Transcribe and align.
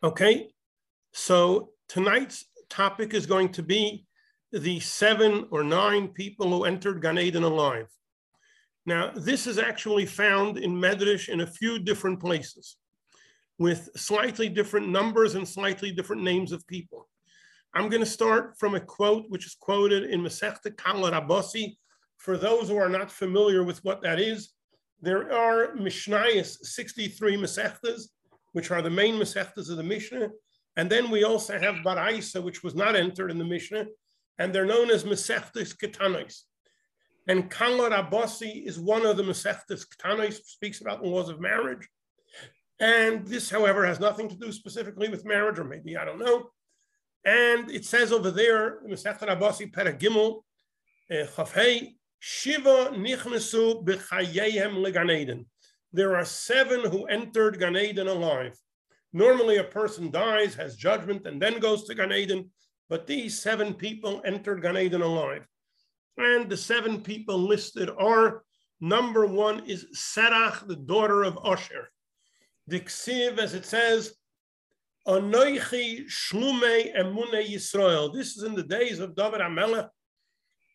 Okay, 0.00 0.50
so 1.12 1.70
tonight's 1.88 2.44
topic 2.70 3.14
is 3.14 3.26
going 3.26 3.48
to 3.50 3.64
be 3.64 4.06
the 4.52 4.78
seven 4.78 5.48
or 5.50 5.64
nine 5.64 6.06
people 6.06 6.48
who 6.48 6.64
entered 6.64 7.02
Gan 7.02 7.18
Eden 7.18 7.42
alive. 7.42 7.88
Now, 8.86 9.10
this 9.12 9.48
is 9.48 9.58
actually 9.58 10.06
found 10.06 10.56
in 10.56 10.72
Medrash 10.72 11.28
in 11.28 11.40
a 11.40 11.46
few 11.48 11.80
different 11.80 12.20
places 12.20 12.76
with 13.58 13.90
slightly 13.96 14.48
different 14.48 14.88
numbers 14.88 15.34
and 15.34 15.46
slightly 15.46 15.90
different 15.90 16.22
names 16.22 16.52
of 16.52 16.64
people. 16.68 17.08
I'm 17.74 17.88
going 17.88 18.02
to 18.02 18.06
start 18.06 18.54
from 18.56 18.76
a 18.76 18.80
quote 18.80 19.24
which 19.30 19.46
is 19.46 19.56
quoted 19.58 20.04
in 20.04 20.20
Masechta 20.20 20.76
Kala 20.76 21.10
Rabasi. 21.10 21.76
For 22.18 22.36
those 22.36 22.68
who 22.68 22.76
are 22.76 22.88
not 22.88 23.10
familiar 23.10 23.64
with 23.64 23.84
what 23.84 24.00
that 24.02 24.20
is, 24.20 24.52
there 25.02 25.32
are 25.32 25.74
Mishnayos, 25.74 26.58
63 26.62 27.36
Masechtas, 27.36 28.02
which 28.52 28.70
are 28.70 28.82
the 28.82 28.90
main 28.90 29.14
Masechtas 29.14 29.70
of 29.70 29.76
the 29.76 29.82
Mishnah. 29.82 30.30
And 30.76 30.90
then 30.90 31.10
we 31.10 31.24
also 31.24 31.58
have 31.58 31.76
Baraisa, 31.76 32.42
which 32.42 32.62
was 32.62 32.74
not 32.74 32.96
entered 32.96 33.30
in 33.30 33.38
the 33.38 33.44
Mishnah, 33.44 33.86
and 34.38 34.54
they're 34.54 34.66
known 34.66 34.90
as 34.90 35.04
Masechtas 35.04 35.76
Ketanos. 35.76 36.42
And 37.26 37.50
Kala 37.50 37.90
Rabasi 37.90 38.64
is 38.64 38.78
one 38.78 39.04
of 39.04 39.16
the 39.16 39.22
Masechtas 39.22 39.84
Ketanos, 39.86 40.40
speaks 40.44 40.80
about 40.80 41.02
the 41.02 41.08
laws 41.08 41.28
of 41.28 41.40
marriage. 41.40 41.88
And 42.80 43.26
this, 43.26 43.50
however, 43.50 43.84
has 43.84 43.98
nothing 43.98 44.28
to 44.28 44.36
do 44.36 44.52
specifically 44.52 45.08
with 45.08 45.24
marriage, 45.24 45.58
or 45.58 45.64
maybe 45.64 45.96
I 45.96 46.04
don't 46.04 46.20
know. 46.20 46.50
And 47.24 47.70
it 47.70 47.84
says 47.84 48.12
over 48.12 48.30
there, 48.30 48.78
Masechta 48.88 49.26
Rabasi 49.28 49.72
Peragimel, 49.72 50.42
eh, 51.10 51.26
Chafhei, 51.26 51.94
Shiva 52.20 52.92
nichnesu 52.94 53.84
b'chayeihem 53.84 54.74
leganeden. 54.84 55.44
There 55.92 56.16
are 56.16 56.24
seven 56.24 56.80
who 56.90 57.06
entered 57.06 57.58
Gan 57.58 57.76
Eden 57.76 58.08
alive. 58.08 58.58
Normally, 59.12 59.56
a 59.56 59.64
person 59.64 60.10
dies, 60.10 60.54
has 60.54 60.76
judgment, 60.76 61.26
and 61.26 61.40
then 61.40 61.60
goes 61.60 61.84
to 61.84 61.94
Gan 61.94 62.12
Eden. 62.12 62.50
But 62.88 63.06
these 63.06 63.40
seven 63.40 63.74
people 63.74 64.22
entered 64.24 64.62
Gan 64.62 64.76
Eden 64.76 65.02
alive. 65.02 65.46
And 66.18 66.50
the 66.50 66.56
seven 66.56 67.00
people 67.00 67.38
listed 67.38 67.90
are 67.98 68.42
number 68.80 69.26
one 69.26 69.64
is 69.66 69.86
Serach, 69.94 70.66
the 70.66 70.76
daughter 70.76 71.22
of 71.22 71.36
Osher. 71.36 71.86
Diksiv, 72.70 73.38
as 73.38 73.54
it 73.54 73.64
says, 73.64 74.14
Anoichi 75.06 76.04
Shlume 76.06 76.94
Emune 76.94 77.48
Yisrael. 77.48 78.12
This 78.12 78.36
is 78.36 78.42
in 78.42 78.54
the 78.54 78.62
days 78.62 78.98
of 78.98 79.16
David 79.16 79.40
Amelech. 79.40 79.88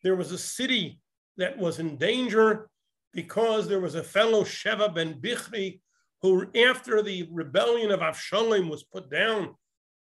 There 0.02 0.16
was 0.16 0.31
a 0.31 0.38
city 0.39 1.00
that 1.38 1.58
was 1.58 1.80
in 1.80 1.97
danger 1.97 2.69
because 3.14 3.67
there 3.67 3.80
was 3.80 3.95
a 3.95 4.03
fellow 4.03 4.44
Sheva 4.44 4.94
ben 4.94 5.16
Bichri 5.16 5.80
who, 6.22 6.47
after 6.69 7.02
the 7.02 7.28
rebellion 7.31 7.92
of 7.92 8.00
Avshalom 8.00 8.69
was 8.69 8.83
put 8.83 9.09
down, 9.11 9.56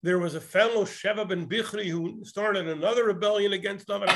there 0.03 0.19
was 0.19 0.34
a 0.34 0.41
fellow 0.41 0.84
Sheva 0.84 1.27
ben 1.28 1.48
Bichri 1.48 1.89
who 1.89 2.25
started 2.25 2.69
another 2.69 3.05
rebellion 3.05 3.55
against 3.55 3.89
David. 3.89 4.11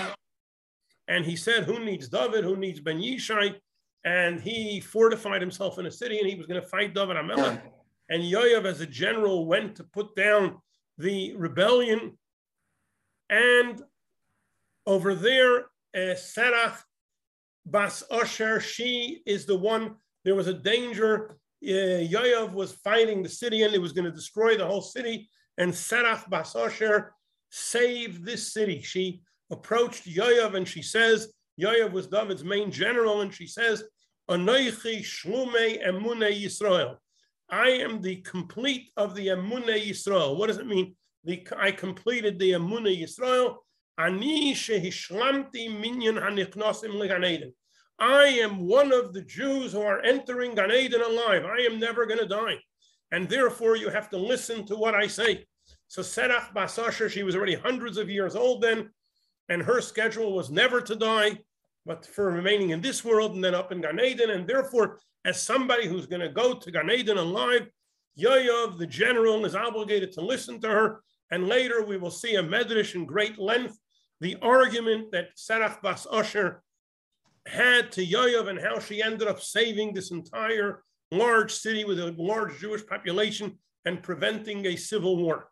And 1.09 1.25
he 1.25 1.35
said, 1.35 1.65
Who 1.65 1.85
needs 1.85 2.09
David? 2.09 2.45
Who 2.45 2.57
needs 2.57 2.81
Ben 2.81 2.99
Yishai? 2.99 3.57
And 4.05 4.41
he 4.41 4.81
fortified 4.81 5.41
himself 5.41 5.79
in 5.79 5.87
a 5.87 5.91
city 5.91 6.19
and 6.19 6.29
he 6.29 6.37
was 6.37 6.47
going 6.47 6.61
to 6.61 6.69
fight 6.69 6.95
David 6.95 7.17
Amelech. 7.17 7.61
And 8.11 8.23
Yoav, 8.23 8.65
as 8.65 8.81
a 8.81 8.87
general, 8.87 9.47
went 9.47 9.77
to 9.77 9.85
put 9.85 10.15
down 10.15 10.59
the 10.99 11.35
rebellion. 11.37 12.19
And 13.31 13.83
over 14.87 15.15
there, 15.15 15.61
uh, 15.95 16.15
Serach 16.15 16.83
Bas 17.71 18.03
Asher, 18.11 18.61
she 18.61 19.23
is 19.27 19.47
the 19.47 19.57
one, 19.57 19.97
there 20.25 20.35
was 20.35 20.47
a 20.47 20.55
danger. 20.55 21.39
Uh, 21.63 22.01
Yoav 22.15 22.53
was 22.53 22.73
fighting 22.73 23.23
the 23.23 23.29
city 23.29 23.63
and 23.63 23.75
it 23.75 23.81
was 23.81 23.93
going 23.93 24.05
to 24.05 24.13
destroy 24.13 24.57
the 24.57 24.67
whole 24.67 24.81
city. 24.81 25.29
And 25.59 25.73
Serach 25.73 26.29
Bas 26.31 26.55
Asher 26.55 27.15
saved 27.51 28.25
this 28.25 28.53
city. 28.53 28.81
She 28.83 29.23
approached 29.51 30.07
Yoav 30.07 30.55
and 30.55 30.67
she 30.67 30.83
says, 30.83 31.33
Yoav 31.61 31.93
was 31.93 32.07
David's 32.07 32.45
main 32.45 32.71
general, 32.71 33.23
and 33.23 33.35
she 33.35 33.47
says, 33.47 33.83
Anoichi 34.31 35.01
Shlume 35.01 35.85
Emune 35.85 36.43
Yisrael. 36.43 36.97
I 37.51 37.71
am 37.71 38.01
the 38.01 38.17
complete 38.17 38.91
of 38.97 39.15
the 39.15 39.29
Emune 39.29 39.89
Yisrael. 39.89 40.37
What 40.37 40.49
does 40.49 40.59
it 40.59 40.67
mean? 40.67 40.95
The, 41.25 41.47
I 41.59 41.73
completed 41.73 42.39
the 42.39 42.53
Emune 42.53 43.03
Yisrael. 43.03 43.57
Ani 43.99 44.55
shehishlamti 44.55 45.81
minyan 45.81 46.17
hanichnosim 46.17 46.93
leganeden. 46.93 47.53
I 47.99 48.27
am 48.27 48.67
one 48.67 48.93
of 48.93 49.13
the 49.13 49.23
Jews 49.23 49.73
who 49.73 49.81
are 49.81 50.01
entering 50.03 50.55
Gan 50.55 50.71
Eden 50.71 51.03
alive. 51.03 51.45
I 51.45 51.63
am 51.63 51.81
never 51.81 52.07
going 52.07 52.21
to 52.21 52.27
die. 52.27 52.57
And 53.11 53.29
therefore, 53.29 53.77
you 53.77 53.89
have 53.89 54.09
to 54.11 54.17
listen 54.17 54.65
to 54.67 54.77
what 54.77 54.95
I 54.95 55.07
say. 55.07 55.47
So 55.89 56.03
Serach 56.03 56.55
Basasher, 56.55 57.11
she 57.11 57.23
was 57.23 57.35
already 57.35 57.55
hundreds 57.55 57.97
of 57.97 58.11
years 58.11 58.37
old 58.37 58.63
then, 58.63 58.91
and 59.49 59.63
her 59.63 59.81
schedule 59.81 60.35
was 60.35 60.51
never 60.51 60.81
to 60.83 60.95
die, 60.95 61.39
but 61.87 62.07
for 62.07 62.31
remaining 62.31 62.71
in 62.71 62.81
this 62.81 63.05
world 63.05 63.35
and 63.35 63.43
then 63.43 63.55
up 63.55 63.73
in 63.73 63.81
Gan 63.81 63.99
Eden. 63.99 64.31
And 64.31 64.47
therefore, 64.47 65.01
as 65.25 65.43
somebody 65.43 65.89
who's 65.89 66.07
going 66.07 66.21
to 66.21 66.29
go 66.29 66.55
to 66.55 66.71
Gan 66.71 66.91
Eden 66.91 67.19
alive, 67.19 67.67
Yoav, 68.19 68.79
the 68.79 68.87
general, 68.87 69.45
is 69.45 69.55
obligated 69.55 70.13
to 70.13 70.21
listen 70.21 70.61
to 70.61 70.69
her. 70.69 71.01
And 71.31 71.49
later 71.49 71.85
we 71.85 71.97
will 71.97 72.11
see 72.11 72.35
a 72.37 72.43
medrash 72.43 72.95
in 72.95 73.07
great 73.07 73.39
length, 73.39 73.79
the 74.21 74.37
argument 74.43 75.11
that 75.13 75.37
Serach 75.37 75.81
Bas 75.83 76.07
Asher 76.13 76.63
had 77.49 77.91
to 77.93 78.07
Yoav 78.07 78.49
and 78.49 78.61
how 78.61 78.79
she 78.79 79.03
ended 79.03 79.27
up 79.27 79.41
saving 79.41 79.95
this 79.95 80.11
entire 80.11 80.83
large 81.11 81.53
city 81.53 81.85
with 81.85 81.99
a 81.99 82.15
large 82.19 82.59
Jewish 82.59 82.87
population 82.87 83.59
and 83.85 84.03
preventing 84.03 84.67
a 84.67 84.77
civil 84.77 85.17
war. 85.17 85.49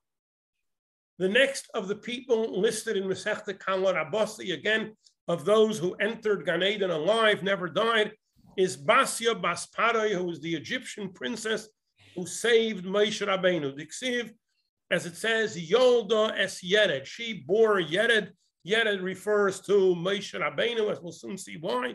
The 1.19 1.29
next 1.29 1.71
of 1.73 1.89
the 1.89 1.97
people 1.97 2.61
listed 2.61 2.97
in 2.97 3.05
Masechta 3.05 3.59
Kala 3.59 3.95
Rabasi, 3.95 4.53
again, 4.53 4.93
of 5.29 5.45
those 5.45 5.79
who 5.79 5.95
entered 5.95 6.45
Gan 6.45 6.63
Eden 6.63 6.91
alive, 6.91 7.43
never 7.43 7.69
died, 7.69 8.13
is 8.57 8.77
Basia 8.77 9.35
Basparai, 9.35 10.15
who 10.15 10.25
was 10.25 10.41
the 10.41 10.55
Egyptian 10.55 11.11
princess 11.11 11.69
who 12.15 12.27
saved 12.27 12.85
Moshe 12.85 13.27
Rabbeinu. 13.27 14.31
As 14.91 15.05
it 15.05 15.17
says, 15.17 15.57
Yolda 15.57 16.39
es 16.39 16.63
Yered. 16.63 17.07
She 17.07 17.45
bore 17.47 17.81
Yered 17.81 18.31
Yet 18.67 18.89
it 18.89 19.01
refers 19.01 19.61
to 19.61 19.95
Moshe 19.95 20.35
Rabbeinu, 20.35 20.91
as 20.91 21.01
we'll 21.01 21.13
soon 21.13 21.39
see 21.39 21.57
why. 21.61 21.95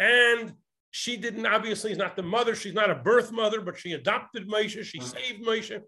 And 0.00 0.52
she 0.90 1.16
didn't, 1.16 1.46
obviously, 1.46 1.92
is 1.92 1.98
not 1.98 2.16
the 2.16 2.22
mother. 2.24 2.56
She's 2.56 2.74
not 2.74 2.90
a 2.90 2.96
birth 2.96 3.30
mother, 3.30 3.60
but 3.60 3.78
she 3.78 3.92
adopted 3.92 4.48
Moshe. 4.48 4.82
She 4.82 4.98
mm-hmm. 4.98 5.06
saved 5.06 5.46
Moshe. 5.46 5.80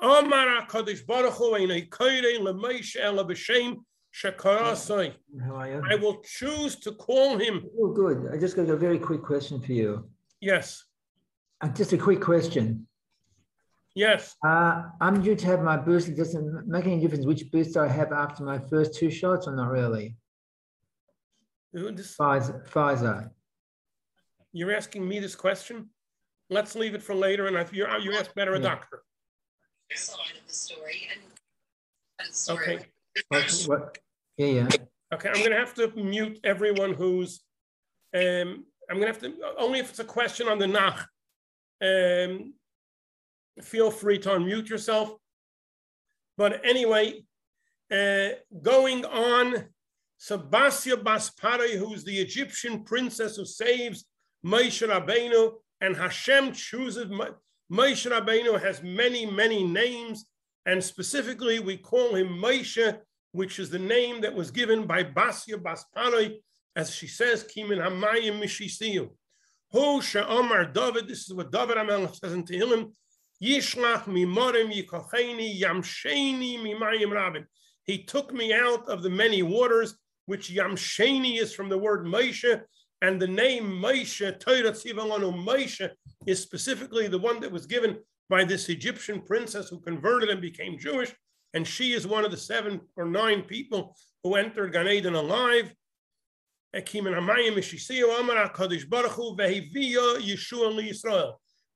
Amar 0.00 0.62
HaKadosh 0.62 1.06
Baruch 1.06 1.34
Hu, 1.34 1.52
Moshe 1.52 2.96
Ela 2.98 3.24
B'Shem 3.26 3.76
Shekarasai. 4.18 5.12
I 5.90 5.94
will 5.96 6.22
choose 6.22 6.76
to 6.76 6.92
call 6.92 7.36
him. 7.36 7.66
Oh, 7.78 7.92
good. 7.92 8.30
I 8.32 8.38
just 8.38 8.56
got 8.56 8.70
a 8.70 8.76
very 8.76 8.98
quick 8.98 9.22
question 9.22 9.60
for 9.60 9.72
you. 9.72 10.08
Yes. 10.40 10.82
Uh, 11.60 11.68
just 11.68 11.92
a 11.92 11.98
quick 11.98 12.22
question. 12.22 12.86
Yes. 14.00 14.34
Uh, 14.42 14.84
I'm 15.02 15.20
due 15.20 15.36
to 15.36 15.46
have 15.46 15.62
my 15.62 15.76
boost. 15.76 16.08
It 16.08 16.16
doesn't 16.16 16.66
make 16.66 16.86
any 16.86 16.98
difference 17.02 17.26
which 17.26 17.50
boost 17.52 17.76
I 17.76 17.86
have 17.86 18.12
after 18.12 18.42
my 18.42 18.58
first 18.58 18.94
two 18.94 19.10
shots 19.10 19.46
or 19.46 19.54
not 19.54 19.68
really? 19.68 20.16
This, 21.74 22.16
Pfizer, 22.16 22.66
Pfizer. 22.66 23.30
You're 24.54 24.74
asking 24.74 25.06
me 25.06 25.18
this 25.20 25.34
question? 25.34 25.90
Let's 26.48 26.74
leave 26.74 26.94
it 26.94 27.02
for 27.02 27.14
later. 27.14 27.46
And 27.46 27.56
if 27.58 27.74
you 27.74 27.86
you 28.00 28.14
ask 28.14 28.34
better 28.34 28.54
a 28.54 28.56
yeah. 28.58 28.70
doctor. 28.70 29.02
Side 29.94 30.16
of 30.40 30.48
the 30.48 30.54
story 30.54 31.00
and, 31.12 32.34
story. 32.34 32.76
Okay. 32.76 32.86
What, 33.28 33.64
what? 33.66 33.98
Yeah, 34.38 34.46
yeah. 34.46 34.68
Okay, 35.12 35.28
I'm 35.28 35.40
going 35.40 35.50
to 35.50 35.58
have 35.58 35.74
to 35.74 35.92
mute 35.94 36.40
everyone 36.42 36.94
who's. 36.94 37.40
Um, 38.14 38.64
I'm 38.88 38.98
going 38.98 39.12
to 39.12 39.12
have 39.12 39.20
to 39.20 39.34
only 39.58 39.80
if 39.80 39.90
it's 39.90 39.98
a 39.98 40.04
question 40.04 40.48
on 40.48 40.58
the 40.58 40.68
nach. 40.68 41.06
Um, 41.82 42.54
feel 43.62 43.90
free 43.90 44.18
to 44.18 44.30
unmute 44.30 44.68
yourself. 44.68 45.14
But 46.36 46.64
anyway, 46.64 47.24
uh, 47.90 48.28
going 48.62 49.04
on, 49.04 49.66
Sabasia 50.20 51.02
Baspare, 51.02 51.76
who's 51.76 52.04
the 52.04 52.18
Egyptian 52.18 52.84
princess 52.84 53.36
who 53.36 53.44
saves 53.44 54.04
Moshe 54.44 54.86
Rabbeinu, 54.86 55.52
and 55.80 55.96
Hashem 55.96 56.52
chooses 56.52 57.06
Moshe 57.06 58.10
Rabbeinu 58.10 58.60
has 58.60 58.82
many, 58.82 59.24
many 59.24 59.64
names, 59.64 60.26
and 60.66 60.82
specifically 60.82 61.58
we 61.58 61.76
call 61.76 62.14
him 62.14 62.28
Moshe, 62.28 62.98
which 63.32 63.58
is 63.58 63.70
the 63.70 63.78
name 63.78 64.20
that 64.20 64.34
was 64.34 64.50
given 64.50 64.86
by 64.86 65.04
Basia 65.04 65.56
Baspare, 65.56 66.36
as 66.76 66.94
she 66.94 67.06
says, 67.06 67.44
Kimin 67.44 67.78
Hamayim 67.78 68.40
Mishisiyu. 68.40 69.10
Who 69.72 70.00
Sha'omar 70.00 70.72
David, 70.72 71.08
this 71.08 71.28
is 71.28 71.34
what 71.34 71.52
David 71.52 71.76
Amel 71.76 72.12
says 72.12 72.32
in 72.32 72.44
Tehillim, 72.44 72.92
Yishlach 73.42 74.04
mimorim 74.04 74.72
yikocheni 74.72 75.60
yamsheni 75.60 76.58
mimayim 76.58 77.12
rabin. 77.12 77.46
He 77.84 78.04
took 78.04 78.32
me 78.32 78.52
out 78.52 78.86
of 78.88 79.02
the 79.02 79.10
many 79.10 79.42
waters, 79.42 79.96
which 80.26 80.50
yamsheni 80.50 81.40
is 81.40 81.54
from 81.54 81.68
the 81.68 81.78
word 81.78 82.04
Moshe, 82.04 82.62
and 83.02 83.20
the 83.20 83.26
name 83.26 83.64
Moshe, 83.64 84.38
Torah 84.38 84.72
Tzivalanu 84.72 85.32
Moshe, 85.44 85.90
is 86.26 86.42
specifically 86.42 87.08
the 87.08 87.18
one 87.18 87.40
that 87.40 87.50
was 87.50 87.66
given 87.66 87.98
by 88.28 88.44
this 88.44 88.68
Egyptian 88.68 89.22
princess 89.22 89.68
who 89.68 89.80
converted 89.80 90.28
and 90.28 90.40
became 90.40 90.78
Jewish. 90.78 91.14
And 91.54 91.66
she 91.66 91.92
is 91.92 92.06
one 92.06 92.24
of 92.24 92.30
the 92.30 92.36
seven 92.36 92.80
or 92.96 93.06
nine 93.06 93.42
people 93.42 93.96
who 94.22 94.34
entered 94.36 94.72
Gan 94.72 94.86
Eden 94.86 95.14
alive. 95.14 95.74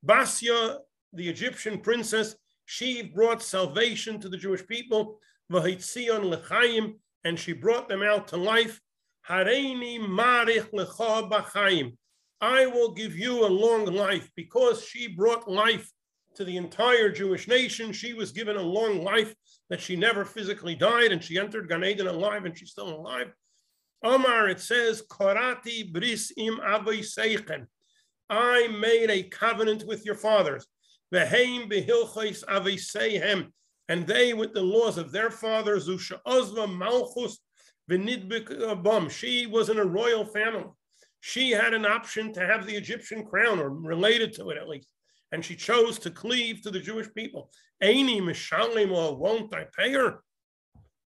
Basia, 0.07 0.77
the 1.15 1.27
Egyptian 1.27 1.79
princess, 1.79 2.35
she 2.65 3.01
brought 3.03 3.41
salvation 3.41 4.19
to 4.19 4.29
the 4.29 4.37
Jewish 4.37 4.65
people, 4.67 5.19
and 5.49 7.39
she 7.39 7.53
brought 7.53 7.87
them 7.87 8.03
out 8.03 8.27
to 8.29 8.37
life. 8.37 8.81
I 9.27 9.43
will 12.67 12.91
give 12.91 13.17
you 13.17 13.45
a 13.45 13.47
long 13.47 13.85
life 13.85 14.29
because 14.35 14.85
she 14.85 15.07
brought 15.07 15.49
life 15.49 15.91
to 16.35 16.43
the 16.43 16.57
entire 16.57 17.09
Jewish 17.09 17.47
nation. 17.47 17.91
She 17.91 18.13
was 18.13 18.31
given 18.31 18.57
a 18.57 18.61
long 18.61 19.03
life 19.03 19.33
that 19.69 19.81
she 19.81 19.95
never 19.95 20.25
physically 20.25 20.75
died 20.75 21.11
and 21.11 21.23
she 21.23 21.39
entered 21.39 21.69
Gan 21.69 21.83
Eden 21.83 22.07
alive 22.07 22.45
and 22.45 22.57
she's 22.57 22.71
still 22.71 22.89
alive. 22.89 23.33
Omar, 24.03 24.49
it 24.49 24.59
says, 24.59 25.01
Korati 25.09 25.91
bris 25.91 26.31
im 26.37 26.59
seichen. 26.59 27.65
I 28.29 28.67
made 28.67 29.09
a 29.09 29.23
covenant 29.23 29.87
with 29.87 30.05
your 30.05 30.15
fathers. 30.15 30.67
Veheim 31.13 31.71
behilchais 31.71 32.43
aviseihem. 32.45 33.47
And 33.87 34.07
they, 34.07 34.33
with 34.33 34.53
the 34.53 34.61
laws 34.61 34.97
of 34.97 35.11
their 35.11 35.29
fathers, 35.29 35.87
Zusha 35.87 36.19
Ozva 36.25 36.75
Malchus 36.75 37.39
Vinidbik 37.89 39.11
She 39.11 39.45
was 39.45 39.69
in 39.69 39.77
a 39.77 39.85
royal 39.85 40.25
family 40.25 40.65
she 41.27 41.49
had 41.49 41.73
an 41.73 41.87
option 41.87 42.31
to 42.33 42.45
have 42.45 42.67
the 42.67 42.75
Egyptian 42.75 43.25
crown 43.25 43.57
or 43.57 43.71
related 43.71 44.31
to 44.31 44.51
it 44.51 44.59
at 44.59 44.69
least. 44.69 44.87
And 45.31 45.43
she 45.43 45.55
chose 45.55 45.97
to 45.99 46.11
cleave 46.11 46.61
to 46.61 46.69
the 46.69 46.79
Jewish 46.79 47.11
people. 47.15 47.49
Aini 47.83 48.21
Mishalim 48.21 48.91
won't 49.17 49.51
I 49.55 49.65
pay 49.75 49.91
her? 49.93 50.19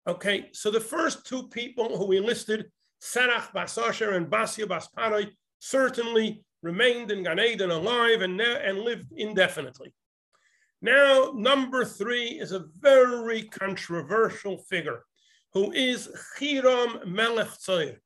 Okay, 0.08 0.50
so 0.52 0.72
the 0.72 0.80
first 0.80 1.28
two 1.28 1.48
people 1.50 1.96
who 1.96 2.08
we 2.08 2.20
listed, 2.20 2.72
Serach 3.00 3.54
Basasher 3.54 4.16
and 4.16 4.32
Basia 4.32 4.66
Basparai, 4.66 5.30
certainly 5.60 6.44
remained 6.62 7.12
in 7.12 7.24
Gan 7.24 7.40
Eden 7.40 7.72
alive 7.72 8.22
and, 8.22 8.40
and 8.42 8.80
lived 8.80 9.12
indefinitely. 9.16 9.94
Now, 10.82 11.34
number 11.36 11.84
three 11.84 12.40
is 12.40 12.52
a 12.52 12.66
very 12.80 13.44
controversial 13.44 14.58
figure 14.58 15.04
who 15.54 15.72
is 15.72 16.10
Hiram 16.38 17.00
Melech 17.06 17.48
Tzoyer. 17.48 17.98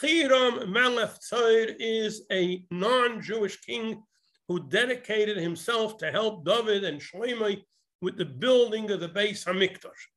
Hiram 0.00 0.70
Melech 0.72 1.10
Tzor 1.20 1.74
is 1.78 2.22
a 2.32 2.64
non-Jewish 2.70 3.60
king 3.60 4.02
who 4.48 4.68
dedicated 4.68 5.36
himself 5.36 5.98
to 5.98 6.10
help 6.10 6.44
David 6.44 6.84
and 6.84 7.00
Shlomo 7.00 7.62
with 8.00 8.16
the 8.16 8.24
building 8.24 8.90
of 8.90 9.00
the 9.00 9.08
base 9.08 9.44
Hamikdash. 9.44 10.08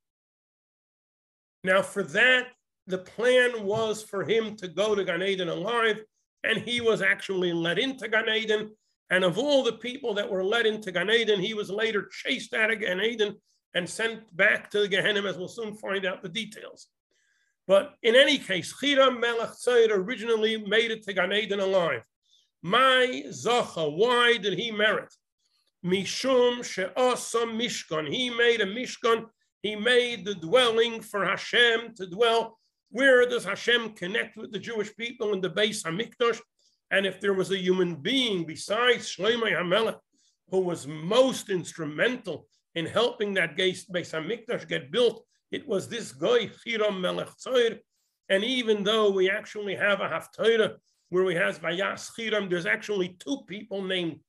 Now, 1.63 1.81
for 1.81 2.04
that, 2.04 2.48
the 2.88 2.98
plan 2.98 3.63
was 3.63 4.01
for 4.01 4.24
him 4.24 4.56
to 4.57 4.68
go 4.68 4.95
to 4.95 5.04
Gan 5.04 5.22
Eden 5.22 5.50
alive, 5.50 6.00
and 6.44 6.58
he 6.60 6.82
was 6.82 7.02
actually 7.02 7.54
led 7.54 7.80
into 7.80 8.08
Gan 8.08 8.30
Eden. 8.30 8.72
And 9.10 9.24
of 9.24 9.38
all 9.38 9.64
the 9.64 9.74
people 9.74 10.14
that 10.16 10.30
were 10.30 10.44
led 10.44 10.66
into 10.66 10.92
Gan 10.92 11.10
Eden, 11.10 11.40
he 11.40 11.54
was 11.54 11.70
later 11.70 12.10
chased 12.12 12.54
out 12.54 12.72
of 12.72 12.80
Gan 12.80 13.02
Eden 13.02 13.36
and 13.74 13.90
sent 13.90 14.36
back 14.36 14.70
to 14.72 14.80
the 14.80 14.88
Gehenna, 14.88 15.24
as 15.24 15.38
we'll 15.38 15.48
soon 15.48 15.76
find 15.76 16.06
out 16.06 16.24
the 16.24 16.30
details. 16.30 16.88
But 17.68 17.94
in 18.04 18.16
any 18.16 18.38
case, 18.38 18.74
Hiram 18.82 19.20
Melech 19.20 19.52
Tzayir 19.52 19.92
originally 19.92 20.58
made 20.58 20.92
it 20.92 21.04
to 21.04 21.14
Gan 21.14 21.32
Eden 21.32 21.60
alive. 21.60 22.02
My 22.62 23.24
Zacha, 23.28 23.96
why 23.96 24.38
did 24.38 24.58
he 24.58 24.72
merit? 24.72 25.14
Mishum 25.86 26.64
she'asa 26.64 27.40
mishkan. 27.40 28.08
He 28.08 28.30
made 28.30 28.62
a 28.62 28.66
mishkan. 28.66 29.26
He 29.64 29.76
made 29.76 30.26
the 30.26 30.36
dwelling 30.36 31.02
for 31.02 31.26
Hashem 31.26 31.96
to 31.96 32.08
dwell. 32.08 32.60
Where 32.92 33.26
does 33.26 33.46
Hashem 33.46 33.94
connect 33.94 34.36
with 34.36 34.52
the 34.52 34.60
Jewish 34.60 34.96
people 34.98 35.34
in 35.34 35.40
the 35.40 35.50
Beis 35.50 35.84
Hamikdash? 35.84 36.40
And 36.92 37.06
if 37.06 37.22
there 37.22 37.34
was 37.34 37.50
a 37.52 37.58
human 37.58 37.96
being 37.96 38.46
besides 38.46 39.16
Shlomo 39.16 39.50
HaMelech 39.50 39.98
who 40.50 40.60
was 40.60 40.86
most 40.86 41.50
instrumental 41.50 42.48
in 42.76 42.86
helping 42.86 43.34
that 43.36 43.56
Beis 43.56 43.88
Hamikdash 43.90 44.68
get 44.68 44.92
built, 44.92 45.26
it 45.52 45.66
was 45.66 45.88
this 45.88 46.12
guy, 46.12 46.50
Hiram 46.66 47.00
Melech 47.00 47.30
Tzoir. 47.38 47.80
And 48.28 48.44
even 48.44 48.84
though 48.84 49.10
we 49.10 49.30
actually 49.30 49.76
have 49.76 50.02
a 50.02 50.10
Haftarah 50.10 50.76
where 51.10 51.24
we 51.24 51.36
have 51.36 51.62
Vayas 51.62 52.10
Hiram, 52.18 52.50
there's 52.50 52.66
actually 52.66 53.16
two 53.20 53.40
people 53.48 53.82
named 53.82 54.20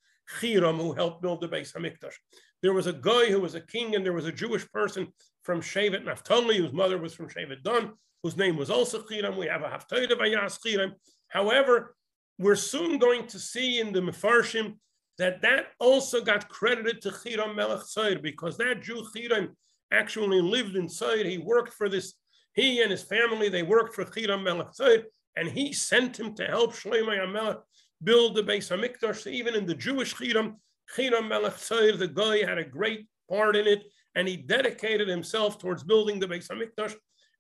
Hiram 0.41 0.77
who 0.77 0.93
helped 0.93 1.21
build 1.21 1.41
the 1.41 1.49
Beis 1.49 1.75
Hamikdash. 1.75 2.15
There 2.63 2.73
was 2.73 2.87
a 2.87 2.93
guy 2.93 3.27
who 3.27 3.41
was 3.41 3.57
a 3.57 3.61
king, 3.61 3.97
and 3.97 4.05
there 4.05 4.13
was 4.13 4.27
a 4.27 4.33
Jewish 4.33 4.71
person 4.71 5.13
from 5.43 5.61
Shevet 5.61 6.05
Naphtali, 6.05 6.59
whose 6.59 6.73
mother 6.73 6.99
was 6.99 7.13
from 7.13 7.29
Shevet 7.29 7.65
Dan, 7.65 7.93
whose 8.23 8.37
name 8.37 8.57
was 8.57 8.71
also 8.71 9.03
Hiram. 9.09 9.37
We 9.37 9.47
have 9.47 9.63
a 9.63 9.69
Haftarah 9.69 10.11
Vayas 10.13 10.59
Hiram. 10.65 10.95
However, 11.29 11.97
we're 12.39 12.57
soon 12.57 12.99
going 12.99 13.27
to 13.29 13.39
see 13.39 13.81
in 13.81 13.93
the 13.93 14.01
Mefarshim 14.01 14.77
that 15.19 15.43
that 15.43 15.67
also 15.79 16.21
got 16.21 16.49
credited 16.49 17.01
to 17.03 17.11
Hiram 17.11 17.55
Melech 17.55 17.81
Tzoir 17.81 18.23
because 18.23 18.57
that 18.59 18.83
Jew 18.83 19.07
Hiram 19.15 19.57
actually 19.93 20.41
lived 20.41 20.75
in 20.75 20.85
inside. 20.85 21.27
He 21.27 21.39
worked 21.39 21.75
for 21.75 21.89
this, 21.89 22.15
he 22.55 22.83
and 22.83 22.91
his 22.91 23.03
family, 23.03 23.49
they 23.49 23.63
worked 23.63 23.95
for 23.95 24.05
Hiram 24.05 24.43
Melech 24.43 24.73
Tzad, 24.73 25.05
and 25.37 25.49
he 25.49 25.73
sent 25.73 26.19
him 26.19 26.35
to 26.35 26.47
help 26.47 26.75
Shlomo 26.75 27.19
HaMelech 27.19 27.61
build 28.03 28.35
the 28.35 28.43
Beis 28.43 28.71
HaMikdash. 28.71 29.17
So 29.17 29.31
even 29.31 29.55
in 29.55 29.67
the 29.67 29.75
Jewish 29.75 30.15
Hiram, 30.15 30.57
Hiram 30.97 31.29
Melech 31.29 31.55
Tzad, 31.55 31.99
the 31.99 32.09
guy 32.09 32.45
had 32.45 32.59
a 32.59 32.65
great 32.65 33.07
part 33.31 33.57
in 33.57 33.67
it, 33.67 33.85
and 34.15 34.27
he 34.27 34.37
dedicated 34.37 35.09
himself 35.09 35.59
towards 35.59 35.85
building 35.85 36.19
the 36.19 36.27
Beis 36.27 36.49
HaMikdash. 36.49 36.95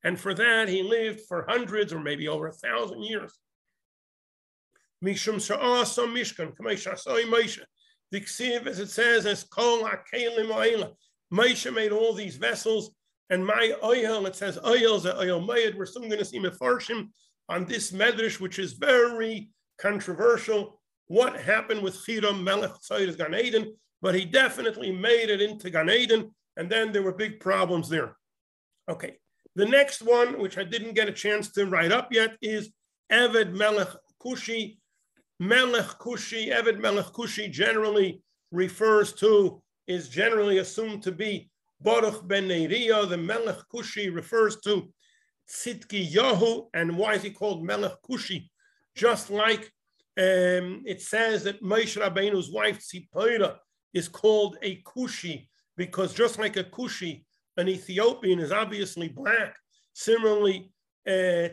And 0.04 0.18
for 0.18 0.34
that, 0.34 0.68
he 0.68 0.82
lived 0.82 1.20
for 1.28 1.46
hundreds 1.48 1.92
or 1.92 2.00
maybe 2.00 2.28
over 2.28 2.48
a 2.48 2.52
thousand 2.52 3.02
years. 3.04 3.38
Mishum 5.04 5.36
Sha'asa 5.36 6.06
Mishkan, 6.06 6.56
Moshe. 6.56 7.60
The 8.10 8.20
Ksiv, 8.20 8.66
as 8.66 8.78
it 8.78 8.90
says, 8.90 9.26
as 9.26 9.44
Kol 9.44 9.84
HaKelim 9.84 10.92
Moshe 11.32 11.74
made 11.74 11.92
all 11.92 12.12
these 12.12 12.36
vessels, 12.36 12.94
and 13.30 13.46
my 13.46 13.72
oil, 13.82 14.26
it 14.26 14.36
says 14.36 14.58
oils 14.66 15.06
at 15.06 15.16
oil 15.16 15.40
mayed. 15.40 15.74
We're 15.74 15.86
soon 15.86 16.08
going 16.08 16.18
to 16.18 16.24
see 16.24 16.38
mefarshim 16.38 17.08
on 17.48 17.64
this 17.64 17.90
medrash, 17.90 18.38
which 18.38 18.58
is 18.58 18.74
very 18.74 19.48
controversial. 19.78 20.78
What 21.06 21.40
happened 21.40 21.82
with 21.82 21.96
Chiram 21.96 22.42
Melech 22.42 22.72
Tzayis 22.72 23.16
Gan 23.16 23.34
Eden? 23.34 23.74
But 24.02 24.14
he 24.14 24.26
definitely 24.26 24.92
made 24.92 25.30
it 25.30 25.40
into 25.40 25.70
Gan 25.70 25.88
Eden, 25.88 26.30
and 26.58 26.68
then 26.68 26.92
there 26.92 27.02
were 27.02 27.14
big 27.14 27.40
problems 27.40 27.88
there. 27.88 28.16
Okay, 28.90 29.16
the 29.54 29.66
next 29.66 30.02
one, 30.02 30.38
which 30.38 30.58
I 30.58 30.64
didn't 30.64 30.94
get 30.94 31.08
a 31.08 31.12
chance 31.12 31.50
to 31.52 31.66
write 31.66 31.92
up 31.92 32.12
yet, 32.12 32.36
is 32.40 32.70
Eved 33.10 33.52
Melech 33.52 33.88
Kushi. 34.22 34.78
Melech 35.38 35.98
Kushi, 35.98 36.48
Eved 36.48 36.80
Melech 36.80 37.06
Kushi 37.06 37.50
generally 37.50 38.22
refers 38.50 39.12
to 39.14 39.62
is 39.86 40.08
generally 40.08 40.58
assumed 40.58 41.02
to 41.02 41.12
be 41.12 41.50
Baruch 41.80 42.26
ben 42.26 42.48
Neriah. 42.48 43.08
The 43.08 43.16
Melech 43.16 43.58
Kushi 43.72 44.14
refers 44.14 44.60
to 44.60 44.88
Tzidki 45.50 46.12
Yahu. 46.12 46.68
And 46.72 46.96
why 46.96 47.14
is 47.14 47.22
he 47.22 47.30
called 47.30 47.64
Melech 47.64 47.96
Kushi? 48.08 48.48
Just 48.94 49.30
like 49.30 49.72
um, 50.18 50.82
it 50.86 51.00
says 51.00 51.44
that 51.44 51.62
Moshe 51.62 52.00
Rabbeinu's 52.00 52.50
wife 52.50 52.80
Tzipora 52.80 53.56
is 53.94 54.08
called 54.08 54.58
a 54.62 54.82
Kushi 54.82 55.48
because 55.76 56.14
just 56.14 56.38
like 56.38 56.56
a 56.56 56.64
Kushi, 56.64 57.24
an 57.56 57.68
Ethiopian 57.68 58.38
is 58.38 58.52
obviously 58.52 59.08
black. 59.08 59.56
Similarly, 59.94 60.72
uh, 61.06 61.48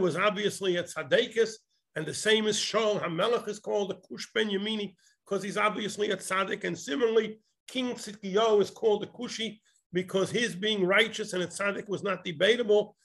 was 0.00 0.16
obviously 0.16 0.76
a 0.76 0.84
Tzadekis, 0.84 1.52
and 1.94 2.06
the 2.06 2.14
same 2.14 2.46
is 2.46 2.56
Shaul 2.56 3.02
HaMelech 3.02 3.48
is 3.48 3.58
called 3.58 3.90
a 3.90 3.94
Kush 3.94 4.28
Ben 4.34 4.48
Yamini 4.48 4.94
because 5.24 5.42
he's 5.42 5.56
obviously 5.56 6.10
a 6.10 6.16
Tzadik. 6.16 6.64
And 6.64 6.78
similarly, 6.78 7.40
King 7.66 7.94
Tzidkiyahu 7.94 8.62
is 8.62 8.70
called 8.70 9.02
a 9.02 9.06
Kushi 9.06 9.58
because 9.92 10.30
his 10.30 10.54
being 10.54 10.84
righteous 10.84 11.32
and 11.32 11.42
a 11.42 11.46
tzaddik 11.46 11.88
was 11.88 12.02
not 12.02 12.24
debatable. 12.24 12.96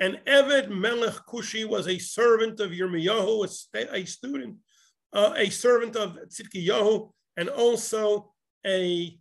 And 0.00 0.18
Eved 0.26 0.70
Melech 0.70 1.20
Kushi 1.28 1.68
was 1.68 1.86
a 1.86 1.98
servant 1.98 2.58
of 2.60 2.70
Yirmiyahu, 2.70 3.46
a, 3.74 3.94
a 3.94 4.04
student, 4.04 4.56
uh, 5.12 5.34
a 5.36 5.50
servant 5.50 5.94
of 5.96 6.18
Tzidkiyahu, 6.28 7.10
and 7.36 7.48
also 7.48 8.32
a 8.66 9.16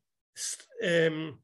um, 0.84 1.39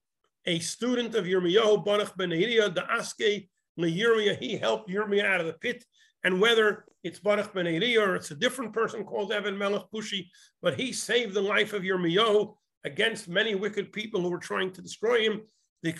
a 0.47 0.59
student 0.59 1.13
of 1.13 1.25
Yirmiyahu, 1.25 1.85
Baruch 1.85 2.15
ben 2.17 2.29
Neriah, 2.29 2.73
the 2.73 2.81
Aske 2.89 3.49
Yirmiyah. 3.77 4.39
He 4.39 4.57
helped 4.57 4.89
Yirmiyah 4.89 5.25
out 5.25 5.41
of 5.41 5.47
the 5.47 5.53
pit. 5.53 5.83
And 6.23 6.41
whether 6.41 6.85
it's 7.03 7.19
Baruch 7.19 7.53
ben 7.53 7.65
Neriah 7.65 8.07
or 8.07 8.15
it's 8.15 8.31
a 8.31 8.35
different 8.35 8.73
person 8.73 9.03
called 9.03 9.31
Eved 9.31 9.57
Melech 9.57 9.83
Kushi, 9.93 10.29
but 10.61 10.79
he 10.79 10.93
saved 10.93 11.33
the 11.33 11.41
life 11.41 11.73
of 11.73 11.83
Yirmiyahu 11.83 12.55
against 12.85 13.27
many 13.27 13.55
wicked 13.55 13.91
people 13.91 14.21
who 14.21 14.29
were 14.29 14.39
trying 14.39 14.71
to 14.71 14.81
destroy 14.81 15.21
him. 15.23 15.41
So 15.83 15.91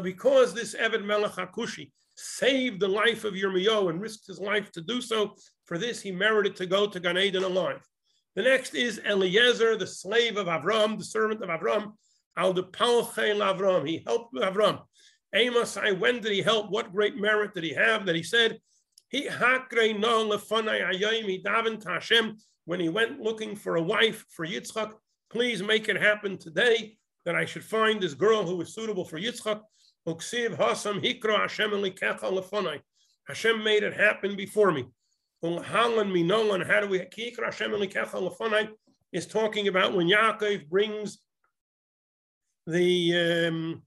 because 0.00 0.54
this 0.54 0.74
Eved 0.74 1.04
Melech 1.04 1.32
HaKushi 1.32 1.90
saved 2.14 2.80
the 2.80 2.88
life 2.88 3.24
of 3.24 3.34
Yirmiyahu 3.34 3.90
and 3.90 4.00
risked 4.02 4.26
his 4.26 4.40
life 4.40 4.70
to 4.72 4.80
do 4.80 5.00
so, 5.00 5.34
for 5.64 5.78
this 5.78 6.02
he 6.02 6.10
merited 6.12 6.56
to 6.56 6.66
go 6.66 6.86
to 6.88 7.00
Gan 7.00 7.16
Eden 7.16 7.44
alive. 7.44 7.80
The 8.34 8.42
next 8.42 8.74
is 8.74 9.00
Eliezer, 9.06 9.76
the 9.76 9.86
slave 9.86 10.36
of 10.38 10.46
Avram, 10.46 10.98
the 10.98 11.04
servant 11.04 11.42
of 11.42 11.50
Avram. 11.50 11.92
Al 12.36 12.52
the 12.54 12.64
Avram. 12.64 13.86
He 13.86 14.02
helped 14.06 14.34
Avram. 14.34 14.80
Amos, 15.34 15.76
I 15.76 15.92
when 15.92 16.20
did 16.20 16.32
he 16.32 16.42
help? 16.42 16.70
What 16.70 16.92
great 16.92 17.16
merit 17.16 17.54
did 17.54 17.64
he 17.64 17.74
have 17.74 18.06
that 18.06 18.14
he 18.14 18.22
said, 18.22 18.58
he 19.08 19.26
Hashem 21.84 22.36
when 22.64 22.80
he 22.80 22.88
went 22.88 23.20
looking 23.20 23.56
for 23.56 23.76
a 23.76 23.82
wife 23.82 24.24
for 24.30 24.46
Yitzchak, 24.46 24.92
please 25.30 25.62
make 25.62 25.88
it 25.88 26.00
happen 26.00 26.38
today 26.38 26.96
that 27.24 27.34
I 27.34 27.44
should 27.44 27.64
find 27.64 28.00
this 28.00 28.14
girl 28.14 28.44
who 28.44 28.60
is 28.60 28.74
suitable 28.74 29.04
for 29.04 29.18
Yitzchak. 29.18 29.60
Hashem 33.28 33.64
made 33.64 33.82
it 33.82 33.94
happen 33.94 34.36
before 34.36 34.72
me. 34.72 34.86
How 35.44 36.80
do 36.80 36.88
we 36.88 37.88
is 39.12 39.26
talking 39.26 39.68
about 39.68 39.94
when 39.94 40.08
Yaakov 40.08 40.68
brings 40.68 41.18
the 42.66 43.48
um, 43.48 43.82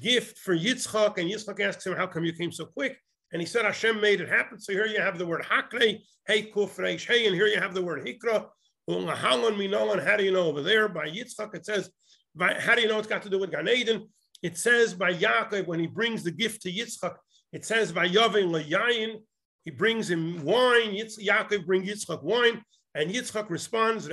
gift 0.00 0.38
for 0.38 0.54
Yitzchak, 0.54 1.16
and 1.18 1.30
Yitzchak 1.30 1.60
asks 1.60 1.86
him, 1.86 1.96
How 1.96 2.06
come 2.06 2.24
you 2.24 2.32
came 2.32 2.52
so 2.52 2.66
quick? 2.66 2.98
And 3.32 3.40
he 3.40 3.46
said, 3.46 3.64
Hashem 3.64 4.00
made 4.00 4.20
it 4.20 4.28
happen. 4.28 4.60
So 4.60 4.72
here 4.72 4.86
you 4.86 5.00
have 5.00 5.16
the 5.16 5.26
word 5.26 5.42
Hakre, 5.42 6.00
Hey 6.26 6.50
Kufresh, 6.50 7.06
Hey, 7.06 7.26
and 7.26 7.34
here 7.34 7.46
you 7.46 7.58
have 7.58 7.72
the 7.72 7.82
word 7.82 8.06
Hikra. 8.06 8.48
How 8.86 10.16
do 10.16 10.24
you 10.24 10.32
know 10.32 10.44
over 10.44 10.60
there? 10.60 10.88
By 10.88 11.08
Yitzchak, 11.08 11.54
it 11.54 11.64
says, 11.64 11.90
by, 12.34 12.54
how 12.60 12.74
do 12.74 12.82
you 12.82 12.88
know 12.88 12.98
it's 12.98 13.08
got 13.08 13.22
to 13.22 13.30
do 13.30 13.38
with 13.38 13.50
Gan 13.50 13.68
Eden? 13.68 14.08
It 14.42 14.58
says 14.58 14.92
by 14.92 15.14
Yaakov, 15.14 15.66
when 15.66 15.80
he 15.80 15.86
brings 15.86 16.22
the 16.22 16.32
gift 16.32 16.62
to 16.62 16.72
Yitzchak, 16.72 17.14
it 17.52 17.64
says 17.64 17.92
by 17.92 18.08
Yavin 18.08 18.50
Layayin, 18.50 19.22
he 19.64 19.70
brings 19.70 20.10
him 20.10 20.44
wine. 20.44 20.90
Yitz, 20.90 21.18
Yaakov 21.18 21.66
brings 21.66 21.88
Yitzchak 21.88 22.22
wine, 22.22 22.62
and 22.94 23.10
Yitzchak 23.10 23.48
responds, 23.48 24.08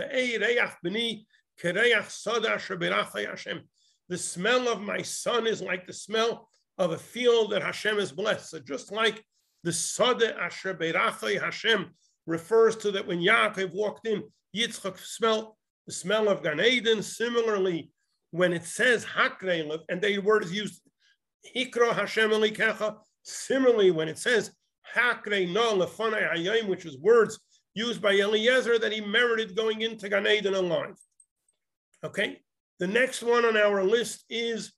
The 4.10 4.18
smell 4.18 4.68
of 4.70 4.82
my 4.82 5.02
son 5.02 5.48
is 5.48 5.62
like 5.62 5.88
the 5.88 5.94
smell 5.94 6.50
of 6.78 6.92
a 6.92 6.98
field 6.98 7.52
that 7.52 7.64
Hashem 7.64 7.98
has 7.98 8.12
blessed. 8.12 8.50
So 8.50 8.60
just 8.60 8.92
like 8.92 9.24
the 9.64 9.74
Sada 9.74 10.40
Asher 10.40 10.74
Berachai 10.74 11.42
Hashem 11.42 11.88
refers 12.26 12.76
to 12.78 12.92
that 12.92 13.06
when 13.06 13.20
Yaakov 13.20 13.74
walked 13.74 14.08
in, 14.08 14.24
Yitzchak 14.56 14.98
smelled 15.00 15.54
the 15.88 15.94
smell 15.94 16.30
of 16.30 16.44
Gan 16.44 16.60
Eden. 16.62 17.02
Similarly, 17.02 17.92
when 18.32 18.54
it 18.54 18.64
says 18.64 19.04
Hakre, 19.04 19.80
and 19.90 20.02
the 20.02 20.20
word 20.20 20.44
is 20.44 20.54
used, 20.54 20.82
Hikra 21.56 21.94
Hashem 21.94 22.30
Elikecha. 22.30 22.98
Similarly, 23.24 23.92
when 23.92 24.08
it 24.08 24.18
says 24.18 24.52
Hakre 24.96 25.52
No 25.52 25.78
Hayim, 25.78 26.68
which 26.68 26.86
is 26.86 26.98
words 26.98 27.40
used 27.74 28.02
by 28.02 28.14
Eliezer 28.14 28.80
that 28.80 28.92
he 28.92 29.02
merited 29.02 29.56
going 29.56 29.82
into 29.82 30.10
Gan 30.10 30.28
Eden 30.28 30.56
alive. 30.56 30.96
Okay, 32.04 32.42
the 32.80 32.88
next 32.88 33.24
one 33.24 33.46
on 33.46 33.58
our 33.58 33.84
list 33.84 34.26
is 34.30 34.74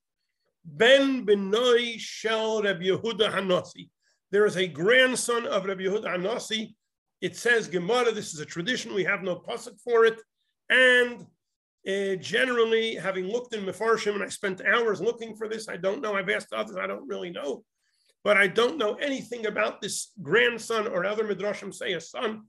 Ben 0.65 1.25
Benoi 1.25 2.00
Shel 2.00 2.63
Reb 2.63 2.81
Yehuda 2.81 3.31
Hanasi. 3.31 3.89
There 4.31 4.46
is 4.46 4.58
a 4.58 4.67
grandson 4.67 5.46
of 5.46 5.65
Reb 5.65 5.79
Yehuda 5.79 6.05
Hanasi. 6.05 6.74
It 7.22 7.36
says 7.36 7.67
Gemara. 7.67 8.12
This 8.12 8.34
is 8.34 8.39
a 8.39 8.46
tradition. 8.46 8.93
We 8.93 9.03
have 9.03 9.22
no 9.22 9.36
pasuk 9.36 9.79
for 9.84 10.05
it, 10.05 10.20
and 10.70 11.25
uh, 11.88 12.15
generally, 12.15 12.96
having 12.96 13.25
looked 13.25 13.55
in 13.55 13.65
Mefarshim, 13.65 14.13
and 14.13 14.24
I 14.24 14.27
spent 14.27 14.62
hours 14.62 15.01
looking 15.01 15.36
for 15.36 15.50
this, 15.50 15.67
I 15.67 15.77
don't 15.77 16.01
know. 16.01 16.15
I've 16.15 16.29
asked 16.29 16.53
others, 16.53 16.77
I 16.77 16.86
don't 16.86 17.08
really 17.08 17.31
know. 17.31 17.63
But 18.24 18.38
I 18.38 18.48
don't 18.48 18.78
know 18.78 18.96
anything 18.96 19.48
about 19.48 19.82
this 19.82 20.12
grandson 20.22 20.88
or 20.88 21.06
other 21.06 21.24
Midrashim 21.24 21.74
say 21.74 21.94
a 21.94 22.01
son 22.01 22.44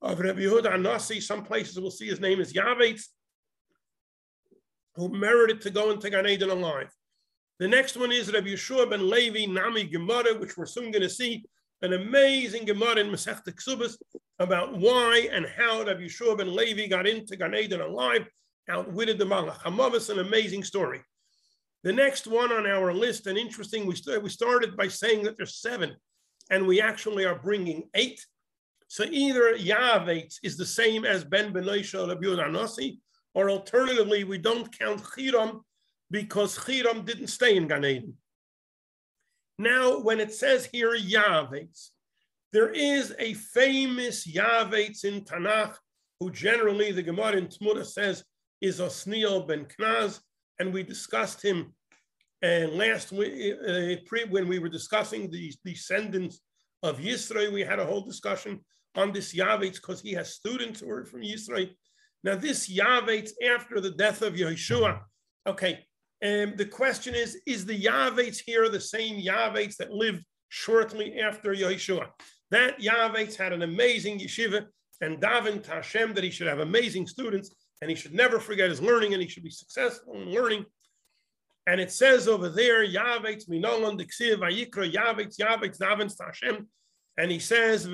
of 0.00 0.20
Rabbi 0.20 0.40
Yehuda 0.40 0.72
Anasi. 0.72 1.22
Some 1.22 1.44
places 1.44 1.78
we'll 1.78 1.90
see 1.90 2.08
his 2.08 2.20
name 2.20 2.40
is 2.40 2.52
Yavetz, 2.52 3.04
who 4.94 5.08
merited 5.10 5.60
to 5.62 5.70
go 5.70 5.90
into 5.90 6.10
Gan 6.10 6.26
Eden 6.26 6.50
alive. 6.50 6.90
The 7.58 7.68
next 7.68 7.96
one 7.96 8.10
is 8.10 8.32
Rabbi 8.32 8.48
Yeshua 8.48 8.90
ben 8.90 9.08
Levi 9.08 9.44
Nami 9.44 9.84
Gemara, 9.84 10.38
which 10.38 10.56
we're 10.56 10.66
soon 10.66 10.90
going 10.90 11.02
to 11.02 11.10
see 11.10 11.44
an 11.82 11.92
amazing 11.92 12.64
Gemara 12.64 12.96
in 12.96 13.08
Masech 13.08 13.44
Ksubas 13.44 13.96
about 14.38 14.76
why 14.76 15.28
and 15.30 15.46
how 15.46 15.84
Rabbi 15.84 16.02
Yeshua 16.02 16.38
ben 16.38 16.54
Levi 16.54 16.86
got 16.86 17.06
into 17.06 17.36
Gan 17.36 17.54
Eden 17.54 17.80
alive 17.80 18.26
outwitted 18.68 19.18
the 19.18 19.24
Malach. 19.24 19.58
Hamavis, 19.58 20.10
an 20.10 20.20
amazing 20.20 20.64
story. 20.64 21.02
The 21.84 21.92
next 21.92 22.26
one 22.26 22.52
on 22.52 22.66
our 22.66 22.92
list, 22.92 23.26
and 23.26 23.36
interesting, 23.36 23.86
we, 23.86 23.96
st- 23.96 24.22
we 24.22 24.30
started 24.30 24.76
by 24.76 24.88
saying 24.88 25.24
that 25.24 25.36
there's 25.36 25.56
seven, 25.56 25.96
and 26.50 26.66
we 26.66 26.80
actually 26.80 27.24
are 27.24 27.38
bringing 27.38 27.88
eight. 27.94 28.24
So 28.86 29.04
either 29.04 29.56
Yavetz 29.56 30.36
is 30.42 30.56
the 30.56 30.66
same 30.66 31.04
as 31.04 31.24
Ben 31.24 31.52
Benosha 31.52 32.06
Rabbi 32.06 32.26
Anasi, 32.26 32.98
or 33.34 33.50
alternatively, 33.50 34.24
we 34.24 34.38
don't 34.38 34.76
count 34.78 35.02
Chiram 35.02 35.62
because 36.10 36.58
Chiram 36.58 37.04
didn't 37.04 37.28
stay 37.28 37.56
in 37.56 37.66
Gan 37.66 37.84
Eden. 37.84 38.14
Now, 39.58 39.98
when 39.98 40.20
it 40.20 40.32
says 40.32 40.66
here 40.66 40.96
Yavetz, 40.96 41.90
there 42.52 42.70
is 42.70 43.14
a 43.18 43.34
famous 43.34 44.26
Yavetz 44.26 45.04
in 45.04 45.22
Tanakh, 45.22 45.74
who 46.20 46.30
generally 46.30 46.92
the 46.92 47.02
Gemara 47.02 47.36
in 47.36 47.46
Tmura 47.48 47.84
says 47.84 48.24
is 48.60 48.78
Osniel 48.78 49.48
ben 49.48 49.64
Knaz, 49.64 50.20
and 50.62 50.72
we 50.72 50.82
discussed 50.82 51.42
him 51.42 51.74
and 52.42 52.72
last 52.72 53.12
week, 53.12 53.54
uh, 53.68 54.24
when 54.30 54.48
we 54.48 54.58
were 54.58 54.68
discussing 54.68 55.30
the 55.30 55.52
descendants 55.64 56.40
of 56.82 56.98
Yisrael, 56.98 57.52
we 57.52 57.62
had 57.62 57.78
a 57.78 57.86
whole 57.86 58.04
discussion 58.04 58.58
on 58.96 59.12
this 59.12 59.32
Yavetz 59.32 59.74
because 59.74 60.00
he 60.00 60.12
has 60.12 60.34
students 60.34 60.80
who 60.80 60.90
are 60.90 61.04
from 61.04 61.22
Yisrael. 61.22 61.70
Now, 62.24 62.34
this 62.34 62.68
Yavetz 62.68 63.30
after 63.48 63.80
the 63.80 63.92
death 63.92 64.22
of 64.22 64.34
Yeshua, 64.34 65.00
okay, 65.46 65.84
and 66.20 66.52
um, 66.52 66.56
the 66.56 66.66
question 66.66 67.14
is, 67.14 67.40
is 67.46 67.64
the 67.64 67.80
Yavetz 67.80 68.42
here 68.44 68.68
the 68.68 68.80
same 68.80 69.22
Yavetz 69.22 69.76
that 69.76 69.92
lived 69.92 70.24
shortly 70.48 71.20
after 71.20 71.54
Yeshua? 71.54 72.08
That 72.50 72.80
Yavetz 72.80 73.36
had 73.36 73.52
an 73.52 73.62
amazing 73.62 74.18
yeshiva 74.18 74.66
and 75.00 75.20
daven 75.20 75.64
Tashem 75.64 76.14
that 76.14 76.24
he 76.24 76.30
should 76.30 76.48
have 76.48 76.60
amazing 76.60 77.06
students 77.06 77.54
and 77.82 77.90
he 77.90 77.96
should 77.96 78.14
never 78.14 78.38
forget 78.38 78.70
his 78.70 78.80
learning 78.80 79.12
and 79.12 79.20
he 79.20 79.28
should 79.28 79.42
be 79.42 79.50
successful 79.50 80.14
in 80.14 80.30
learning. 80.30 80.64
And 81.66 81.80
it 81.80 81.90
says 81.90 82.28
over 82.28 82.48
there, 82.48 82.86
Yavetz 82.86 83.48
minolan 83.50 84.00
diksiv 84.00 84.38
vayikra 84.38 84.90
Yavetz 84.90 85.36
Yavetz 85.38 85.78
davens 85.78 86.16
Hashem. 86.18 86.68
And 87.18 87.30
he 87.30 87.40
says, 87.40 87.86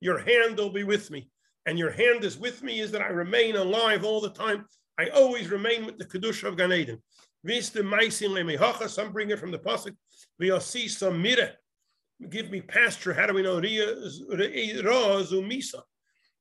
your 0.00 0.18
hand 0.18 0.58
will 0.58 0.70
be 0.70 0.84
with 0.84 1.10
me. 1.12 1.30
And 1.64 1.78
your 1.78 1.90
hand 1.90 2.24
is 2.24 2.36
with 2.36 2.62
me 2.62 2.80
is 2.80 2.90
that 2.90 3.02
I 3.02 3.06
remain 3.06 3.56
alive 3.56 4.04
all 4.04 4.20
the 4.20 4.30
time. 4.30 4.66
I 4.98 5.08
always 5.08 5.48
remain 5.48 5.86
with 5.86 5.96
the 5.96 6.04
Kedusha 6.06 6.48
of 6.48 6.56
Gan 6.56 6.72
Eden. 6.72 7.00
Some 8.88 9.12
bring 9.12 9.30
it 9.30 9.38
from 9.38 9.52
the 9.52 9.58
Pasuk. 9.58 9.94
Give 12.30 12.50
me 12.50 12.60
pasture. 12.62 13.14
How 13.14 13.26
do 13.26 13.34
we 13.34 13.42
know? 13.42 13.60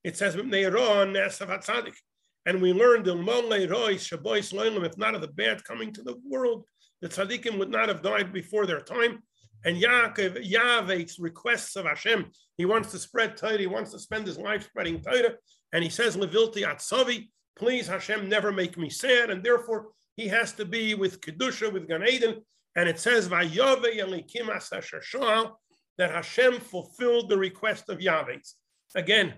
It 0.05 0.15
says, 0.15 0.35
And 0.35 0.51
we 0.51 0.61
learned, 2.73 3.07
if 3.07 4.97
not 4.97 5.15
of 5.15 5.21
the 5.21 5.31
bad 5.33 5.63
coming 5.63 5.91
to 5.93 6.03
the 6.03 6.15
world, 6.29 6.63
the 7.01 7.09
tzaddikim 7.09 7.57
would 7.57 7.71
not 7.71 7.89
have 7.89 8.03
died 8.03 8.31
before 8.31 8.67
their 8.67 8.81
time. 8.81 9.23
And 9.65 9.81
Yaakov, 9.81 10.47
Yavet's 10.47 11.17
requests 11.17 11.75
of 11.75 11.85
Hashem, 11.85 12.27
he 12.55 12.65
wants 12.65 12.91
to 12.91 12.99
spread 12.99 13.35
Torah, 13.35 13.57
he 13.57 13.65
wants 13.65 13.91
to 13.93 13.99
spend 13.99 14.27
his 14.27 14.37
life 14.37 14.65
spreading 14.65 15.01
Torah. 15.01 15.33
And 15.73 15.83
he 15.83 15.89
says, 15.89 16.15
Levilti 16.15 16.63
Atzavi, 16.63 17.29
please 17.57 17.87
Hashem, 17.87 18.29
never 18.29 18.51
make 18.51 18.77
me 18.77 18.91
sad. 18.91 19.31
And 19.31 19.43
therefore, 19.43 19.87
he 20.17 20.27
has 20.27 20.51
to 20.53 20.65
be 20.65 20.93
with 20.93 21.19
Kedusha, 21.19 21.73
with 21.73 21.87
Gan 21.87 22.07
Eden. 22.07 22.41
And 22.75 22.87
it 22.87 22.99
says, 22.99 23.27
that 25.97 26.11
Hashem 26.11 26.59
fulfilled 26.59 27.29
the 27.29 27.37
request 27.37 27.89
of 27.89 27.97
Yavetz. 27.97 28.53
Again, 28.93 29.33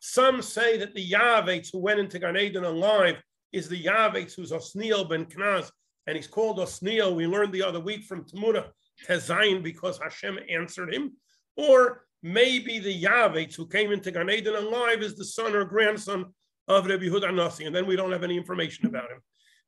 some 0.00 0.42
say 0.42 0.78
that 0.78 0.94
the 0.94 1.10
Yavetz 1.10 1.70
who 1.72 1.78
went 1.78 2.00
into 2.00 2.18
Gan 2.18 2.36
Eden 2.36 2.64
alive 2.64 3.16
is 3.52 3.68
the 3.68 3.82
Yavetz 3.82 4.34
who's 4.34 4.52
Osniel 4.52 5.08
ben 5.08 5.24
Knaz, 5.26 5.70
and 6.06 6.16
he's 6.16 6.26
called 6.26 6.58
Osniel. 6.58 7.14
We 7.14 7.26
learned 7.26 7.52
the 7.52 7.62
other 7.62 7.80
week 7.80 8.04
from 8.04 8.24
Tamura 8.24 8.68
Tezayin 9.06 9.62
because 9.62 9.98
Hashem 9.98 10.38
answered 10.48 10.92
him. 10.92 11.12
Or 11.56 12.04
maybe 12.22 12.78
the 12.78 13.02
Yavetz 13.02 13.54
who 13.54 13.66
came 13.66 13.92
into 13.92 14.10
Gan 14.10 14.30
Eden 14.30 14.54
alive 14.54 15.02
is 15.02 15.16
the 15.16 15.24
son 15.24 15.54
or 15.54 15.64
grandson 15.64 16.26
of 16.68 16.86
Rabbi 16.86 17.04
Yehuda 17.04 17.34
Nasi, 17.34 17.64
and 17.64 17.74
then 17.74 17.86
we 17.86 17.96
don't 17.96 18.12
have 18.12 18.24
any 18.24 18.36
information 18.36 18.86
about 18.86 19.10
him. 19.10 19.18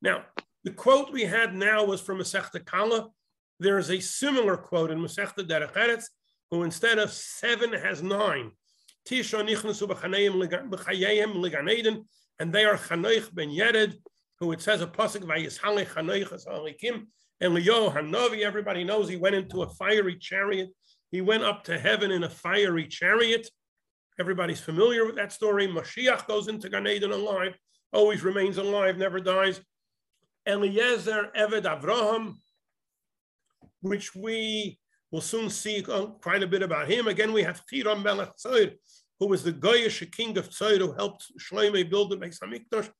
Now, 0.02 0.25
the 0.64 0.70
quote 0.70 1.12
we 1.12 1.22
had 1.22 1.54
now 1.54 1.84
was 1.84 2.00
from 2.00 2.18
Masechta 2.18 2.64
Kala. 2.64 3.08
There 3.58 3.78
is 3.78 3.90
a 3.90 4.00
similar 4.00 4.56
quote 4.56 4.90
in 4.90 4.99
Masechta 4.99 5.46
Derech 5.46 5.72
Eretz, 5.72 6.04
who 6.50 6.62
instead 6.62 6.99
of 6.99 7.12
seven 7.12 7.72
has 7.72 8.02
nine. 8.02 8.52
Tisha 9.11 9.43
nichnasu 9.43 9.88
b'chayim 9.88 11.35
liganeden, 11.35 12.05
and 12.38 12.52
they 12.52 12.64
are 12.64 12.76
Chanoich 12.76 13.35
ben 13.35 13.49
Yered, 13.50 13.95
who 14.38 14.52
it 14.52 14.61
says 14.61 14.83
a 14.83 14.87
pasuk 14.87 15.23
vayishale 15.23 15.87
Chanoich 15.87 16.33
as 16.33 16.47
and 17.40 17.55
Leo 17.55 17.90
Hanavi. 17.90 18.43
Everybody 18.43 18.85
knows 18.85 19.09
he 19.09 19.17
went 19.17 19.35
into 19.35 19.62
a 19.62 19.69
fiery 19.71 20.17
chariot. 20.17 20.69
He 21.11 21.23
went 21.23 21.43
up 21.43 21.64
to 21.64 21.79
heaven 21.79 22.12
in 22.12 22.23
a 22.23 22.31
fiery 22.31 22.87
chariot, 22.87 23.49
Everybody's 24.21 24.61
familiar 24.61 25.07
with 25.07 25.17
that 25.17 25.33
story. 25.33 25.67
Mashiach 25.67 26.26
goes 26.26 26.49
into 26.49 26.69
Gan 26.69 26.87
Eden 26.87 27.11
alive, 27.11 27.57
always 27.90 28.23
remains 28.23 28.59
alive, 28.59 28.99
never 28.99 29.19
dies. 29.19 29.62
Eliezer 30.47 31.31
Eved 31.35 31.62
Avraham, 31.62 32.35
which 33.81 34.14
we 34.14 34.79
will 35.11 35.23
soon 35.23 35.49
see 35.49 35.83
uh, 35.88 36.07
quite 36.07 36.43
a 36.43 36.47
bit 36.47 36.62
about 36.62 36.90
him. 36.90 37.09
Again, 37.09 37.33
we 37.33 37.43
have 37.43 37.62
Tiram 37.64 38.02
Melech 38.02 38.33
who 39.21 39.29
was 39.29 39.45
the 39.45 39.53
Goyish 39.53 40.11
king 40.11 40.37
of 40.39 40.49
Tzor, 40.49 40.79
who 40.79 40.93
helped 40.93 41.27
Shlomo 41.39 41.89
build 41.89 42.11
the 42.11 42.17
Beis 42.17 42.39
Hamikdash. 42.41 42.91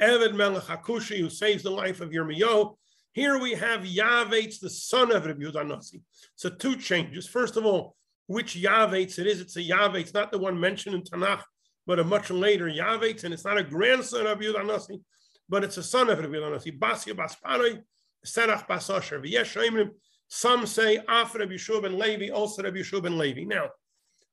Eved 0.00 0.34
Melech 0.34 0.64
Hakushi, 0.64 1.18
who 1.18 1.28
saves 1.28 1.62
the 1.62 1.70
life 1.70 2.00
of 2.00 2.10
Yirmiyahu. 2.10 2.74
Here 3.12 3.38
we 3.38 3.52
have 3.52 3.82
Yavetz, 3.82 4.60
the 4.60 4.70
son 4.70 5.14
of 5.14 5.26
Rabbi 5.26 5.42
Yudanasi. 5.42 6.02
So 6.36 6.48
two 6.48 6.76
changes. 6.76 7.28
First 7.28 7.56
of 7.56 7.64
all, 7.64 7.96
which 8.26 8.54
Yavetz 8.56 9.18
it 9.18 9.26
is. 9.26 9.40
It's 9.40 9.56
a 9.56 9.62
Yavetz, 9.62 10.14
not 10.14 10.32
the 10.32 10.38
one 10.38 10.58
mentioned 10.58 10.94
in 10.94 11.02
Tanakh, 11.02 11.42
but 11.86 11.98
a 11.98 12.04
much 12.04 12.30
later 12.30 12.66
Yavetz, 12.66 13.24
and 13.24 13.34
it's 13.34 13.44
not 13.44 13.58
a 13.58 13.62
grandson 13.62 14.26
of 14.26 14.38
Yudanasi, 14.38 15.00
but 15.48 15.62
it's 15.62 15.76
a 15.76 15.82
son 15.82 16.08
of 16.08 16.18
Rabbi 16.18 16.34
Yudanasi. 16.34 16.78
Basya 16.78 17.14
Basparoi, 17.14 17.82
Serach 18.26 18.66
Basasher. 18.66 19.90
Some 20.28 20.66
say 20.66 20.98
Af 21.08 21.34
Rabbi 21.34 21.56
ben 21.82 21.98
Levi, 21.98 22.30
also 22.30 22.62
Rabbi 22.62 22.78
Yeshua 22.78 23.02
ben 23.02 23.18
Levi. 23.18 23.44
Now, 23.44 23.68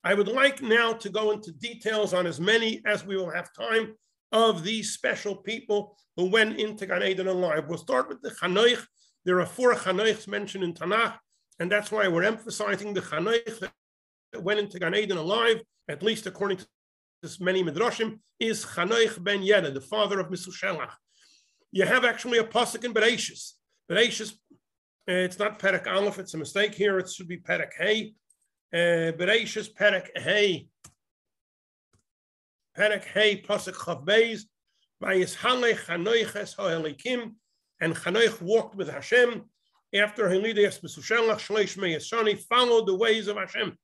I 0.03 0.15
would 0.15 0.27
like 0.27 0.61
now 0.61 0.93
to 0.93 1.09
go 1.09 1.31
into 1.31 1.51
details 1.51 2.13
on 2.13 2.25
as 2.25 2.39
many 2.39 2.81
as 2.85 3.05
we 3.05 3.15
will 3.17 3.29
have 3.29 3.53
time 3.53 3.93
of 4.31 4.63
these 4.63 4.93
special 4.93 5.35
people 5.35 5.95
who 6.17 6.25
went 6.25 6.59
into 6.59 6.87
Gan 6.87 7.03
Eden 7.03 7.27
alive. 7.27 7.67
We'll 7.67 7.77
start 7.77 8.09
with 8.09 8.21
the 8.21 8.31
Chanoich. 8.31 8.83
There 9.25 9.39
are 9.39 9.45
four 9.45 9.75
Chanoichs 9.75 10.27
mentioned 10.27 10.63
in 10.63 10.73
Tanakh, 10.73 11.17
and 11.59 11.71
that's 11.71 11.91
why 11.91 12.07
we're 12.07 12.23
emphasizing 12.23 12.93
the 12.93 13.01
Chanoich 13.01 13.59
that 13.59 14.43
went 14.43 14.59
into 14.59 14.79
Gan 14.79 14.95
Eden 14.95 15.17
alive, 15.17 15.61
at 15.87 16.01
least 16.01 16.25
according 16.25 16.57
to 16.57 16.67
this 17.21 17.39
many 17.39 17.63
Midrashim, 17.63 18.19
is 18.39 18.65
Chanoich 18.65 19.23
ben 19.23 19.41
Yered, 19.41 19.71
the 19.73 19.81
father 19.81 20.19
of 20.19 20.29
Misushelach. 20.29 20.93
You 21.71 21.85
have 21.85 22.05
actually 22.05 22.39
a 22.39 22.43
pasuk 22.43 22.83
in 22.83 22.93
Bereshis. 22.93 23.51
Bereshis, 23.89 24.33
uh, 24.51 25.13
it's 25.13 25.37
not 25.37 25.59
Perek 25.59 25.85
Aleph, 25.85 26.17
it's 26.17 26.33
a 26.33 26.37
mistake 26.37 26.73
here. 26.73 26.97
It 26.97 27.09
should 27.09 27.27
be 27.27 27.37
Perek 27.37 27.71
Hey. 27.77 28.15
Uh, 28.73 29.11
Bereshis 29.11 29.73
Perek 29.73 30.17
Hey. 30.17 30.67
Perek 32.77 33.03
Hey, 33.03 33.41
pasuk 33.41 33.73
Chav 33.73 34.05
Beis. 34.05 34.43
Vayishale 35.03 35.73
Chanoiches 35.73 36.55
Ha'elikim, 36.55 37.33
and 37.81 37.95
Chanoich 37.95 38.39
walked 38.41 38.75
with 38.75 38.89
Hashem 38.89 39.43
after 39.95 40.29
Helidias 40.29 40.79
Mesushelach 40.81 41.39
Shleish 41.39 41.77
Meyasani, 41.77 42.39
followed 42.47 42.87
the 42.87 42.95
ways 42.95 43.27
of 43.27 43.37
Hashem 43.37 43.75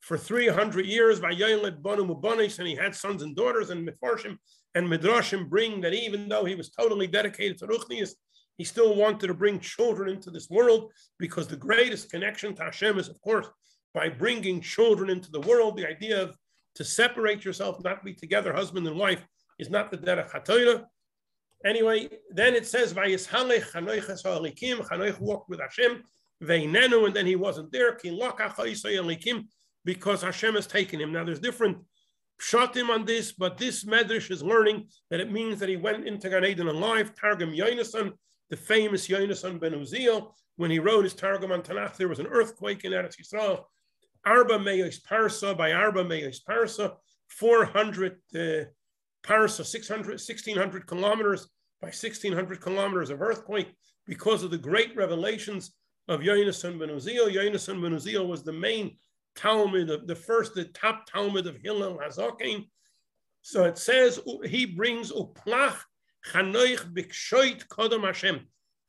for 0.00 0.16
300 0.16 0.86
years. 0.86 1.20
Vayolet 1.20 1.80
Bonu 1.80 2.08
Mubanis, 2.08 2.58
and 2.58 2.66
he 2.66 2.74
had 2.74 2.94
sons 2.94 3.22
and 3.22 3.36
daughters, 3.36 3.70
and 3.70 3.86
Mefarshim 3.86 4.38
and 4.74 4.88
Midrashim 4.88 5.48
bring 5.48 5.80
that 5.82 5.92
even 5.92 6.28
though 6.28 6.44
he 6.44 6.54
was 6.54 6.70
totally 6.70 7.06
dedicated 7.06 7.58
to 7.58 7.66
Ruchnius, 7.66 8.14
he 8.56 8.64
still 8.64 8.96
wanted 8.96 9.26
to 9.26 9.34
bring 9.34 9.60
children 9.60 10.08
into 10.08 10.30
this 10.30 10.48
world 10.48 10.92
because 11.18 11.46
the 11.46 11.56
greatest 11.56 12.10
connection 12.10 12.54
to 12.54 12.64
Hashem 12.64 12.98
is, 12.98 13.08
of 13.08 13.20
course, 13.20 13.48
by 13.94 14.08
bringing 14.08 14.60
children 14.60 15.08
into 15.08 15.30
the 15.30 15.40
world. 15.40 15.76
The 15.76 15.88
idea 15.88 16.20
of 16.20 16.36
to 16.74 16.84
separate 16.84 17.44
yourself, 17.44 17.82
not 17.82 18.04
be 18.04 18.12
together, 18.12 18.52
husband 18.52 18.86
and 18.86 18.98
wife, 18.98 19.24
is 19.58 19.70
not 19.70 19.90
the 19.90 19.96
derech 19.96 20.30
hatoira. 20.30 20.84
Anyway, 21.64 22.10
then 22.30 22.54
it 22.54 22.66
says, 22.66 22.92
"Vayishalech 22.92 23.70
chanoiches 23.70 24.22
ha'alikim." 24.24 24.86
Chanoich 24.86 25.18
walked 25.20 25.48
with 25.48 25.60
Hashem, 25.60 26.02
veinenu, 26.42 27.06
and 27.06 27.14
then 27.14 27.26
he 27.26 27.36
wasn't 27.36 27.70
there. 27.72 27.96
Because 29.84 30.22
Hashem 30.22 30.54
has 30.54 30.66
taken 30.66 31.00
him. 31.00 31.12
Now, 31.12 31.24
there's 31.24 31.38
different 31.38 31.78
pshatim 32.40 32.88
on 32.88 33.04
this, 33.04 33.32
but 33.32 33.58
this 33.58 33.84
medrash 33.84 34.30
is 34.30 34.42
learning 34.42 34.88
that 35.10 35.20
it 35.20 35.30
means 35.30 35.60
that 35.60 35.68
he 35.68 35.76
went 35.76 36.06
into 36.08 36.28
Gan 36.28 36.44
Eden 36.44 36.68
alive. 36.68 37.14
Targum 37.14 37.52
Yonason, 37.52 38.12
the 38.50 38.56
famous 38.56 39.08
Yonason 39.08 39.60
ben 39.60 39.72
Uziel, 39.72 40.34
when 40.56 40.70
he 40.70 40.78
wrote 40.78 41.04
his 41.04 41.14
Targum 41.14 41.52
on 41.52 41.62
Tanakh, 41.62 41.96
there 41.96 42.08
was 42.08 42.18
an 42.18 42.26
earthquake 42.26 42.84
in 42.84 42.92
Eretz 42.92 43.16
Yisrael. 43.16 43.64
Arba 44.26 44.58
Meyos 44.58 45.00
Parsa 45.02 45.56
by 45.56 45.72
Arba 45.72 46.04
Meyos 46.04 46.38
Parsa, 46.48 46.94
400 47.28 48.12
uh, 48.34 48.38
Parsa, 49.22 49.64
600, 49.64 50.06
1600 50.06 50.86
kilometers 50.86 51.48
by 51.80 51.88
1600 51.88 52.60
kilometers 52.60 53.10
of 53.10 53.22
earthquake 53.22 53.74
because 54.06 54.42
of 54.42 54.50
the 54.50 54.58
great 54.58 54.94
revelations 54.96 55.72
of 56.08 56.20
Yonason 56.20 56.78
ben 56.78 56.88
Uziel. 56.88 57.32
Yonason 57.32 57.82
ben 57.82 57.92
Uziel 57.92 58.26
was 58.26 58.42
the 58.42 58.52
main 58.52 58.96
Talmud, 59.34 59.90
of 59.90 60.06
the 60.06 60.14
first, 60.14 60.54
the 60.54 60.64
top 60.66 61.06
Talmud 61.06 61.46
of 61.46 61.56
Hillel 61.56 61.98
Hazakin. 61.98 62.68
So 63.42 63.64
it 63.64 63.78
says 63.78 64.20
he 64.44 64.64
brings 64.64 65.10
uplach 65.12 65.76
chanoich 66.30 66.92
bikshoit 66.94 67.66
kodam 67.68 68.04
Hashem. 68.04 68.46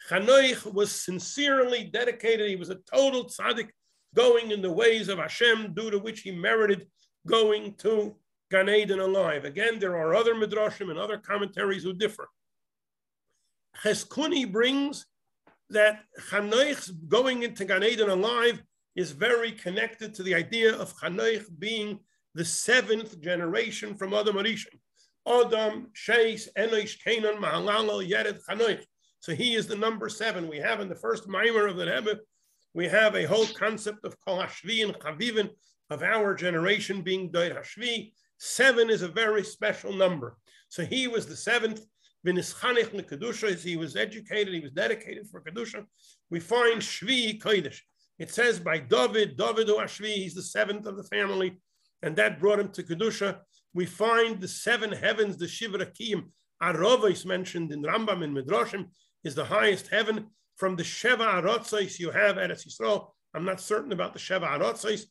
Chanoich 0.10 0.72
was 0.72 0.92
sincerely 0.92 1.86
dedicated. 1.86 2.50
He 2.50 2.56
was 2.56 2.70
a 2.70 2.76
total 2.94 3.26
tzaddik, 3.26 3.70
going 4.16 4.52
in 4.52 4.62
the 4.62 4.72
ways 4.72 5.10
of 5.10 5.20
Hashem, 5.20 5.74
due 5.74 5.92
to 5.92 6.00
which 6.00 6.22
he 6.22 6.32
merited 6.32 6.88
going 7.28 7.76
to 7.76 8.16
Gan 8.52 8.70
Eden 8.70 9.00
alive. 9.00 9.46
Again, 9.46 9.80
there 9.80 9.98
are 9.98 10.16
other 10.16 10.36
midrashim 10.36 10.90
and 10.90 11.00
other 11.00 11.18
commentaries 11.18 11.84
who 11.84 11.94
differ. 11.94 12.28
Cheskuni 13.84 14.50
brings 14.50 15.06
that 15.70 16.04
Chanoich's 16.30 16.92
going 16.92 17.44
into 17.44 17.66
Gan 17.66 17.84
Eden 17.84 18.10
alive 18.10 18.62
is 18.96 19.12
very 19.12 19.52
connected 19.52 20.14
to 20.14 20.24
the 20.24 20.36
idea 20.36 20.74
of 20.74 20.96
Chanoich 20.98 21.46
being 21.60 22.00
the 22.34 22.46
seventh 22.46 23.20
generation 23.20 23.96
from 23.96 24.14
Adam 24.14 24.36
Arishon. 24.36 24.80
Adam, 25.28 25.92
Enosh, 26.08 27.04
Canaan, 27.04 27.42
Yered, 27.42 28.40
Chanoich. 28.48 28.84
So 29.20 29.34
he 29.34 29.56
is 29.56 29.66
the 29.66 29.76
number 29.76 30.08
seven. 30.08 30.48
We 30.48 30.58
have 30.58 30.82
in 30.82 30.88
the 30.88 30.96
first 30.96 31.28
mimer 31.28 31.66
of 31.66 31.78
the 31.78 31.88
Rebbe, 31.88 32.20
we 32.76 32.88
have 32.90 33.16
a 33.16 33.24
whole 33.24 33.48
concept 33.48 34.06
of 34.06 34.20
Kol 34.20 34.40
Hashvi 34.40 34.84
and 34.84 34.94
Chavivin, 34.96 35.50
of 35.90 36.04
our 36.04 36.36
generation 36.36 37.02
being 37.02 37.32
Doid 37.32 37.56
Hashvi. 37.56 38.12
Seven 38.38 38.90
is 38.90 39.02
a 39.02 39.08
very 39.08 39.44
special 39.44 39.94
number. 39.94 40.38
So 40.68 40.84
he 40.84 41.08
was 41.08 41.26
the 41.26 41.38
seventh. 41.38 41.82
He 42.24 42.32
was 43.78 43.96
educated, 43.96 44.54
he 44.54 44.60
was 44.60 44.72
dedicated 44.72 45.28
for 45.30 45.42
Kedusha. 45.42 45.86
We 46.30 46.40
find 46.40 46.82
Shvi 46.82 47.40
Kodesh. 47.40 47.80
It 48.18 48.32
says 48.32 48.60
by 48.60 48.80
David, 48.80 49.38
David 49.38 49.68
Ashvi, 49.68 50.14
he's 50.14 50.34
the 50.34 50.42
seventh 50.42 50.88
of 50.88 50.98
the 50.98 51.04
family, 51.04 51.60
and 52.02 52.16
that 52.16 52.40
brought 52.40 52.60
him 52.60 52.70
to 52.70 52.84
Kedusha. 52.84 53.40
We 53.74 53.86
find 53.86 54.42
the 54.42 54.48
seven 54.48 54.92
heavens, 54.92 55.38
the 55.38 55.46
Shivra 55.46 55.96
Kiyim. 55.96 56.32
Arova 56.64 57.12
is 57.12 57.26
mentioned 57.26 57.72
in 57.72 57.84
Rambam 57.84 58.24
and 58.24 58.36
Midrashim, 58.36 58.88
is 59.24 59.36
the 59.36 59.46
highest 59.46 59.88
heaven. 59.90 60.28
From 60.56 60.76
the 60.76 60.84
Sheva 60.84 61.42
Arotzais 61.42 62.00
you 62.00 62.12
have 62.12 62.38
Eretz 62.38 62.68
Yisrael. 62.68 63.10
I'm 63.34 63.46
not 63.46 63.60
certain 63.60 63.92
about 63.92 64.14
the 64.14 64.20
Sheva 64.20 64.48
Arotzais, 64.58 65.06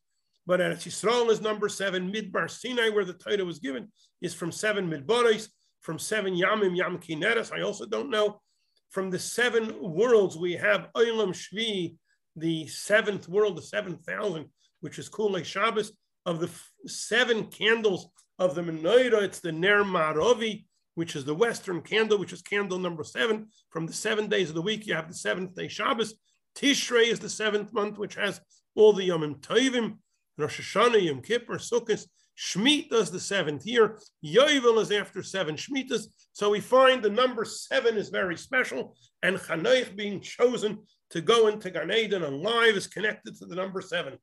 but 0.47 0.61
Eretz 0.61 0.87
Yisrael 0.87 1.31
is 1.31 1.41
number 1.41 1.69
seven. 1.69 2.13
Midbar 2.13 2.51
Sinai, 2.51 2.89
where 2.89 3.05
the 3.05 3.13
title 3.13 3.47
was 3.47 3.59
given, 3.59 3.89
is 4.23 4.35
from 4.35 4.51
seven 4.51 4.91
Midbaris. 4.91 5.49
From 5.81 5.99
seven 5.99 6.35
Yamim, 6.35 6.75
Yam 6.75 6.99
Kineres, 6.99 7.53
I 7.53 7.61
also 7.61 7.85
don't 7.85 8.09
know. 8.09 8.41
From 8.89 9.11
the 9.11 9.19
seven 9.19 9.75
worlds, 9.83 10.37
we 10.39 10.55
have 10.55 10.89
Olam 10.97 11.35
Shvi, 11.35 11.97
the 12.37 12.67
seventh 12.69 13.29
world, 13.29 13.59
the 13.59 13.63
7,000, 13.63 14.47
which 14.81 14.99
is 14.99 15.11
Kulei 15.11 15.45
Shabbos, 15.45 15.93
of 16.25 16.41
the 16.41 16.51
seven 16.87 17.49
candles 17.49 18.09
of 18.39 18.55
the 18.55 18.63
menorah, 18.63 19.23
it's 19.23 19.41
the 19.41 19.53
Ner 19.53 19.85
Marovi, 19.85 20.65
which 20.95 21.17
is 21.17 21.25
the 21.25 21.35
western 21.35 21.81
candle, 21.81 22.19
which 22.19 22.33
is 22.33 22.43
candle 22.43 22.79
number 22.79 23.05
seven. 23.05 23.49
From 23.71 23.87
the 23.87 23.93
seven 23.93 24.29
days 24.29 24.49
of 24.49 24.55
the 24.55 24.63
week, 24.63 24.87
you 24.87 24.95
have 24.95 25.09
the 25.09 25.15
seventh 25.15 25.55
day 25.55 25.69
Shabbos. 25.69 26.15
Tishrei 26.57 27.09
is 27.09 27.21
the 27.21 27.29
seventh 27.29 27.73
month, 27.73 27.99
which 27.99 28.15
has 28.15 28.41
all 28.75 28.93
the 28.93 29.09
Yomim 29.09 29.41
Tovim, 29.41 29.99
Rosh 30.39 30.61
Hashanah, 30.61 31.05
Yom 31.05 31.21
Kippur, 31.21 31.59
Sukkot. 31.59 32.07
Shemitah 32.37 32.95
is 32.95 33.11
the 33.11 33.21
seventh 33.21 33.65
year. 33.65 33.99
Yovel 34.25 34.81
is 34.81 34.91
after 34.91 35.23
seven 35.23 35.55
Shemitahs. 35.55 36.07
So 36.33 36.51
we 36.51 36.61
find 36.61 37.03
the 37.03 37.11
number 37.11 37.45
seven 37.45 37.97
is 37.97 38.09
very 38.09 38.37
special, 38.37 38.97
and 39.23 39.37
Chanoich 39.37 39.95
being 39.95 40.21
chosen 40.21 40.81
to 41.11 41.21
go 41.21 41.47
into 41.47 41.71
Gan 41.71 41.93
Eden 41.93 42.25
alive 42.25 42.75
is 42.75 42.89
connected 42.89 43.37
to 43.37 43.47
the 43.47 43.55
number 43.55 43.81
seven. 43.81 44.19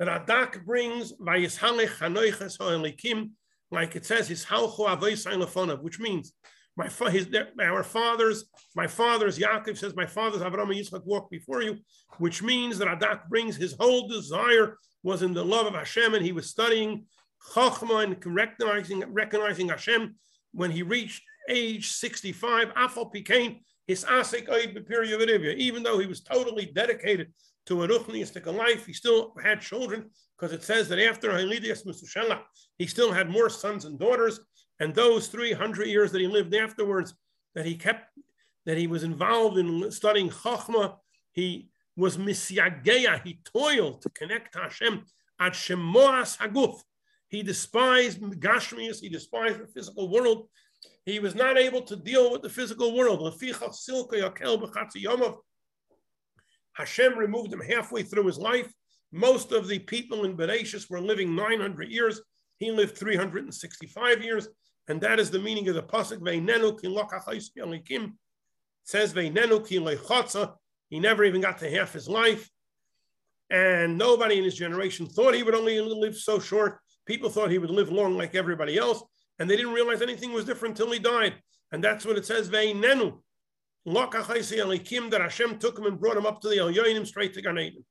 Radak 0.00 0.64
brings 0.64 1.12
Vayishalech 1.14 1.98
Hanoiches 1.98 2.58
Ha'elikim, 2.58 3.30
like 3.70 3.96
it 3.96 4.06
says, 4.06 4.28
Avois 4.28 5.82
which 5.82 5.98
means 5.98 6.32
my 6.76 6.88
his, 7.10 7.28
our 7.60 7.82
fathers, 7.82 8.44
my 8.74 8.86
fathers, 8.86 9.38
Yaakov 9.38 9.78
says, 9.78 9.96
my 9.96 10.06
fathers, 10.06 10.42
Avraham 10.42 10.70
and 10.70 10.72
Yitzchak 10.72 11.04
walked 11.06 11.30
before 11.30 11.62
you, 11.62 11.78
which 12.18 12.42
means 12.42 12.78
that 12.78 12.88
Radak 12.88 13.28
brings 13.28 13.56
his 13.56 13.74
whole 13.78 14.08
desire 14.08 14.76
was 15.02 15.22
in 15.22 15.32
the 15.32 15.44
love 15.44 15.66
of 15.66 15.74
Hashem, 15.74 16.14
and 16.14 16.24
he 16.24 16.32
was 16.32 16.50
studying 16.50 17.06
Chochmah 17.52 18.04
and 18.04 18.26
recognizing, 18.26 19.04
recognizing 19.12 19.68
Hashem 19.68 20.16
when 20.52 20.70
he 20.70 20.82
reached 20.82 21.22
age 21.48 21.92
65. 21.92 22.68
Afal 22.74 23.12
Pikain, 23.14 23.60
his 23.86 24.04
asik 24.04 24.48
even 25.56 25.82
though 25.82 25.98
he 25.98 26.06
was 26.06 26.20
totally 26.20 26.66
dedicated 26.66 27.32
to 27.66 27.82
a 27.82 27.88
ruchniistic 27.88 28.46
life, 28.52 28.86
he 28.86 28.92
still 28.92 29.34
had 29.42 29.60
children 29.60 30.10
because 30.38 30.52
it 30.52 30.62
says 30.62 30.88
that 30.88 31.00
after 31.00 31.30
Musushela, 31.30 32.40
he 32.78 32.86
still 32.86 33.12
had 33.12 33.28
more 33.28 33.50
sons 33.50 33.84
and 33.84 33.98
daughters. 33.98 34.40
And 34.80 34.94
those 34.94 35.28
300 35.28 35.86
years 35.86 36.12
that 36.12 36.20
he 36.20 36.26
lived 36.26 36.54
afterwards, 36.54 37.14
that 37.54 37.66
he 37.66 37.76
kept, 37.76 38.10
that 38.66 38.76
he 38.76 38.86
was 38.86 39.02
involved 39.02 39.58
in 39.58 39.90
studying 39.90 40.28
Chachma, 40.28 40.96
he 41.32 41.70
was 41.96 42.18
misyageya, 42.18 43.22
he 43.24 43.40
toiled 43.44 44.02
to 44.02 44.10
connect 44.10 44.52
to 44.52 44.60
Hashem 44.60 45.04
at 45.40 45.54
Shemoas 45.54 46.36
Haguf. 46.36 46.82
He 47.28 47.42
despised 47.42 48.20
Gashmias, 48.20 49.00
he 49.00 49.08
despised 49.08 49.60
the 49.60 49.66
physical 49.66 50.10
world. 50.10 50.48
He 51.04 51.18
was 51.18 51.34
not 51.34 51.56
able 51.56 51.82
to 51.82 51.96
deal 51.96 52.30
with 52.30 52.42
the 52.42 52.50
physical 52.50 52.94
world. 52.94 53.20
Hashem 56.76 57.18
removed 57.18 57.52
him 57.52 57.60
halfway 57.60 58.02
through 58.02 58.26
his 58.26 58.38
life. 58.38 58.72
Most 59.12 59.52
of 59.52 59.66
the 59.66 59.78
people 59.78 60.24
in 60.24 60.36
Bereshis 60.36 60.90
were 60.90 61.00
living 61.00 61.34
900 61.34 61.90
years. 61.90 62.20
He 62.58 62.70
lived 62.70 62.96
365 62.96 64.22
years. 64.22 64.48
And 64.88 65.00
that 65.00 65.18
is 65.18 65.30
the 65.30 65.38
meaning 65.38 65.68
of 65.68 65.74
the 65.74 65.82
pasuk. 65.82 66.20
Says 68.84 69.12
He 70.90 71.00
never 71.00 71.24
even 71.24 71.40
got 71.40 71.58
to 71.58 71.70
half 71.70 71.92
his 71.92 72.08
life. 72.08 72.50
And 73.50 73.96
nobody 73.96 74.38
in 74.38 74.44
his 74.44 74.54
generation 74.54 75.06
thought 75.06 75.34
he 75.34 75.42
would 75.42 75.54
only 75.54 75.80
live 75.80 76.16
so 76.16 76.38
short. 76.38 76.78
People 77.06 77.30
thought 77.30 77.50
he 77.50 77.58
would 77.58 77.70
live 77.70 77.90
long 77.90 78.16
like 78.16 78.34
everybody 78.34 78.76
else. 78.76 79.02
And 79.38 79.48
they 79.48 79.56
didn't 79.56 79.72
realize 79.72 80.02
anything 80.02 80.32
was 80.32 80.44
different 80.44 80.78
until 80.78 80.92
he 80.92 80.98
died. 80.98 81.34
And 81.72 81.82
that's 81.82 82.04
what 82.04 82.16
it 82.18 82.26
says. 82.26 82.50
That 83.86 85.20
Hashem 85.20 85.58
took 85.58 85.78
him 85.78 85.86
and 85.86 86.00
brought 86.00 86.16
him 86.16 86.26
up 86.26 86.40
to 86.40 86.48
the 86.48 86.56
Elyonim 86.56 87.06
straight 87.06 87.34
to 87.34 87.42
Gan 87.42 87.58
Eden. 87.58 87.84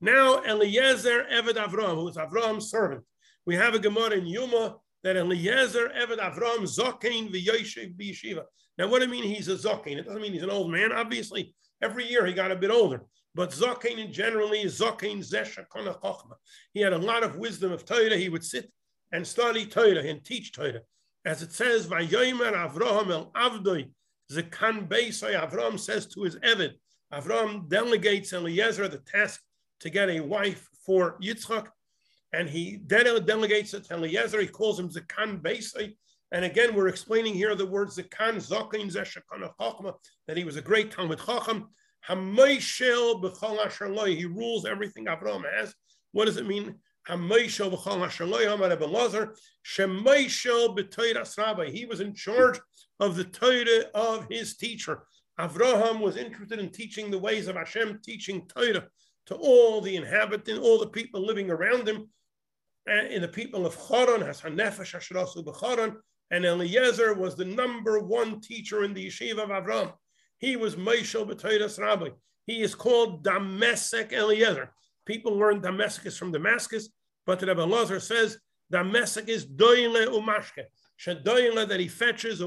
Now 0.00 0.42
Eliezer 0.42 1.24
Eved 1.32 1.54
Avram, 1.54 1.94
who 1.94 2.08
is 2.08 2.16
Avram's 2.16 2.68
servant. 2.68 3.04
We 3.46 3.54
have 3.54 3.74
a 3.74 3.78
Gemara 3.78 4.16
in 4.16 4.26
Yuma 4.26 4.76
that 5.04 5.16
Eliezer 5.16 5.88
Eved 5.96 6.18
Avram 6.18 6.62
Zokain 6.64 7.32
v'Yoshev 7.32 7.96
b'Yeshiva. 7.96 8.42
Now, 8.76 8.88
what 8.88 8.98
do 9.00 9.06
I 9.06 9.08
mean 9.08 9.22
he's 9.22 9.48
a 9.48 9.54
Zokain? 9.54 9.96
It 9.96 10.06
doesn't 10.06 10.20
mean 10.20 10.32
he's 10.32 10.42
an 10.42 10.50
old 10.50 10.70
man. 10.70 10.92
Obviously, 10.92 11.54
every 11.80 12.06
year 12.10 12.26
he 12.26 12.32
got 12.32 12.50
a 12.50 12.56
bit 12.56 12.70
older. 12.70 13.02
But 13.34 13.50
Zokain 13.50 14.10
generally 14.12 14.62
is 14.62 14.80
Zokain 14.80 15.18
Zesha 15.18 15.64
Chochma. 15.72 16.34
He 16.74 16.80
had 16.80 16.92
a 16.92 16.98
lot 16.98 17.22
of 17.22 17.36
wisdom 17.36 17.70
of 17.70 17.84
Torah. 17.84 18.16
He 18.16 18.28
would 18.28 18.44
sit 18.44 18.70
and 19.12 19.26
study 19.26 19.64
Torah 19.64 20.02
and 20.02 20.24
teach 20.24 20.52
Torah. 20.52 20.80
As 21.24 21.42
it 21.42 21.52
says, 21.52 21.86
Vayomer 21.86 22.52
Avraham 22.52 23.10
el 23.10 23.30
Avdoi 23.30 23.90
Zekan 24.30 24.88
Beisai, 24.88 25.34
Avram 25.40 25.78
says 25.78 26.06
to 26.06 26.22
his 26.22 26.36
Evid, 26.36 26.72
Avram 27.12 27.68
delegates 27.68 28.32
Eliezer 28.32 28.88
the 28.88 28.98
task 28.98 29.40
to 29.80 29.90
get 29.90 30.08
a 30.08 30.20
wife 30.20 30.68
for 30.84 31.18
Yitzchak, 31.22 31.68
and 32.32 32.48
he 32.48 32.76
delegates 32.76 33.74
it 33.74 33.84
to 33.84 33.94
Eliezer. 33.94 34.40
He 34.40 34.48
calls 34.48 34.80
him 34.80 34.90
Zekan 34.90 35.40
Beisai. 35.40 35.96
And 36.32 36.44
again, 36.44 36.74
we're 36.74 36.88
explaining 36.88 37.34
here 37.34 37.54
the 37.54 37.64
word 37.64 37.88
Zekan 37.88 38.36
Zokin 38.36 38.92
Zeshakana 38.92 39.52
Chachma, 39.60 39.94
that 40.26 40.36
he 40.36 40.42
was 40.44 40.56
a 40.56 40.62
great 40.62 40.90
Talmud 40.90 41.20
Chacham. 41.24 41.68
Hamayshel 42.08 43.22
B'chol 43.22 43.64
Asher 43.64 43.94
He 44.06 44.24
rules 44.24 44.66
everything 44.66 45.06
Avram 45.06 45.44
has. 45.56 45.72
What 46.12 46.24
does 46.24 46.36
it 46.36 46.46
mean? 46.46 46.74
He 47.08 47.14
was 51.86 52.00
in 52.00 52.14
charge 52.14 52.60
of 53.00 53.16
the 53.16 53.24
Torah 53.24 53.84
of 53.94 54.26
his 54.30 54.56
teacher. 54.56 55.02
Avraham 55.38 56.00
was 56.00 56.16
interested 56.16 56.58
in 56.58 56.70
teaching 56.70 57.10
the 57.10 57.18
ways 57.18 57.46
of 57.46 57.56
Hashem, 57.56 58.00
teaching 58.02 58.48
Torah 58.48 58.86
to 59.26 59.34
all 59.34 59.80
the 59.80 59.96
inhabitants, 59.96 60.60
all 60.60 60.78
the 60.78 60.86
people 60.86 61.24
living 61.24 61.50
around 61.50 61.88
him. 61.88 62.08
And 62.86 63.22
the 63.22 63.28
people 63.28 63.66
of 63.66 63.76
Charan, 63.88 64.20
has 64.20 64.40
Hanefesh 64.40 64.94
Hashrasu 64.94 65.44
B'Charan, 65.44 65.96
and 66.30 66.44
Eliezer 66.44 67.14
was 67.14 67.34
the 67.34 67.44
number 67.44 67.98
one 67.98 68.40
teacher 68.40 68.84
in 68.84 68.94
the 68.94 69.06
yeshiva 69.08 69.38
of 69.38 69.50
Avraham. 69.50 69.92
He 70.38 70.56
was 70.56 70.76
Meishel 70.76 71.28
B'Toiras 71.28 71.80
Rabbi. 71.80 72.10
He 72.46 72.62
is 72.62 72.74
called 72.74 73.24
Damesek 73.24 74.12
Eliezer. 74.12 74.72
People 75.04 75.36
learn 75.36 75.60
Damascus 75.60 76.16
from 76.16 76.32
Damascus, 76.32 76.88
but 77.26 77.42
Rebbe 77.42 77.60
Lazar 77.64 78.00
says 78.00 78.38
Damascus 78.70 79.24
is 79.26 79.46
doile 79.46 80.06
umashke. 80.06 80.64
That 81.04 81.76
he 81.78 81.88
fetches. 81.88 82.38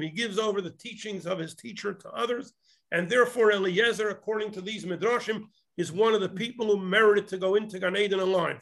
He 0.00 0.10
gives 0.10 0.38
over 0.38 0.60
the 0.60 0.70
teachings 0.70 1.26
of 1.26 1.38
his 1.38 1.54
teacher 1.54 1.94
to 1.94 2.10
others, 2.10 2.52
and 2.92 3.08
therefore 3.08 3.52
Eliezer, 3.52 4.08
according 4.08 4.50
to 4.52 4.60
these 4.60 4.84
midrashim, 4.84 5.44
is 5.76 5.90
one 5.90 6.14
of 6.14 6.20
the 6.20 6.28
people 6.28 6.66
who 6.66 6.84
merited 6.84 7.28
to 7.28 7.38
go 7.38 7.54
into 7.54 7.78
Gan 7.78 7.96
Eden 7.96 8.20
alive. 8.20 8.60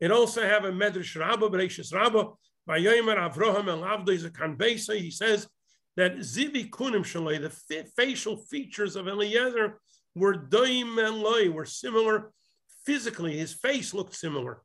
It 0.00 0.10
also 0.10 0.42
have 0.42 0.64
a 0.64 0.70
medrash 0.70 1.18
Rabbah, 1.18 1.48
Bereshis 1.48 1.92
Rabbah, 1.92 2.32
by 2.66 2.78
Yomer 2.78 3.16
Avraham 3.16 3.68
El 3.68 3.80
Avdo 3.80 5.00
He 5.00 5.10
says 5.10 5.48
that 5.96 6.18
Zivi 6.18 6.68
Kunim 6.68 7.02
Shalei, 7.02 7.40
the 7.40 7.84
facial 7.96 8.36
features 8.36 8.94
of 8.94 9.08
Eliezer, 9.08 9.80
were 10.14 10.34
doim 10.34 10.98
eloi, 10.98 11.50
were 11.50 11.64
similar 11.64 12.30
physically. 12.84 13.38
His 13.38 13.54
face 13.54 13.94
looked 13.94 14.14
similar. 14.14 14.62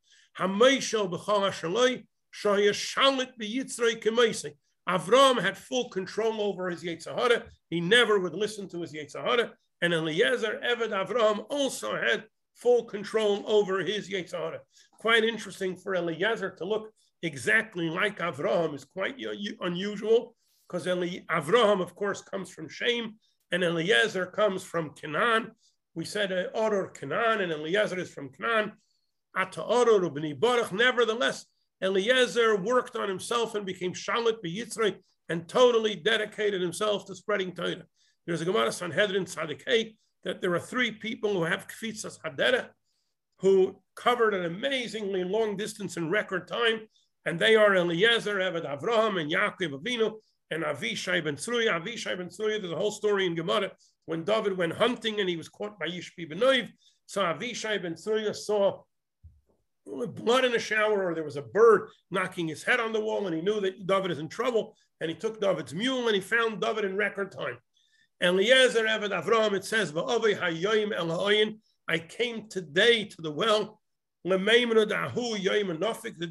Avram 4.88 5.41
had 5.41 5.58
full 5.58 5.89
control 5.89 6.41
over 6.41 6.69
his 6.69 6.84
Yetzirah. 6.84 7.43
He 7.69 7.80
never 7.80 8.19
would 8.19 8.34
listen 8.34 8.67
to 8.69 8.82
his 8.82 8.93
Yetzirah. 8.93 9.52
And 9.82 9.93
Eliezer, 9.93 10.62
Eved 10.63 10.89
Avram, 10.89 11.46
also 11.50 11.96
had 11.96 12.26
full 12.56 12.86
control 12.86 13.43
over 13.48 13.80
his 13.80 14.10
Yetzirah. 14.10 14.60
Quite 15.00 15.24
interesting 15.24 15.76
for 15.76 15.96
Eliezer 15.96 16.52
to 16.52 16.65
look 16.65 16.91
exactly 17.22 17.89
like 17.89 18.19
Avram 18.19 18.76
is 18.76 18.86
quite 18.86 19.17
unusual 19.62 20.36
because 20.67 20.88
Avraham, 20.88 21.82
of 21.82 21.96
course, 21.96 22.22
comes 22.22 22.50
from 22.50 22.67
Shem, 22.67 23.15
and 23.52 23.63
Eliezer 23.63 24.26
comes 24.26 24.63
from 24.63 24.96
Canaan. 24.96 25.52
We 25.93 26.06
said 26.06 26.32
uh, 26.32 26.46
Oror 26.56 26.93
Canaan, 26.93 27.41
and 27.41 27.52
Eliezer 27.52 28.00
is 28.00 28.10
from 28.10 28.30
Canaan. 28.30 28.74
Nevertheless, 29.36 31.46
Eliezer 31.82 32.56
worked 32.56 32.96
on 32.96 33.10
himself 33.10 33.56
and 33.56 33.65
became 33.65 33.93
Shalit 33.93 34.38
B'Yitzrei 34.46 34.96
and 35.30 35.48
totally 35.48 35.96
dedicated 35.96 36.62
himself 36.62 37.06
to 37.06 37.15
spreading 37.15 37.54
Torah. 37.54 37.84
There's 38.26 38.41
a 38.41 38.46
Gemara 38.46 38.72
Sanhedrin 38.72 39.26
Tzadikei 39.26 39.96
that 40.24 40.41
there 40.41 40.54
are 40.54 40.60
three 40.60 40.91
people 40.91 41.34
who 41.34 41.43
have 41.43 41.67
Kfitzas 41.67 42.19
Hadera 42.26 42.69
who 43.39 43.82
covered 43.96 44.34
an 44.34 44.46
amazingly 44.46 45.24
long 45.24 45.58
distance 45.58 45.98
in 45.98 46.10
record 46.10 46.48
time, 46.48 46.82
and 47.26 47.38
they 47.38 47.56
are 47.56 47.76
Eliezer, 47.76 48.38
Eved 48.38 48.65
Avraham, 48.65 49.19
and 49.19 49.32
Yaakov 49.32 49.82
Avinu, 49.82 50.13
and 50.52 50.63
Avishai 50.63 51.24
ben 51.24 51.36
Tzruya. 51.36 51.82
Avishai 51.82 52.17
ben 52.17 52.30
Tzruya, 52.30 52.62
there's 52.62 52.72
a 52.72 52.78
whole 52.78 52.91
story 52.91 53.26
in 53.26 53.36
Gemara 53.36 53.72
when 54.06 54.24
David 54.24 54.58
went 54.58 54.74
hunting 54.74 55.19
and 55.19 55.28
he 55.28 55.36
was 55.36 55.50
caught 55.50 55.78
by 55.80 55.88
Yishbi 55.88 56.30
ben 56.30 56.39
Benoiv. 56.39 56.69
So 57.06 57.22
Avishai 57.22 57.82
ben 57.82 57.96
Tzruya 57.96 58.36
saw 58.36 58.82
blood 59.86 60.46
in 60.46 60.56
a 60.56 60.60
shower 60.60 61.06
or 61.06 61.13
there 61.13 61.24
was 61.24 61.36
a 61.36 61.41
bird 61.41 61.89
knocking 62.12 62.48
his 62.48 62.63
head 62.63 62.80
on 62.80 62.93
the 62.93 63.00
wall 63.00 63.26
and 63.28 63.36
he 63.36 63.41
knew 63.41 63.60
that 63.60 63.86
David 63.86 64.12
is 64.12 64.19
in 64.19 64.30
trouble 64.30 64.76
and 65.02 65.10
he 65.10 65.15
took 65.15 65.41
David's 65.41 65.74
mule 65.74 66.08
and 66.08 66.15
he 66.15 66.22
found 66.22 66.62
David 66.62 66.86
in 66.86 66.96
record 66.96 67.32
time. 67.32 67.58
Eliezer 68.22 68.86
Eved 68.86 69.10
Avram, 69.10 69.54
it 69.54 69.65
says, 69.65 69.93
I 71.89 72.00
came 72.00 72.48
today 72.48 73.04
to 73.06 73.22
the 73.22 73.32
well. 73.32 73.82
The 74.24 74.38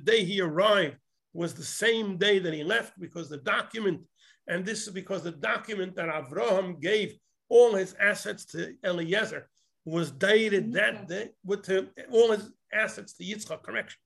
day 0.04 0.24
he 0.24 0.40
arrived 0.40 0.96
was 1.34 1.54
the 1.54 1.64
same 1.64 2.16
day 2.16 2.38
that 2.38 2.54
he 2.54 2.64
left 2.64 2.98
because 2.98 3.28
the 3.28 3.36
document 3.38 4.00
and 4.48 4.64
this 4.64 4.86
is 4.86 4.92
because 4.92 5.22
the 5.22 5.32
document 5.32 5.94
that 5.96 6.08
Avraham 6.08 6.80
gave 6.80 7.16
all 7.48 7.74
his 7.74 7.94
assets 8.00 8.44
to 8.46 8.74
Eliezer 8.84 9.48
was 9.84 10.10
dated 10.10 10.72
that 10.72 11.08
day 11.08 11.30
with 11.44 11.62
to, 11.64 11.88
all 12.10 12.32
his 12.32 12.50
assets 12.72 13.14
to 13.14 13.24
Yitzchak. 13.24 13.62
Correction. 13.62 13.98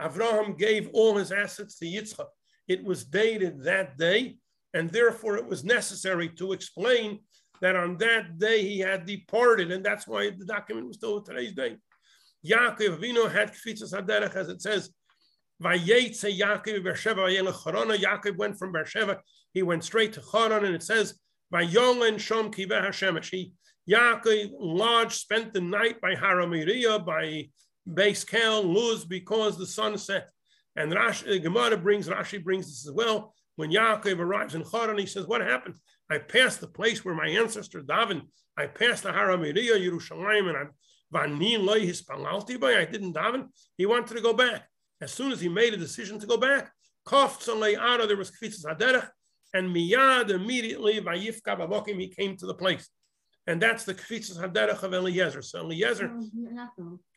Avraham 0.00 0.58
gave 0.58 0.88
all 0.92 1.16
his 1.16 1.32
assets 1.32 1.78
to 1.78 1.86
Yitzchak. 1.86 2.26
It 2.68 2.84
was 2.84 3.04
dated 3.04 3.64
that 3.64 3.98
day, 3.98 4.38
and 4.74 4.90
therefore 4.90 5.36
it 5.36 5.46
was 5.46 5.64
necessary 5.64 6.28
to 6.30 6.52
explain 6.52 7.20
that 7.60 7.76
on 7.76 7.98
that 7.98 8.38
day 8.38 8.62
he 8.62 8.78
had 8.78 9.04
departed, 9.04 9.70
and 9.70 9.84
that's 9.84 10.06
why 10.06 10.30
the 10.30 10.44
document 10.44 10.86
was 10.86 10.96
still 10.96 11.20
today's 11.20 11.52
day. 11.52 11.76
Yaakov 12.46 12.98
Avinu 12.98 13.30
had 13.30 13.52
kfitzas 13.52 13.92
haderech, 13.92 14.34
as 14.34 14.48
it 14.48 14.62
says, 14.62 14.90
Vayetze 15.62 16.38
Yaakov 16.38 16.82
Beersheba 16.82 17.28
Yaakov 17.28 18.36
went 18.38 18.58
from 18.58 18.72
Beersheba 18.72 19.18
he 19.52 19.62
went 19.62 19.84
straight 19.84 20.12
to 20.14 20.22
Haran, 20.32 20.64
and 20.64 20.74
it 20.74 20.82
says, 20.82 21.18
by 21.50 21.64
Yolan 21.64 22.14
Shom 22.14 22.54
Kiveh 22.54 22.86
Hashemesh. 22.86 23.30
He, 23.30 23.52
Yaakov 23.88 24.52
lodged, 24.58 25.12
spent 25.12 25.52
the 25.52 25.60
night 25.60 26.00
by 26.00 26.14
Haramiriya, 26.14 27.04
by 27.04 27.48
Beis 27.88 28.26
Kel, 28.26 28.62
Luz, 28.62 29.04
because 29.04 29.56
the 29.56 29.66
sun 29.66 29.98
set. 29.98 30.28
And 30.76 30.92
Rashi, 30.92 31.24
the 31.24 31.36
uh, 31.36 31.38
Gemara 31.38 31.76
brings, 31.76 32.08
Rashi 32.08 32.42
brings 32.42 32.66
this 32.66 32.86
as 32.86 32.92
well. 32.92 33.34
When 33.56 33.70
Yaakov 33.70 34.18
arrives 34.18 34.54
in 34.54 34.64
Charan, 34.64 34.98
he 34.98 35.06
says, 35.06 35.26
What 35.26 35.40
happened? 35.40 35.76
I 36.10 36.18
passed 36.18 36.60
the 36.60 36.68
place 36.68 37.04
where 37.04 37.14
my 37.14 37.26
ancestor 37.26 37.82
David, 37.82 38.22
I 38.56 38.66
passed 38.66 39.02
the 39.02 39.10
Haramiriya, 39.10 39.78
Yerushalayim, 39.78 40.48
and 40.48 40.56
I 40.56 40.66
I 41.12 41.26
didn't 41.26 43.14
daven. 43.14 43.48
He 43.76 43.86
wanted 43.86 44.14
to 44.14 44.20
go 44.20 44.32
back. 44.32 44.68
As 45.00 45.12
soon 45.12 45.32
as 45.32 45.40
he 45.40 45.48
made 45.48 45.74
a 45.74 45.76
decision 45.76 46.20
to 46.20 46.26
go 46.26 46.36
back, 46.36 46.70
there 47.10 47.18
was 47.18 48.30
kfitzas 48.30 48.64
haderech, 48.64 49.08
and 49.54 49.74
miyad 49.74 50.30
immediately 50.30 51.00
vayifka 51.00 51.58
babokim 51.58 51.98
he 51.98 52.08
came 52.08 52.36
to 52.36 52.46
the 52.46 52.54
place, 52.54 52.88
and 53.46 53.60
that's 53.60 53.84
the 53.84 53.94
kfitzas 53.94 54.38
haderech 54.38 54.82
of 54.82 54.94
Eliezer. 54.94 55.42
So 55.42 55.60
Eliezer, 55.60 56.12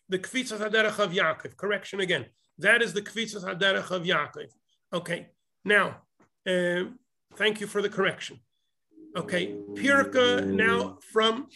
the 0.10 0.20
kfitzas 0.20 0.60
haderech 0.60 1.00
of 1.00 1.12
Yaakov. 1.12 1.56
Correction 1.58 2.00
again. 2.00 2.26
That 2.58 2.82
is 2.82 2.94
the 2.94 3.02
kfitzas 3.02 3.44
haderech 3.44 3.92
of 3.92 4.04
Yaakov. 4.04 4.50
Okay. 4.94 5.28
Now, 5.66 6.02
uh, 6.48 6.86
thank 7.36 7.62
you 7.62 7.68
for 7.68 7.82
the 7.82 7.90
correction. 7.90 8.40
Okay, 9.16 9.54
Pirka 9.76 10.44
now 10.46 10.98
from. 11.12 11.48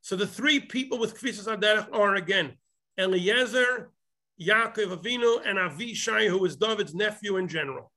So 0.00 0.16
the 0.16 0.26
three 0.26 0.60
people 0.60 0.98
with 0.98 1.20
Kvisas 1.20 1.54
Aderech 1.54 1.88
are 1.92 2.14
again 2.14 2.54
Eliezer, 2.98 3.90
Yaakov 4.40 4.96
Avinu, 4.96 5.46
and 5.46 5.58
Avishai, 5.58 6.28
who 6.28 6.42
is 6.46 6.56
David's 6.56 6.94
nephew 6.94 7.36
in 7.36 7.46
general. 7.46 7.92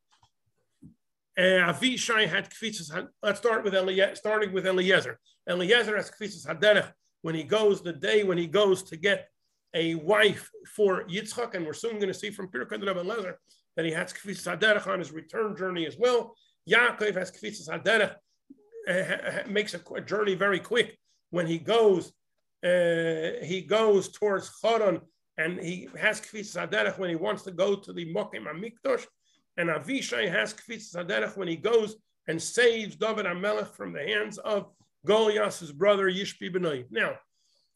Uh, 1.38 1.72
Avishai 1.72 2.28
had 2.28 2.50
Kvisas. 2.50 3.08
Let's 3.24 3.40
start 3.40 3.64
with 3.64 3.74
Eliezer. 3.74 4.14
Starting 4.16 4.52
with 4.52 4.68
Eliezer. 4.68 5.18
Eliezer 5.50 5.96
has 5.96 6.12
Kvisas 6.12 6.46
Haderech 6.48 6.92
when 7.22 7.36
he 7.36 7.44
goes 7.44 7.82
the 7.82 7.94
day 7.94 8.24
when 8.24 8.38
he 8.38 8.48
goes 8.48 8.84
to 8.84 8.98
get 8.98 9.28
a 9.74 9.96
wife 9.96 10.50
for 10.76 11.04
Yitzchak, 11.04 11.54
and 11.54 11.66
we're 11.66 11.74
soon 11.74 11.96
going 11.96 12.08
to 12.08 12.14
see 12.14 12.32
from 12.32 12.48
Pirka 12.48 12.74
and 12.74 12.84
Eliezer 12.84 13.40
that 13.76 13.86
he 13.86 13.92
has 13.92 14.12
Kvisas 14.12 14.58
Haderech 14.58 14.88
on 14.88 15.00
his 15.00 15.12
return 15.12 15.56
journey 15.56 15.86
as 15.86 15.98
well. 15.98 16.36
Yaakov 16.70 17.16
has 17.16 17.32
kfitzas 17.32 17.70
haderech, 17.70 18.16
uh, 18.88 19.48
makes 19.50 19.74
a, 19.74 20.02
journey 20.02 20.36
very 20.36 20.60
quick 20.60 20.98
when 21.32 21.48
he 21.48 21.58
goes. 21.58 22.12
Uh, 22.64 23.42
he 23.42 23.62
goes 23.62 24.10
towards 24.10 24.60
Charan 24.60 25.00
and 25.38 25.60
he 25.60 25.88
has 25.98 26.20
kfitzas 26.20 26.70
haderech 26.70 27.00
when 27.00 27.10
he 27.10 27.16
wants 27.16 27.44
to 27.44 27.52
go 27.52 27.76
to 27.76 27.94
the 27.94 28.14
Mokim 28.14 28.46
Hamikdash, 28.46 29.06
and 29.58 29.70
Avishai 29.70 30.30
has 30.30 30.54
kfitzas 30.54 30.96
haderech 30.96 31.38
when 31.38 31.48
he 31.48 31.56
goes 31.56 31.96
and 32.28 32.42
saves 32.42 32.96
David 32.96 33.26
Amelech 33.26 33.70
from 33.70 33.94
the 33.94 34.04
hands 34.04 34.38
of 34.40 34.68
Goliath, 35.06 35.60
his 35.60 35.72
brother 35.72 36.10
Yishbi 36.10 36.54
Benoy. 36.54 36.86
Now, 36.90 37.16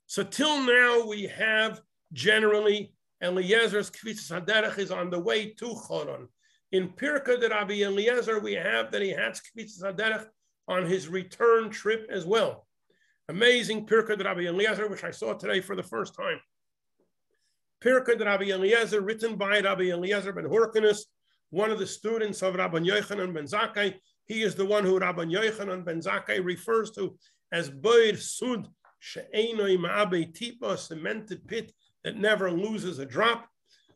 so 0.07 0.23
till 0.23 0.62
now 0.63 1.05
we 1.05 1.23
have 1.23 1.81
generally 2.12 2.93
Eliezer's 3.21 3.89
kfitzas 3.89 4.45
haderech 4.45 4.77
is 4.77 4.91
on 4.91 5.09
the 5.09 5.19
way 5.19 5.53
to 5.53 5.75
Charan. 5.88 6.27
In 6.73 6.89
Pirka 6.89 7.39
de 7.39 7.49
Rabbi 7.49 7.83
Eliezer, 7.83 8.39
we 8.39 8.53
have 8.53 8.91
that 8.91 9.01
he 9.03 9.09
had 9.09 9.33
Kvitzas 9.33 9.83
Haderech 9.83 10.25
on 10.67 10.88
his 10.88 11.07
return 11.07 11.69
trip 11.69 12.07
as 12.09 12.25
well. 12.25 12.65
Amazing 13.29 13.86
Pirka 13.86 14.17
de 14.17 14.23
Rabbi 14.23 14.47
Eliezer, 14.47 14.88
which 14.88 15.03
I 15.03 15.12
saw 15.12 15.36
today 15.36 15.62
for 15.62 15.75
the 15.75 15.83
first 15.83 16.15
time. 16.15 16.39
Pirka 17.79 18.17
de 18.17 18.25
Rabbi 18.25 18.45
Eliezer, 18.45 19.01
written 19.01 19.36
by 19.36 19.59
Rabbi 19.59 19.91
Eliezer 19.91 20.33
ben 20.33 20.45
Hurkanus, 20.45 21.01
one 21.51 21.69
of 21.69 21.77
the 21.77 21.86
students 21.86 22.41
of 22.41 22.55
Rabbi 22.55 22.79
Yochanan 22.79 23.36
ben 23.36 23.45
Zakkai. 23.45 23.93
He 24.25 24.41
is 24.41 24.55
the 24.55 24.65
one 24.65 24.83
who 24.83 24.99
Rabbi 24.99 25.25
Yochanan 25.25 25.86
ben 25.86 26.01
Zakkai 26.01 26.43
refers 26.43 26.91
to 26.91 27.17
as 27.51 27.69
Boir 27.69 28.15
Sud 28.15 28.67
She'enoi 28.99 29.77
Ma'abe 29.77 30.33
Tipa, 30.33 30.77
cemented 30.77 31.45
pit 31.45 31.73
that 32.03 32.17
never 32.17 32.49
loses 32.49 32.99
a 32.99 33.05
drop. 33.05 33.47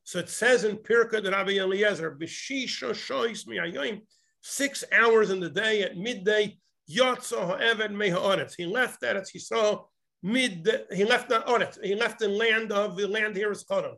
So 0.04 0.20
it 0.20 0.30
says 0.30 0.66
in 0.66 0.80
that 1.24 1.32
Rabbi 1.32 1.58
Eliezer, 1.60 2.18
B'shisha 2.20 2.92
shois 2.92 3.48
mi'ayoim, 3.48 4.02
six 4.42 4.84
hours 4.94 5.30
in 5.30 5.40
the 5.40 5.50
day 5.50 5.84
at 5.84 5.98
midday, 5.98 6.58
Yotza 6.90 7.38
ha'eved 7.38 7.92
me'ha'aretz. 7.92 8.56
He 8.58 8.66
left 8.66 9.02
Eretz 9.02 9.30
saw 9.40 9.86
mid, 10.24 10.70
he 10.92 11.06
left 11.06 11.30
not 11.30 11.48
Aretz, 11.48 11.82
he 11.82 11.96
left 11.96 12.20
the 12.20 12.28
land 12.28 12.72
of, 12.72 12.98
the 12.98 13.08
land 13.08 13.36
here 13.36 13.52
is 13.52 13.66
Charan. 13.66 13.96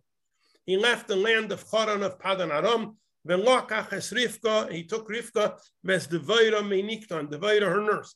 He 0.66 0.78
left 0.78 1.08
the 1.08 1.16
land 1.16 1.52
of 1.52 1.66
Charan 1.70 2.04
of 2.04 2.20
Padan 2.20 2.52
Aram, 2.52 2.98
Velokach 3.30 3.94
es 3.94 4.12
Rivka, 4.12 4.72
he 4.72 4.84
took 4.84 5.08
Rivka, 5.08 5.60
Ves 5.84 6.08
Devaira 6.08 6.68
me'nikton, 6.68 7.30
Devaira 7.30 7.70
her 7.70 7.82
nurse. 7.82 8.16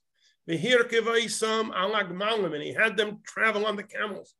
V'hir 0.50 0.90
kevaisam 0.90 1.72
alag 1.72 2.12
malim, 2.12 2.54
and 2.54 2.64
he 2.64 2.74
had 2.74 2.98
them 2.98 3.20
travel 3.24 3.66
on 3.66 3.76
the 3.76 3.84
camels. 3.84 4.34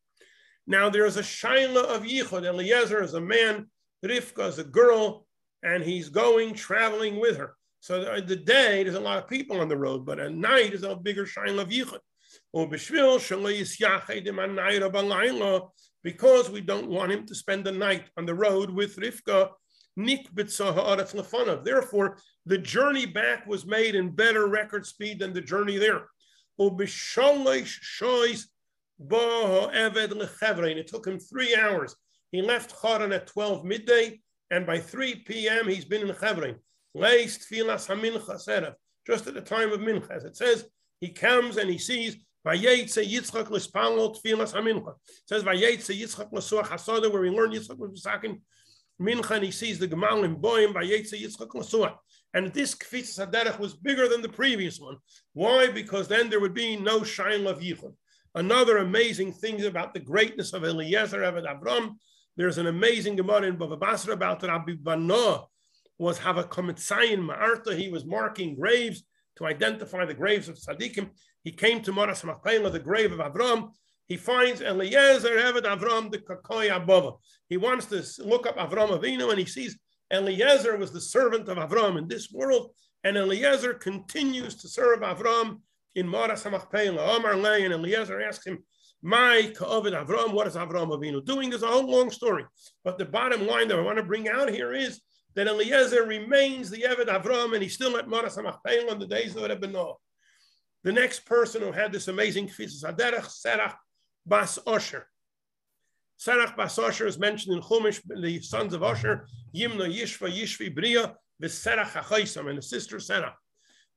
Now 0.66 0.90
there's 0.90 1.18
a 1.18 1.22
shaila 1.22 1.84
of 1.84 2.04
Yichud. 2.04 2.44
Eliezer 2.44 3.04
is 3.04 3.14
a 3.14 3.22
man, 3.22 3.68
Rivka 4.04 4.48
is 4.50 4.60
a 4.60 4.64
girl, 4.64 5.28
and 5.62 5.84
he's 5.84 6.10
going 6.10 6.56
traveling 6.56 7.20
with 7.20 7.38
her. 7.38 7.56
So 7.80 8.04
the, 8.04 8.22
the 8.22 8.36
day, 8.36 8.84
there's 8.84 8.96
a 8.96 9.00
lot 9.00 9.18
of 9.18 9.30
people 9.30 9.60
on 9.60 9.68
the 9.68 9.78
road, 9.78 10.06
but 10.06 10.20
at 10.20 10.34
night 10.34 10.74
is 10.74 10.84
a 10.84 10.96
bigger 10.96 11.26
shaila 11.26 11.62
of 11.62 11.70
Yichud. 11.70 12.00
Because 16.04 16.50
we 16.50 16.62
don't 16.62 16.90
want 16.90 17.12
him 17.12 17.26
to 17.26 17.36
spend 17.36 17.66
the 17.66 17.72
night 17.72 18.06
on 18.18 18.26
the 18.26 18.34
road 18.34 18.70
with 18.70 18.96
Rivka, 18.98 19.50
Therefore, 19.96 22.18
the 22.46 22.58
journey 22.58 23.06
back 23.06 23.48
was 23.48 23.66
made 23.66 23.96
in 23.96 24.10
better 24.10 24.48
record 24.48 24.86
speed 24.86 25.20
than 25.20 25.32
the 25.34 25.42
journey 25.42 25.78
there. 25.78 26.08
It 26.60 26.74
took 30.88 31.08
him 31.08 31.20
three 31.20 31.56
hours. 31.56 31.96
He 32.32 32.42
left 32.42 32.82
Charan 32.82 33.14
at 33.14 33.28
12 33.28 33.66
midday, 33.66 34.20
and 34.50 34.66
by 34.66 34.80
3 34.80 35.16
p.m. 35.26 35.68
he's 35.68 35.86
been 35.86 36.08
in 36.08 36.16
Chevron. 36.16 36.56
Just 39.06 39.28
at 39.28 39.34
the 39.34 39.42
time 39.42 39.74
of 39.74 39.80
Mincha, 39.80 40.12
as 40.12 40.24
it 40.24 40.38
says, 40.38 40.66
he 41.02 41.10
comes 41.10 41.58
and 41.58 41.70
he 41.70 41.78
sees. 41.78 42.16
It 42.46 42.90
says 42.90 43.08
where 43.08 43.26
we 47.22 47.30
learn 47.30 47.52
Yitzchak 47.52 47.78
was 47.78 48.04
sakin 48.04 48.42
mincha, 49.02 49.32
and 49.32 49.44
he 49.44 49.52
sees 49.52 49.80
the 49.80 49.88
Gemal 49.88 50.24
in 50.24 50.36
Boyim 50.36 50.74
Vayetze 50.74 51.14
Yitzchak 51.14 51.54
l'suach. 51.54 51.96
And 52.34 52.52
this 52.54 52.74
kfitz 52.74 53.20
saderech 53.20 53.60
was 53.60 53.76
bigger 53.76 54.08
than 54.08 54.22
the 54.22 54.30
previous 54.30 54.80
one. 54.80 54.98
Why? 55.34 55.70
Because 55.70 56.08
then 56.08 56.30
there 56.30 56.40
would 56.40 56.54
be 56.54 56.76
no 56.76 57.04
shine 57.04 57.46
of 57.46 57.60
yichud. 57.60 57.94
Another 58.36 58.78
amazing 58.78 59.34
thing 59.34 59.64
about 59.66 59.94
the 59.94 60.00
greatness 60.00 60.54
of 60.54 60.64
Eliezer 60.64 61.20
Eved 61.20 61.46
Avram, 61.46 61.92
there's 62.36 62.58
an 62.58 62.66
amazing 62.66 63.16
Gemara 63.16 63.44
in 63.44 63.58
Bava 63.58 63.80
Basra 63.80 64.14
about 64.14 64.42
Rabbi 64.42 64.74
Bana 64.82 65.44
was 66.00 66.18
Kometzayin 66.18 67.20
Ma'arta. 67.20 67.76
He 67.78 67.90
was 67.90 68.06
marking 68.06 68.56
graves 68.56 69.04
to 69.36 69.46
identify 69.46 70.06
the 70.06 70.16
graves 70.16 70.50
of 70.50 70.56
Tzaddikim. 70.56 71.10
He 71.44 71.52
came 71.52 71.82
to 71.84 71.92
Maras 71.92 72.24
Machpelah, 72.24 72.72
the 72.72 72.80
grave 72.80 73.12
of 73.12 73.20
Avram. 73.20 73.70
He 74.08 74.18
finds 74.18 74.62
Eliezer 74.62 75.38
Eved 75.38 75.64
Avram 75.64 76.12
the 76.12 76.20
Kakoy 76.20 76.70
Abova. 76.70 77.18
He 77.50 77.58
wants 77.58 77.86
to 77.88 78.04
look 78.24 78.46
up 78.46 78.58
Avram 78.58 78.90
Avinu 78.90 79.30
and 79.30 79.40
he 79.40 79.46
sees 79.46 79.78
Eliezer 80.12 80.78
was 80.78 80.92
the 80.92 81.02
servant 81.02 81.48
of 81.50 81.58
Avram 81.58 81.98
in 81.98 82.08
this 82.08 82.32
world. 82.32 82.72
And 83.04 83.18
Eliezer 83.18 83.74
continues 83.74 84.56
to 84.56 84.70
serve 84.70 85.00
Avram 85.00 85.62
in 85.96 86.08
Mara 86.08 86.34
Samachpein, 86.34 86.98
Omar 86.98 87.36
Lay, 87.36 87.66
and 87.66 87.74
Eliezer 87.74 88.22
asks 88.22 88.46
him, 88.46 88.64
my 89.02 89.52
Ka'ovid 89.56 89.94
Avram, 89.94 90.34
what 90.34 90.48
is 90.48 90.56
Avram 90.56 90.90
Avinu 90.90 91.24
doing? 91.26 91.50
There's 91.50 91.64
a 91.64 91.68
whole 91.68 91.90
long 91.90 92.10
story. 92.10 92.46
But 92.84 92.98
the 92.98 93.06
bottom 93.06 93.46
line 93.46 93.68
that 93.68 93.78
I 93.78 93.82
want 93.82 93.98
to 93.98 94.04
bring 94.04 94.30
out 94.30 94.50
here 94.50 94.74
is 94.74 95.02
that 95.36 95.48
Eliezer 95.48 96.04
remains 96.04 96.70
the 96.70 96.84
Eved 96.84 97.08
Avram 97.08 97.54
and 97.54 97.62
he's 97.62 97.74
still 97.74 97.98
at 97.98 98.08
Mara 98.08 98.30
Samachpein 98.30 98.90
on 98.90 99.00
the 99.00 99.08
days 99.08 99.36
of 99.36 99.60
been 99.60 99.74
known. 99.74 99.96
The 100.84 100.94
next 100.94 101.26
person 101.26 101.62
who 101.62 101.72
had 101.72 101.92
this 101.92 102.08
amazing 102.08 102.48
kfis 102.48 102.66
is 102.66 102.84
Aderech 102.88 103.30
Serach 103.46 103.76
Bas 104.26 104.60
Osher. 104.66 105.04
Serach 106.20 106.56
Bas 106.56 106.78
Osher 106.78 107.08
is 107.08 107.20
mentioned 107.20 107.56
in 107.56 107.62
Chumash, 107.62 108.02
the 108.22 108.40
sons 108.42 108.74
of 108.74 108.82
Osher, 108.82 109.26
Yimna 109.56 109.88
Yishva 109.94 110.32
Yishvi 110.32 110.74
Bria, 110.74 111.16
Viserach 111.42 111.92
HaChaisam, 111.92 112.50
and 112.50 112.58
the 112.58 112.62
sister 112.62 112.98
Serach. 112.98 113.34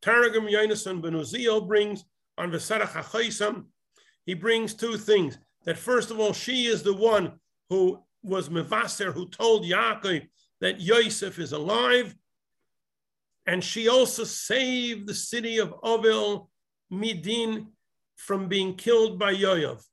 Targum 0.03 0.47
Yonason 0.47 1.01
ben 1.01 1.13
Uziel 1.13 1.67
brings 1.67 2.05
on 2.39 2.51
Vesarach 2.51 2.89
HaChaisam, 2.89 3.65
he 4.27 4.35
brings 4.35 4.75
two 4.75 4.97
things. 4.99 5.39
That 5.65 5.79
first 5.79 6.11
of 6.11 6.21
all, 6.21 6.33
she 6.33 6.67
is 6.67 6.83
the 6.83 6.95
one 6.95 7.39
who 7.71 8.03
was 8.23 8.49
Mevaser, 8.49 9.13
who 9.13 9.29
told 9.29 9.65
Yaakov 9.65 10.29
that 10.61 10.81
Yosef 10.81 11.39
is 11.39 11.53
alive. 11.53 12.15
And 13.47 13.63
she 13.63 13.89
also 13.89 14.25
saved 14.25 15.07
the 15.07 15.15
city 15.15 15.59
of 15.59 15.75
Ovil 15.83 16.49
Midin 16.93 17.69
from 18.17 18.49
being 18.49 18.75
killed 18.75 19.19
by 19.19 19.35
Yoav. 19.35 19.85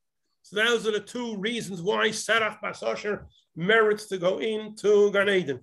Those 0.53 0.87
are 0.87 0.91
the 0.91 0.99
two 0.99 1.37
reasons 1.37 1.81
why 1.81 2.09
Sarach 2.09 2.59
Basosher 2.61 3.25
merits 3.55 4.05
to 4.07 4.17
go 4.17 4.39
into 4.39 5.11
Gan 5.11 5.29
Eden. 5.29 5.59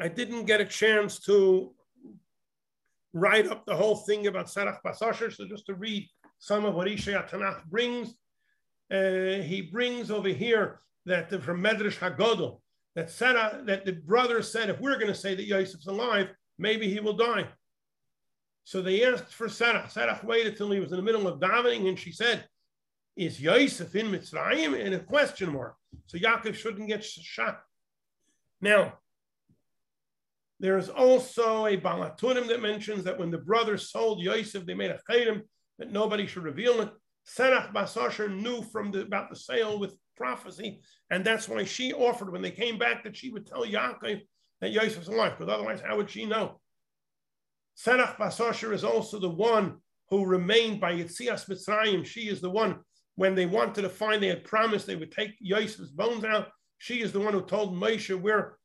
I 0.00 0.08
didn't 0.08 0.44
get 0.44 0.60
a 0.60 0.64
chance 0.64 1.18
to 1.20 1.74
write 3.12 3.48
up 3.48 3.66
the 3.66 3.74
whole 3.74 3.96
thing 3.96 4.26
about 4.26 4.46
Sarach 4.46 4.78
Basasher. 4.84 5.32
So 5.32 5.46
just 5.46 5.66
to 5.66 5.74
read 5.74 6.08
some 6.38 6.64
of 6.64 6.74
what 6.74 6.88
Isha 6.88 7.26
Tanakh 7.30 7.64
brings, 7.64 8.14
uh, 8.90 9.42
he 9.42 9.68
brings 9.72 10.10
over 10.10 10.28
here 10.28 10.80
that 11.06 11.30
the, 11.30 11.40
from 11.40 11.62
Medrash 11.62 11.98
Hagodol, 11.98 12.60
that 12.94 13.10
Sarah, 13.10 13.62
that 13.64 13.84
the 13.84 13.92
brother 13.92 14.42
said, 14.42 14.68
if 14.68 14.80
we're 14.80 14.96
going 14.96 15.06
to 15.08 15.14
say 15.14 15.34
that 15.34 15.46
Yosef's 15.46 15.86
alive, 15.86 16.28
maybe 16.58 16.92
he 16.92 17.00
will 17.00 17.14
die. 17.14 17.46
So 18.64 18.82
they 18.82 19.04
asked 19.04 19.32
for 19.32 19.48
Sarah. 19.48 19.88
Sarah 19.88 20.20
waited 20.22 20.56
till 20.56 20.70
he 20.70 20.80
was 20.80 20.92
in 20.92 20.96
the 20.96 21.02
middle 21.02 21.26
of 21.26 21.40
davening, 21.40 21.88
and 21.88 21.98
she 21.98 22.12
said, 22.12 22.44
"Is 23.20 23.40
Yosef 23.40 23.94
in 23.94 24.06
Mitzrayim?" 24.06 24.72
And 24.82 24.94
a 24.94 25.00
question 25.00 25.52
mark. 25.52 25.74
So 26.06 26.16
Yaakov 26.16 26.54
shouldn't 26.54 26.88
get 26.88 27.04
shot. 27.04 27.60
Now, 28.60 28.98
there 30.58 30.78
is 30.78 30.88
also 30.88 31.66
a 31.66 31.76
Balatunim 31.76 32.48
that 32.48 32.62
mentions 32.62 33.04
that 33.04 33.18
when 33.18 33.30
the 33.30 33.44
brothers 33.50 33.90
sold 33.90 34.20
Yosef, 34.20 34.64
they 34.64 34.74
made 34.74 34.90
a 34.90 35.00
chayim 35.08 35.42
that 35.78 35.92
nobody 35.92 36.26
should 36.26 36.44
reveal 36.44 36.80
it. 36.80 36.90
Serach 37.26 37.72
Basasher 37.74 38.28
knew 38.28 38.62
from 38.62 38.90
the, 38.90 39.02
about 39.02 39.28
the 39.28 39.36
sale 39.36 39.78
with 39.78 39.96
prophecy, 40.16 40.80
and 41.10 41.24
that's 41.24 41.48
why 41.48 41.64
she 41.64 41.92
offered 41.92 42.32
when 42.32 42.42
they 42.42 42.50
came 42.50 42.78
back 42.78 43.04
that 43.04 43.16
she 43.16 43.30
would 43.30 43.46
tell 43.46 43.64
Yaakov 43.64 44.20
that 44.60 44.72
Yosef's 44.72 45.08
alive, 45.08 45.32
because 45.36 45.52
otherwise, 45.52 45.80
how 45.80 45.96
would 45.96 46.10
she 46.10 46.24
know? 46.24 46.60
Serach 47.76 48.16
Basasher 48.16 48.72
is 48.72 48.84
also 48.84 49.18
the 49.18 49.28
one 49.28 49.78
who 50.08 50.26
remained 50.26 50.80
by 50.80 50.92
Yitzias 50.92 51.48
Mitzrayim. 51.48 52.04
She 52.04 52.28
is 52.28 52.40
the 52.40 52.50
one 52.50 52.80
when 53.16 53.34
they 53.34 53.46
wanted 53.46 53.82
to 53.82 53.88
find, 53.88 54.22
they 54.22 54.28
had 54.28 54.44
promised 54.44 54.86
they 54.86 54.96
would 54.96 55.12
take 55.12 55.34
Yosef's 55.40 55.90
bones 55.90 56.24
out. 56.24 56.48
She 56.78 57.02
is 57.02 57.12
the 57.12 57.20
one 57.20 57.34
who 57.34 57.42
told 57.42 57.74
Moshe 57.74 58.18
where 58.18 58.56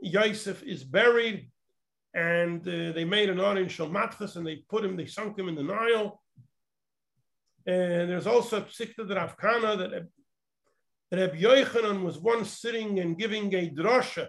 Yosef 0.00 0.62
is 0.62 0.84
buried, 0.84 1.50
and 2.14 2.60
uh, 2.68 2.92
they 2.92 3.04
made 3.04 3.28
an 3.28 3.40
Aron 3.40 3.66
Shalmatfas 3.66 4.36
and 4.36 4.46
they 4.46 4.56
put 4.68 4.84
him, 4.84 4.96
they 4.96 5.06
sunk 5.06 5.38
him 5.38 5.48
in 5.48 5.56
the 5.56 5.62
Nile. 5.62 6.20
And 7.66 8.10
there's 8.10 8.26
also 8.26 8.58
a 8.58 8.62
psikta 8.62 9.08
that 9.08 9.16
Afkana 9.16 9.78
that 9.78 10.06
that 11.10 11.20
Reb 11.20 11.34
Yochanan 11.34 12.02
was 12.02 12.18
once 12.18 12.50
sitting 12.50 13.00
and 13.00 13.18
giving 13.18 13.52
a 13.54 13.70
drasha 13.70 14.28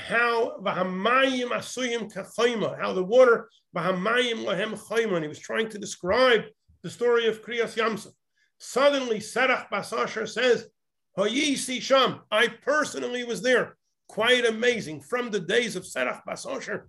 how 0.00 0.58
v'hamayim 0.62 1.50
asuyim 1.50 2.12
kachayma, 2.12 2.80
how 2.80 2.92
the 2.92 3.04
water 3.04 3.48
v'hamayim 3.76 4.44
lahem 4.44 4.72
chayma, 4.72 5.16
and 5.16 5.24
he 5.24 5.28
was 5.28 5.38
trying 5.38 5.68
to 5.68 5.78
describe 5.78 6.42
the 6.82 6.90
story 6.90 7.26
of 7.26 7.42
Kriyas 7.44 7.76
Yamsuf. 7.76 8.12
Suddenly, 8.60 9.20
Serach 9.20 9.70
Basasher 9.70 10.28
says, 10.28 10.68
Hayisi 11.16 11.80
Sham, 11.80 12.20
I 12.30 12.46
personally 12.46 13.24
was 13.24 13.42
there. 13.42 13.76
Quite 14.06 14.44
amazing. 14.44 15.00
From 15.00 15.30
the 15.30 15.40
days 15.40 15.76
of 15.76 15.84
Serach 15.84 16.20
Basasher 16.28 16.84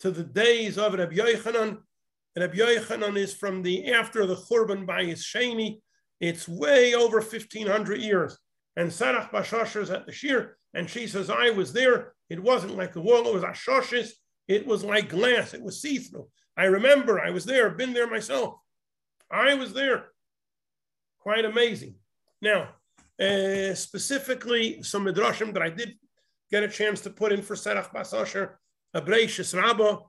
to 0.00 0.10
the 0.10 0.22
days 0.22 0.76
of 0.76 0.92
Reb 0.94 1.12
Yochanan. 1.12 1.78
Reb 2.36 2.52
Yochanan 2.52 3.16
is 3.16 3.32
from 3.32 3.62
the 3.62 3.92
after 3.92 4.26
the 4.26 4.36
Churban 4.36 4.86
by 4.86 5.04
Sheni. 5.04 5.80
It's 6.20 6.46
way 6.46 6.94
over 6.94 7.18
1500 7.18 8.00
years. 8.00 8.38
And 8.76 8.90
Serach 8.90 9.30
Basasher 9.30 9.80
is 9.80 9.90
at 9.90 10.04
the 10.04 10.12
Shir, 10.12 10.56
and 10.74 10.90
she 10.90 11.06
says, 11.06 11.30
I 11.30 11.50
was 11.50 11.72
there. 11.72 12.12
It 12.28 12.42
wasn't 12.42 12.76
like 12.76 12.92
the 12.92 13.00
wall, 13.00 13.26
it 13.28 13.34
was 13.34 13.44
Ashoshis. 13.44 14.10
It 14.46 14.66
was 14.66 14.84
like 14.84 15.08
glass, 15.08 15.54
it 15.54 15.62
was 15.62 15.80
see 15.80 15.98
through. 15.98 16.28
I 16.56 16.64
remember 16.64 17.18
I 17.18 17.30
was 17.30 17.46
there, 17.46 17.70
been 17.70 17.94
there 17.94 18.10
myself. 18.10 18.56
I 19.30 19.54
was 19.54 19.72
there. 19.72 20.08
Quite 21.24 21.46
amazing. 21.46 21.94
Now, 22.42 22.68
uh, 23.18 23.74
specifically, 23.74 24.82
some 24.82 25.06
midrashim 25.06 25.54
that 25.54 25.62
I 25.62 25.70
did 25.70 25.94
get 26.50 26.62
a 26.62 26.68
chance 26.68 27.00
to 27.00 27.10
put 27.10 27.32
in 27.32 27.40
for 27.40 27.54
Serach 27.56 27.90
Basasher, 27.94 28.56
Abreishis 28.94 29.58
Rabba, 29.58 30.00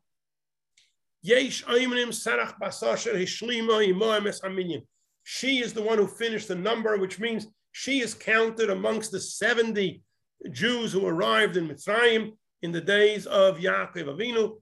Yesh 1.24 1.64
Basasher 1.64 3.16
Hishlima 3.16 4.42
Aminyan. 4.44 4.82
She 5.24 5.60
is 5.60 5.72
the 5.72 5.82
one 5.82 5.98
who 5.98 6.06
finished 6.06 6.50
the 6.50 6.56
number, 6.56 6.98
which 6.98 7.18
means 7.18 7.48
she 7.72 8.02
is 8.02 8.14
counted 8.14 8.70
amongst 8.70 9.12
the 9.12 9.20
70 9.22 10.04
Jews 10.52 10.92
who 10.92 11.08
arrived 11.08 11.56
in 11.56 11.70
Mitzrayim 11.70 12.34
in 12.62 12.74
the 12.74 12.82
days 12.82 13.26
of 13.26 13.60
Yaakov 13.60 14.18
Avinu. 14.18 14.58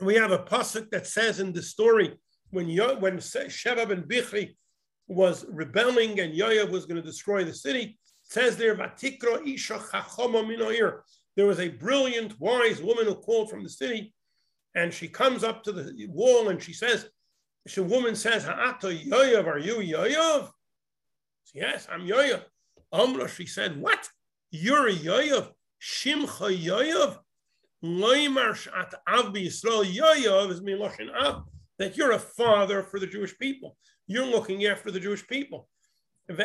We 0.00 0.14
have 0.14 0.32
a 0.32 0.38
pasuk 0.38 0.88
that 0.90 1.06
says 1.06 1.38
in 1.38 1.52
the 1.52 1.62
story 1.62 2.16
when 2.48 2.66
when 2.98 3.18
Sheva 3.18 3.86
ben 3.86 4.04
Bichri 4.04 4.56
was 5.10 5.44
rebelling 5.48 6.20
and 6.20 6.32
Yoav 6.32 6.70
was 6.70 6.86
going 6.86 7.02
to 7.02 7.06
destroy 7.06 7.44
the 7.44 7.52
city. 7.52 7.98
says 8.22 8.56
there, 8.56 8.76
Vatikra 8.76 9.46
Isha 9.46 9.80
Chachoma 9.90 10.44
There 11.36 11.46
was 11.46 11.58
a 11.58 11.68
brilliant, 11.68 12.38
wise 12.38 12.80
woman 12.80 13.06
who 13.06 13.16
called 13.16 13.50
from 13.50 13.64
the 13.64 13.68
city, 13.68 14.14
and 14.76 14.94
she 14.94 15.08
comes 15.08 15.42
up 15.42 15.64
to 15.64 15.72
the 15.72 16.06
wall 16.06 16.48
and 16.48 16.62
she 16.62 16.72
says, 16.72 17.08
the 17.74 17.82
woman 17.82 18.14
says, 18.14 18.44
Ha'ata 18.44 18.88
Yoav, 18.88 19.46
are 19.46 19.58
you 19.58 19.76
Yoav? 19.76 20.50
Yes, 21.52 21.88
I'm 21.90 22.06
Yoav. 22.06 22.42
Amra, 22.92 23.28
she 23.28 23.46
said, 23.46 23.80
What? 23.80 24.08
You're 24.50 24.90
Yoav? 24.90 25.50
Shimcha 25.82 26.56
Yoav? 26.56 27.18
Loimar 27.84 28.54
Shat 28.54 28.94
Av 29.08 29.32
Yisrael 29.32 29.84
Yoav 29.84 30.50
is 30.50 30.60
Miloshin 30.60 31.10
Av. 31.14 31.44
That 31.80 31.96
you're 31.96 32.12
a 32.12 32.18
father 32.20 32.84
for 32.84 33.00
the 33.00 33.08
Jewish 33.08 33.36
people. 33.38 33.76
You're 34.06 34.26
looking 34.26 34.66
after 34.66 34.92
the 34.92 35.00
Jewish 35.00 35.26
people. 35.26 35.68
You're 36.28 36.36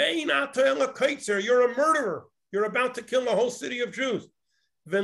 a 1.71 1.78
murderer. 1.78 2.26
You're 2.52 2.63
about 2.63 2.95
to 2.95 3.04
kill 3.04 3.26
the 3.26 3.36
whole 3.36 3.52
city 3.52 3.82
of 3.82 3.91
Jews. 3.91 4.28
You 4.88 5.02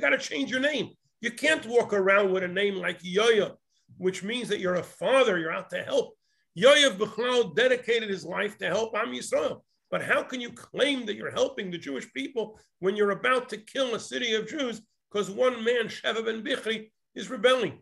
got 0.00 0.10
to 0.10 0.18
change 0.20 0.50
your 0.50 0.60
name. 0.60 0.90
You 1.20 1.30
can't 1.30 1.66
walk 1.66 1.92
around 1.94 2.30
with 2.30 2.42
a 2.42 2.48
name 2.48 2.76
like 2.76 3.00
Yoav, 3.00 3.56
which 3.96 4.22
means 4.22 4.48
that 4.50 4.60
you're 4.60 4.74
a 4.74 4.82
father. 4.82 5.38
You're 5.38 5.52
out 5.52 5.70
to 5.70 5.82
help. 5.82 6.14
Yoav 6.58 6.98
Bechlal 6.98 7.56
dedicated 7.56 8.10
his 8.10 8.24
life 8.24 8.58
to 8.58 8.66
help 8.66 8.94
Am 8.94 9.12
Yisrael. 9.14 9.62
But 9.90 10.02
how 10.02 10.22
can 10.22 10.40
you 10.42 10.52
claim 10.52 11.06
that 11.06 11.16
you're 11.16 11.30
helping 11.30 11.70
the 11.70 11.78
Jewish 11.78 12.12
people 12.12 12.58
when 12.80 12.96
you're 12.96 13.12
about 13.12 13.48
to 13.48 13.56
kill 13.56 13.94
a 13.94 14.00
city 14.00 14.34
of 14.34 14.46
Jews 14.46 14.82
because 15.10 15.30
one 15.30 15.64
man, 15.64 15.86
Sheva 15.86 16.22
ben 16.24 16.42
Bichri, 16.44 16.90
is 17.14 17.30
rebelling? 17.30 17.80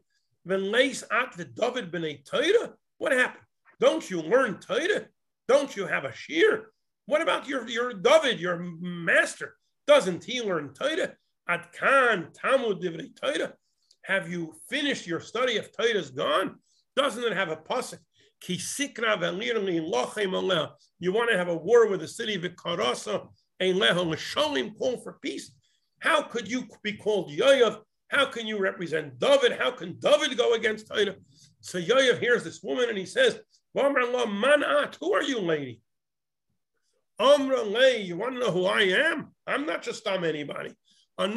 What 2.98 3.12
happened? 3.12 3.44
Don't 3.80 4.10
you 4.10 4.22
learn 4.22 4.58
Torah? 4.58 5.06
Don't 5.48 5.76
you 5.76 5.86
have 5.86 6.04
a 6.04 6.12
shear? 6.12 6.72
What 7.06 7.22
about 7.22 7.48
your, 7.48 7.68
your 7.68 7.92
David, 7.92 8.40
your 8.40 8.58
master? 8.80 9.56
Doesn't 9.86 10.24
he 10.24 10.40
learn 10.40 10.72
Torah? 10.74 11.14
At 11.48 11.72
Khan, 11.72 12.28
Talmud 12.32 12.80
Divrei 12.80 13.10
Torah. 13.20 13.54
Have 14.04 14.30
you 14.30 14.54
finished 14.68 15.06
your 15.06 15.20
study 15.20 15.56
of 15.56 15.72
Torah's 15.72 16.10
gone? 16.10 16.56
Doesn't 16.96 17.24
it 17.24 17.32
have 17.32 17.48
a 17.48 17.56
pasuk? 17.56 17.98
You 20.98 21.12
want 21.12 21.30
to 21.30 21.36
have 21.36 21.48
a 21.48 21.56
war 21.56 21.86
with 21.88 22.00
the 22.00 22.08
city 22.08 22.34
of 22.36 22.42
Karasa, 22.42 23.28
and 23.60 24.78
call 24.78 24.96
for 24.98 25.18
peace. 25.20 25.52
How 25.98 26.22
could 26.22 26.50
you 26.50 26.66
be 26.82 26.94
called 26.94 27.30
Yoav? 27.30 27.82
How 28.10 28.26
can 28.26 28.46
you 28.46 28.58
represent 28.58 29.18
David? 29.20 29.52
How 29.52 29.70
can 29.70 29.96
David 30.00 30.36
go 30.36 30.54
against 30.54 30.88
Torah? 30.88 31.14
So 31.60 31.80
Yoav 31.80 32.18
hears 32.18 32.42
this 32.42 32.60
woman 32.62 32.88
and 32.88 32.98
he 32.98 33.06
says, 33.06 33.38
Manat, 33.76 34.96
who 35.00 35.12
are 35.14 35.22
you, 35.22 35.38
lady? 35.40 35.80
Amra 37.20 37.64
you 37.98 38.16
want 38.16 38.34
to 38.34 38.40
know 38.40 38.50
who 38.50 38.66
I 38.66 38.80
am? 38.80 39.28
I'm 39.46 39.64
not 39.64 39.82
just 39.82 40.06
on 40.08 40.24
anybody. 40.24 40.74
I 41.18 41.24
am 41.24 41.34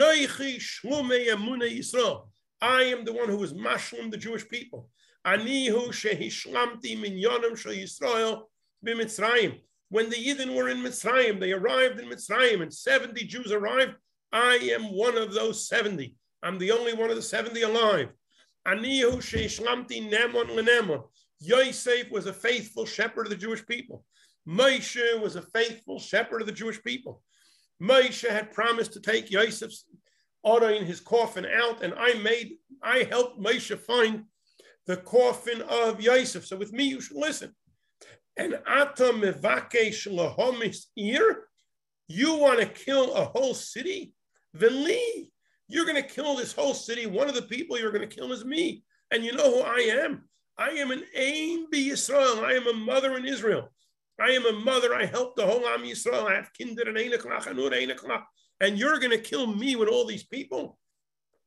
the 3.03 3.13
one 3.13 3.29
who 3.29 3.43
is 3.43 3.53
mashlim 3.53 4.09
the 4.09 4.17
Jewish 4.17 4.47
people. 4.47 4.89
Anihu 5.27 5.89
shehishlamti 5.89 6.97
minyanim 6.97 7.55
shel 7.55 7.73
Yisrael 7.73 8.43
b'Mitzrayim. 8.85 9.59
When 9.89 10.09
the 10.09 10.15
Yidden 10.15 10.55
were 10.55 10.69
in 10.69 10.77
Mitzrayim, 10.77 11.39
they 11.39 11.51
arrived 11.51 11.99
in 11.99 12.09
Mitzrayim, 12.09 12.61
and 12.63 12.73
70 12.73 13.25
Jews 13.25 13.51
arrived. 13.51 13.93
I 14.31 14.55
am 14.73 14.95
one 14.95 15.17
of 15.17 15.33
those 15.33 15.67
70. 15.67 16.15
I'm 16.43 16.57
the 16.57 16.71
only 16.71 16.93
one 16.93 17.09
of 17.09 17.15
the 17.15 17.21
70 17.21 17.61
alive. 17.61 18.09
Anihu 18.67 19.17
sheishlamti 19.17 20.09
nemon 20.11 20.49
lenemon. 20.49 21.03
Yosef 21.39 22.09
was 22.11 22.25
a 22.25 22.33
faithful 22.33 22.85
shepherd 22.85 23.27
of 23.27 23.29
the 23.31 23.37
Jewish 23.37 23.65
people. 23.65 24.05
Moshe 24.47 25.21
was 25.21 25.35
a 25.35 25.41
faithful 25.41 25.99
shepherd 25.99 26.41
of 26.41 26.47
the 26.47 26.53
Jewish 26.53 26.81
people. 26.83 27.21
Moshe 27.81 28.29
had 28.29 28.51
promised 28.51 28.93
to 28.93 29.01
take 29.01 29.31
Yosef's 29.31 29.85
in 30.45 30.85
his 30.85 30.99
coffin 30.99 31.45
out, 31.45 31.81
and 31.81 31.93
I 31.97 32.13
made, 32.15 32.57
I 32.81 33.07
helped 33.09 33.39
Moshe 33.39 33.77
find 33.79 34.25
the 34.85 34.97
coffin 34.97 35.61
of 35.61 36.01
Yosef. 36.01 36.45
So 36.45 36.57
with 36.57 36.73
me, 36.73 36.83
you 36.83 36.99
should 36.99 37.17
listen. 37.17 37.55
And 38.35 38.59
ata 38.67 39.13
mevakesh 39.13 40.07
lahomis 40.07 40.85
ear, 40.97 41.47
you 42.07 42.35
want 42.35 42.59
to 42.59 42.65
kill 42.65 43.13
a 43.13 43.25
whole 43.25 43.53
city? 43.53 44.13
Veli, 44.53 45.31
you're 45.67 45.85
going 45.85 46.01
to 46.01 46.07
kill 46.07 46.35
this 46.35 46.53
whole 46.53 46.73
city. 46.73 47.05
One 47.05 47.29
of 47.29 47.35
the 47.35 47.43
people 47.43 47.79
you're 47.79 47.91
going 47.91 48.07
to 48.07 48.15
kill 48.15 48.31
is 48.31 48.45
me. 48.45 48.83
And 49.11 49.23
you 49.23 49.33
know 49.33 49.51
who 49.51 49.61
I 49.61 50.01
am? 50.03 50.27
I 50.57 50.69
am 50.69 50.91
an 50.91 51.03
Ain 51.15 51.67
be 51.71 51.89
Yisrael. 51.89 52.43
I 52.43 52.53
am 52.53 52.67
a 52.67 52.73
mother 52.73 53.17
in 53.17 53.25
Israel. 53.25 53.71
I 54.19 54.31
am 54.31 54.45
a 54.45 54.53
mother. 54.53 54.93
I 54.93 55.05
help 55.05 55.35
the 55.35 55.45
whole 55.45 55.65
Am 55.65 55.83
Yisrael. 55.83 56.29
I 56.29 56.35
have 56.35 56.51
kinder 56.57 56.83
and 56.87 56.97
Einachlach 56.97 58.23
and 58.63 58.77
you're 58.77 58.99
going 58.99 59.11
to 59.11 59.17
kill 59.17 59.47
me 59.47 59.75
with 59.75 59.89
all 59.89 60.05
these 60.05 60.23
people? 60.23 60.77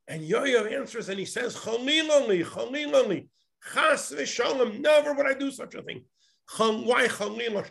And 0.08 0.22
Yoav 0.22 0.70
answers 0.72 1.08
and 1.08 1.18
he 1.18 1.24
says, 1.24 1.56
Chalilali, 1.56 2.44
Chalilali, 2.44 3.28
Chas 3.72 4.12
v'shalom, 4.12 4.80
never 4.80 5.14
would 5.14 5.26
I 5.26 5.34
do 5.34 5.50
such 5.50 5.74
a 5.74 5.82
thing. 5.82 6.04
Why 6.56 7.08
Chalil, 7.08 7.62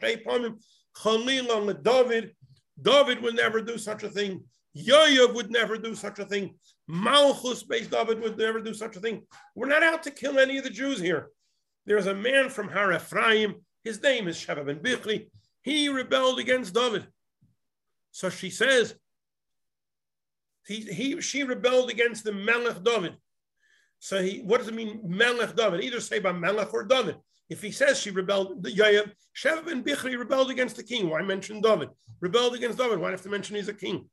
Chalil 1.01 1.73
David? 1.83 2.35
David 2.81 3.21
would 3.21 3.35
never 3.35 3.61
do 3.61 3.77
such 3.77 4.03
a 4.03 4.09
thing. 4.09 4.43
Yoav 4.75 5.33
would 5.33 5.51
never 5.51 5.77
do 5.77 5.95
such 5.95 6.19
a 6.19 6.25
thing. 6.25 6.55
Malchus 6.87 7.63
based 7.63 7.91
David 7.91 8.21
would 8.21 8.37
never 8.37 8.59
do 8.59 8.73
such 8.73 8.95
a 8.95 8.99
thing. 8.99 9.23
We're 9.55 9.67
not 9.67 9.83
out 9.83 10.03
to 10.03 10.11
kill 10.11 10.37
any 10.37 10.57
of 10.57 10.63
the 10.63 10.69
Jews 10.69 10.99
here. 10.99 11.29
There's 11.85 12.07
a 12.07 12.13
man 12.13 12.49
from 12.49 12.67
Har 12.69 12.93
Ephraim. 12.93 13.55
His 13.83 14.01
name 14.01 14.27
is 14.27 14.37
Sheva 14.37 14.65
ben 14.65 14.79
Bichri. 14.79 15.29
He 15.61 15.89
rebelled 15.89 16.39
against 16.39 16.73
David. 16.73 17.07
So 18.11 18.29
she 18.29 18.49
says, 18.49 18.95
he, 20.67 20.81
he, 20.81 21.21
she 21.21 21.43
rebelled 21.43 21.89
against 21.89 22.23
the 22.23 22.31
Melech 22.31 22.83
David. 22.83 23.15
So 23.99 24.21
he, 24.21 24.39
what 24.39 24.59
does 24.59 24.67
it 24.67 24.73
mean, 24.73 24.99
Melech 25.03 25.55
David? 25.55 25.83
Either 25.83 25.99
say 25.99 26.19
by 26.19 26.31
Melech 26.31 26.73
or 26.73 26.83
David. 26.83 27.17
If 27.49 27.61
he 27.61 27.71
says 27.71 27.99
she 27.99 28.11
rebelled, 28.11 28.63
Yayav, 28.63 29.11
Sheva 29.35 29.65
ben 29.65 29.83
Bichri 29.83 30.17
rebelled 30.17 30.49
against 30.49 30.75
the 30.75 30.83
king. 30.83 31.09
Why 31.09 31.21
mention 31.21 31.61
David? 31.61 31.89
Rebelled 32.19 32.55
against 32.55 32.77
David. 32.77 32.99
Why 32.99 33.11
have 33.11 33.21
to 33.21 33.29
mention 33.29 33.55
he's 33.55 33.67
a 33.67 33.73
king? 33.73 34.09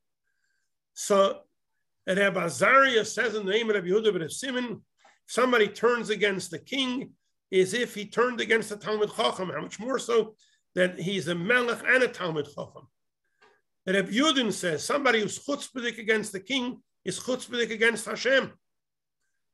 So, 0.94 1.40
Rabbi 2.06 2.44
Azariah 2.44 3.04
says 3.04 3.34
in 3.34 3.46
the 3.46 3.52
name 3.52 3.70
of 3.70 3.76
Rabbi 3.76 3.88
Yehuda 3.88 4.18
ben 4.18 4.28
Simon, 4.28 4.82
somebody 5.26 5.68
turns 5.68 6.10
against 6.10 6.50
the 6.50 6.58
king, 6.58 7.12
is 7.50 7.74
if 7.74 7.94
he 7.94 8.06
turned 8.06 8.40
against 8.40 8.70
the 8.70 8.76
Talmud 8.76 9.10
Chacham. 9.14 9.50
How 9.50 9.60
much 9.60 9.78
more 9.78 9.98
so 9.98 10.34
that 10.74 10.98
he's 10.98 11.28
a 11.28 11.34
Melech 11.34 11.82
and 11.86 12.02
a 12.02 12.08
Talmud 12.08 12.46
Chacham. 12.46 12.88
Rabbi 13.86 14.10
Yudin 14.10 14.52
says 14.52 14.82
somebody 14.84 15.20
who's 15.20 15.38
chutzpahdik 15.38 15.98
against 15.98 16.32
the 16.32 16.40
king 16.40 16.80
is 17.04 17.20
chutzpahdik 17.20 17.70
against 17.70 18.06
Hashem. 18.06 18.52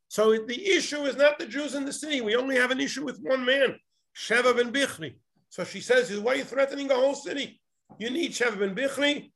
So 0.09 0.33
the 0.33 0.69
issue 0.71 1.03
is 1.03 1.17
not 1.17 1.39
the 1.39 1.47
Jews 1.47 1.75
in 1.75 1.85
the 1.85 1.93
city. 1.93 2.21
We 2.21 2.37
only 2.37 2.57
have 2.57 2.71
an 2.71 2.81
issue 2.81 3.05
with 3.05 3.19
one 3.21 3.45
man, 3.45 3.77
Sheva 4.17 4.57
ben 4.57 4.73
Bichri. 4.73 5.17
So 5.49 5.65
she 5.65 5.81
says, 5.81 6.17
why 6.19 6.33
are 6.33 6.37
you 6.37 6.45
threatening 6.45 6.89
the 6.89 6.95
whole 6.95 7.15
city? 7.15 7.61
You 7.99 8.11
need 8.11 8.33
Sheva 8.33 8.59
ben 8.59 8.75
Bichri. 8.75 9.33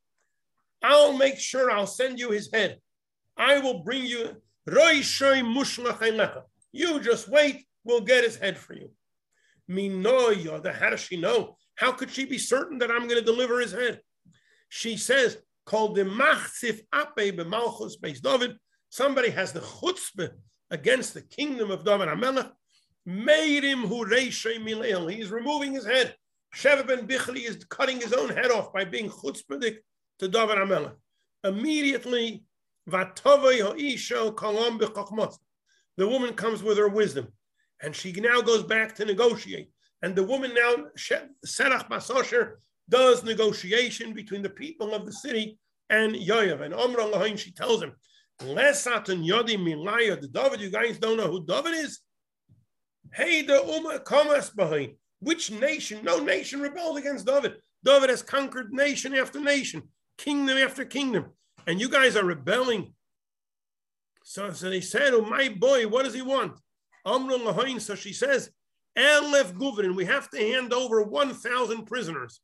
I'll 0.83 1.17
make 1.17 1.39
sure 1.39 1.71
I'll 1.71 1.87
send 1.87 2.19
you 2.19 2.31
his 2.31 2.51
head. 2.53 2.79
I 3.37 3.59
will 3.59 3.83
bring 3.83 4.05
you. 4.05 4.37
You 6.73 7.01
just 7.01 7.29
wait. 7.29 7.67
We'll 7.85 8.01
get 8.01 8.25
his 8.25 8.37
head 8.37 8.59
for 8.59 8.75
you. 8.75 8.91
Minoya, 9.71 10.75
how 10.75 10.91
does 10.91 11.01
she 11.01 11.17
know? 11.17 11.57
How 11.75 11.93
could 11.93 12.11
she 12.11 12.25
be 12.25 12.39
certain 12.39 12.79
that 12.79 12.91
I'm 12.91 13.09
going 13.09 13.19
to 13.19 13.25
deliver 13.25 13.61
his 13.61 13.73
head? 13.73 14.01
She 14.69 14.97
says, 14.97 15.39
called 15.67 15.97
the 15.97 16.05
machzif 16.05 16.81
ape 16.95 17.37
b'malchus 17.37 17.95
beis 18.01 18.21
David. 18.21 18.57
Somebody 18.91 19.31
has 19.31 19.53
the 19.53 19.61
chutzpah 19.61 20.31
against 20.71 21.15
the 21.15 21.23
kingdom 21.23 21.71
of 21.71 21.85
David 21.85 22.09
Amelech. 22.09 22.51
Made 23.05 23.65
him 23.65 23.81
who 23.81 24.05
He's 24.07 25.31
removing 25.31 25.73
his 25.75 25.87
head. 25.87 26.15
Sheva 26.55 26.87
ben 26.87 27.07
Bichri 27.07 27.49
is 27.49 27.65
cutting 27.65 28.01
his 28.01 28.13
own 28.13 28.29
head 28.29 28.51
off 28.51 28.73
by 28.73 28.85
being 28.85 29.09
chutzpahdik 29.09 29.79
to 30.23 30.29
David 30.29 30.59
Amelech. 30.59 30.95
Immediately, 31.43 32.45
the 35.97 36.09
woman 36.09 36.35
comes 36.35 36.63
with 36.63 36.79
her 36.79 36.89
wisdom, 36.89 37.27
and 37.83 37.95
she 37.95 38.13
now 38.13 38.41
goes 38.41 38.63
back 38.63 38.95
to 38.95 39.05
negotiate. 39.05 39.71
And 40.03 40.15
the 40.15 40.23
woman 40.23 40.55
now, 40.55 40.87
Serach 40.97 41.89
Basosher, 41.89 42.53
does 42.89 43.25
negotiation 43.25 44.13
between 44.13 44.43
the 44.43 44.51
people 44.51 44.95
of 44.95 45.07
the 45.07 45.13
city 45.13 45.59
and 45.91 46.15
Yoav. 46.15 46.61
And 46.63 46.73
Omra 46.75 47.13
Lahain, 47.13 47.37
she 47.37 47.53
tells 47.53 47.83
him, 47.83 47.93
Lesatan 48.43 49.27
Yodi 49.27 49.57
Milaya, 49.57 50.21
the 50.21 50.29
David, 50.29 50.61
you 50.61 50.71
guys 50.71 50.99
don't 50.99 51.17
know 51.17 51.29
who 51.29 51.45
David 51.45 51.75
is? 51.75 52.01
Hey, 53.13 53.43
the 53.43 53.63
Uma 53.65 53.99
Kamas 54.01 54.51
behind. 54.51 54.95
Which 55.21 55.51
nation? 55.51 56.05
No 56.05 56.19
nation 56.19 56.61
rebelled 56.61 56.99
against 56.99 57.27
David. 57.27 57.55
David 57.85 58.11
has 58.11 58.23
conquered 58.23 58.73
nation 58.73 59.15
after 59.15 59.41
nation, 59.41 59.83
kingdom 60.23 60.57
after 60.59 60.85
kingdom. 60.85 61.27
And 61.67 61.81
you 61.81 61.89
guys 61.89 62.17
are 62.17 62.25
rebelling. 62.25 62.95
So, 64.25 64.53
so 64.53 64.71
they 64.71 64.81
said, 64.81 65.15
Oh, 65.15 65.25
my 65.25 65.49
boy, 65.49 65.87
what 65.89 66.05
does 66.05 66.15
he 66.15 66.23
want? 66.23 66.59
Amrun 67.07 67.45
Lahain. 67.45 67.81
So 67.81 67.95
she 67.95 68.13
says, 68.13 68.51
Elef 68.97 69.53
Guvrin, 69.55 69.97
we 69.97 70.05
have 70.05 70.31
to 70.31 70.39
hand 70.39 70.73
over 70.73 71.03
1,000 71.03 71.87
prisoners. 71.87 72.41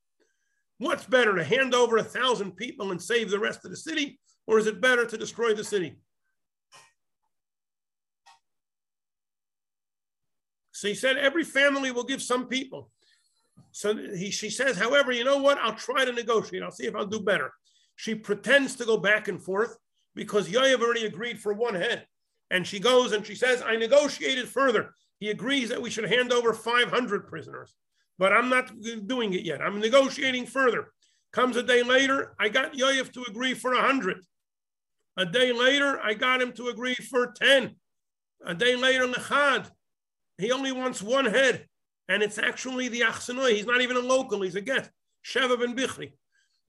What's 0.78 1.04
better, 1.04 1.34
to 1.34 1.44
hand 1.44 1.74
over 1.74 1.96
a 1.96 2.04
thousand 2.04 2.52
people 2.52 2.90
and 2.90 3.02
save 3.02 3.30
the 3.30 3.38
rest 3.38 3.64
of 3.64 3.70
the 3.70 3.76
city, 3.76 4.18
or 4.46 4.58
is 4.58 4.66
it 4.66 4.80
better 4.80 5.04
to 5.04 5.18
destroy 5.18 5.52
the 5.52 5.64
city? 5.64 5.96
So 10.72 10.86
he 10.86 10.94
said, 10.94 11.16
every 11.16 11.42
family 11.42 11.90
will 11.90 12.04
give 12.04 12.22
some 12.22 12.46
people. 12.46 12.90
So 13.72 13.96
he, 13.96 14.30
she 14.30 14.48
says, 14.48 14.78
however, 14.78 15.10
you 15.10 15.24
know 15.24 15.38
what? 15.38 15.58
I'll 15.58 15.74
try 15.74 16.04
to 16.04 16.12
negotiate. 16.12 16.62
I'll 16.62 16.70
see 16.70 16.86
if 16.86 16.94
I'll 16.94 17.06
do 17.06 17.20
better. 17.20 17.52
She 17.98 18.14
pretends 18.14 18.76
to 18.76 18.86
go 18.86 18.96
back 18.96 19.28
and 19.28 19.42
forth 19.42 19.76
because 20.14 20.48
Yoav 20.48 20.80
already 20.80 21.04
agreed 21.04 21.38
for 21.38 21.52
one 21.52 21.74
head. 21.74 22.06
And 22.50 22.66
she 22.66 22.80
goes 22.80 23.12
and 23.12 23.26
she 23.26 23.34
says, 23.34 23.62
I 23.62 23.76
negotiated 23.76 24.48
further. 24.48 24.94
He 25.20 25.30
agrees 25.30 25.68
that 25.68 25.82
we 25.82 25.90
should 25.90 26.10
hand 26.10 26.32
over 26.32 26.54
500 26.54 27.26
prisoners 27.26 27.74
but 28.18 28.32
I'm 28.32 28.48
not 28.48 28.72
doing 29.06 29.32
it 29.32 29.44
yet. 29.44 29.62
I'm 29.62 29.78
negotiating 29.78 30.46
further. 30.46 30.92
Comes 31.32 31.56
a 31.56 31.62
day 31.62 31.82
later, 31.82 32.34
I 32.38 32.48
got 32.48 32.74
Yoav 32.74 33.12
to 33.12 33.24
agree 33.28 33.54
for 33.54 33.72
100. 33.72 34.24
A 35.16 35.26
day 35.26 35.52
later, 35.52 36.00
I 36.02 36.14
got 36.14 36.42
him 36.42 36.52
to 36.52 36.68
agree 36.68 36.94
for 36.94 37.32
10. 37.32 37.74
A 38.44 38.54
day 38.54 38.76
later, 38.76 39.06
Lechad, 39.06 39.70
he 40.36 40.52
only 40.52 40.72
wants 40.72 41.02
one 41.02 41.26
head. 41.26 41.66
And 42.08 42.22
it's 42.22 42.38
actually 42.38 42.88
the 42.88 43.00
Achsanoi. 43.00 43.54
He's 43.54 43.66
not 43.66 43.82
even 43.82 43.96
a 43.96 44.00
local, 44.00 44.42
he's 44.42 44.56
a 44.56 44.60
guest. 44.60 44.90
Sheva 45.24 45.58
ben 45.58 45.76
Bichri. 45.76 46.12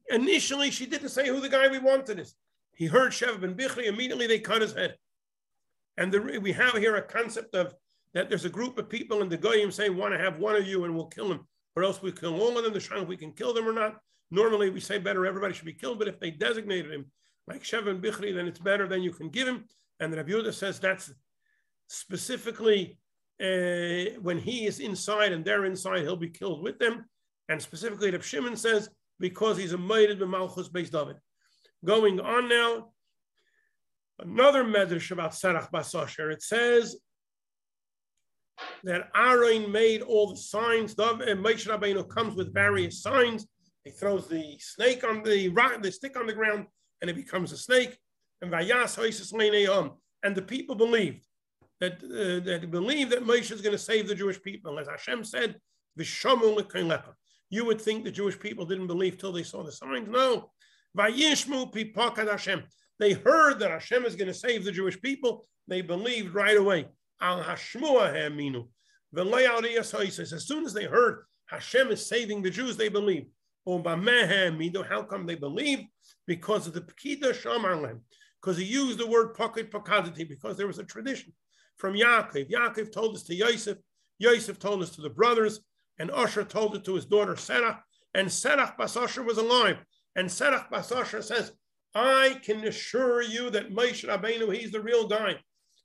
Initially, 0.10 0.72
she 0.72 0.86
didn't 0.86 1.10
say 1.10 1.28
who 1.28 1.39
the 1.39 1.49
guy 1.49 1.68
we 1.68 1.80
wanted 1.80 2.20
is. 2.20 2.36
He 2.76 2.86
heard 2.86 3.12
Sheva 3.12 3.39
ben 3.41 3.55
Bichri, 3.55 3.86
immediately 3.86 4.28
they 4.28 4.39
cut 4.39 4.62
his 4.62 4.74
head. 4.74 4.95
And 5.97 6.12
the, 6.12 6.39
we 6.41 6.51
have 6.53 6.74
here 6.76 6.95
a 6.95 7.01
concept 7.01 7.53
of 7.55 7.76
that 8.14 8.30
there's 8.30 8.45
a 8.45 8.49
group 8.49 8.78
of 8.78 8.89
people 8.89 9.22
in 9.22 9.30
the 9.30 9.38
Goyim 9.38 9.72
saying, 9.72 9.95
want 9.95 10.14
to 10.14 10.20
have 10.20 10.39
one 10.39 10.55
of 10.55 10.66
you 10.66 10.86
and 10.86 10.95
we'll 10.95 11.07
kill 11.07 11.32
him, 11.32 11.41
or 11.76 11.84
else 11.84 12.01
we 12.01 12.12
kill 12.12 12.41
all 12.41 12.57
of 12.57 12.64
them, 12.64 12.74
the 12.74 12.80
if 12.80 13.07
we 13.07 13.18
can 13.18 13.34
kill 13.34 13.53
them 13.53 13.68
or 13.68 13.74
not. 13.74 13.97
Normally 14.32 14.70
we 14.70 14.80
say 14.80 14.97
better, 14.97 15.26
everybody 15.26 15.53
should 15.53 15.66
be 15.66 15.74
killed, 15.74 15.99
but 15.99 16.07
if 16.07 16.20
they 16.20 16.32
designated 16.32 16.91
him 16.91 17.05
like 17.47 17.64
Shevan 17.64 18.01
Bichri, 18.01 18.34
then 18.34 18.47
it's 18.47 18.60
better, 18.60 18.88
then 18.88 19.01
you 19.01 19.12
can 19.12 19.30
give 19.30 19.47
him. 19.47 19.66
And 19.99 20.14
Rabbi 20.14 20.32
Yehuda 20.32 20.53
says 20.53 20.80
that's 20.80 21.12
specifically 21.88 22.97
uh, 23.41 24.20
when 24.22 24.38
he 24.38 24.66
is 24.66 24.80
inside 24.80 25.32
and 25.32 25.43
they're 25.43 25.66
inside, 25.66 26.01
he'll 26.01 26.16
be 26.16 26.30
killed 26.30 26.62
with 26.62 26.80
them. 26.80 27.05
And 27.49 27.62
specifically, 27.62 28.12
Rabbi 28.12 28.24
Shimon 28.24 28.55
says, 28.55 28.89
because 29.20 29.57
he's 29.57 29.74
a 29.74 29.78
mated 29.78 30.20
Malchus 30.20 30.70
based 30.70 30.93
David. 30.93 31.17
Going 31.84 32.20
on 32.20 32.49
now, 32.49 32.89
another 34.20 34.63
medrash 34.63 35.11
about 35.11 35.32
Sarach 35.32 35.72
Basosher. 35.72 36.32
It 36.32 36.41
says 36.41 36.97
that 38.84 39.09
Aaron 39.15 39.72
made 39.72 40.01
all 40.01 40.30
the 40.30 40.38
signs. 40.38 40.91
And 40.97 41.43
Moshe 41.45 41.67
Rabbeinu 41.67 42.07
comes 42.09 42.36
with 42.36 42.53
various 42.53 43.01
signs. 43.01 43.47
He 43.84 43.91
throws 43.91 44.28
the 44.28 44.57
snake 44.59 45.03
on 45.03 45.24
the 45.24 45.49
rock, 45.49 45.82
the 45.82 45.91
stick 45.91 46.17
on 46.20 46.28
the 46.28 46.34
ground, 46.34 46.67
and 47.01 47.09
it 47.09 47.15
becomes 47.15 47.51
a 47.51 47.57
snake. 47.57 47.97
And 48.41 48.51
Vayas 48.51 48.97
and 50.24 50.36
the 50.36 50.41
people 50.41 50.76
believed 50.76 51.26
that 51.80 51.93
uh, 52.03 52.43
that 52.45 52.72
believed 52.72 53.11
that 53.11 53.26
Moshe 53.26 53.51
is 53.51 53.61
going 53.61 53.76
to 53.76 53.78
save 53.78 54.07
the 54.07 54.15
Jewish 54.15 54.41
people. 54.41 54.80
As 54.80 54.88
Hashem 54.88 55.24
said, 55.24 55.55
you 57.50 57.66
would 57.66 57.82
think 57.82 58.04
the 58.04 58.12
Jewish 58.12 58.39
people 58.39 58.66
didn't 58.66 58.88
believe 58.88 59.18
till 59.18 59.32
they 59.32 59.43
saw 59.43 59.64
the 59.64 59.72
signs. 59.72 60.08
No. 60.08 60.52
They 60.95 61.12
heard 63.14 63.60
that 63.60 63.72
Hashem 63.72 64.06
is 64.06 64.16
going 64.16 64.28
to 64.28 64.34
save 64.34 64.66
the 64.66 64.72
Jewish 64.72 65.02
people. 65.02 65.47
They 65.68 65.82
believed 65.82 66.34
right 66.34 66.58
away. 66.58 66.88
As 67.22 67.62
soon 67.62 67.86
as 70.66 70.74
they 70.74 70.86
heard 70.86 71.26
Hashem 71.47 71.91
is 71.91 72.06
saving 72.06 72.41
the 72.41 72.50
Jews, 72.50 72.78
they 72.78 72.89
believed. 72.89 73.28
How 73.68 75.04
come 75.04 75.26
they 75.26 75.36
believed? 75.36 75.84
Because 76.26 76.68
of 76.68 76.74
the 76.74 76.82
Pekida 76.82 77.34
Shamarlem. 77.34 78.02
Because 78.41 78.58
he 78.58 78.64
used 78.64 78.97
the 78.97 79.06
word 79.08 79.34
pocket 79.36 79.70
pakadati, 79.70 80.28
because 80.28 80.56
there 80.58 80.68
was 80.68 80.80
a 80.80 80.84
tradition 80.84 81.34
from 81.78 81.93
Yaakov. 81.93 82.50
Yaakov 82.50 82.91
told 82.91 83.16
us 83.16 83.24
to 83.24 83.36
Yosef, 83.36 83.78
Yosef 84.18 84.58
told 84.60 84.82
us 84.82 84.91
to 84.91 85.02
the 85.02 85.10
brothers, 85.10 85.60
and 86.00 86.10
Usher 86.12 86.43
told 86.43 86.76
it 86.76 86.86
to 86.86 86.95
his 86.95 87.06
daughter 87.06 87.34
Serach, 87.34 87.80
and 88.14 88.28
Serach 88.28 88.78
Bas 88.78 88.95
Usher 88.95 89.22
was 89.22 89.38
alive. 89.38 89.78
And 90.16 90.28
Serach 90.28 90.70
Bas 90.70 90.91
Usher 90.91 91.22
says, 91.22 91.52
I 91.93 92.39
can 92.43 92.66
assure 92.66 93.22
you 93.22 93.50
that 93.52 93.74
Moshe 93.74 94.08
Rabbeinu, 94.08 94.56
he's 94.56 94.72
the 94.72 94.82
real 94.82 95.08
guy 95.08 95.36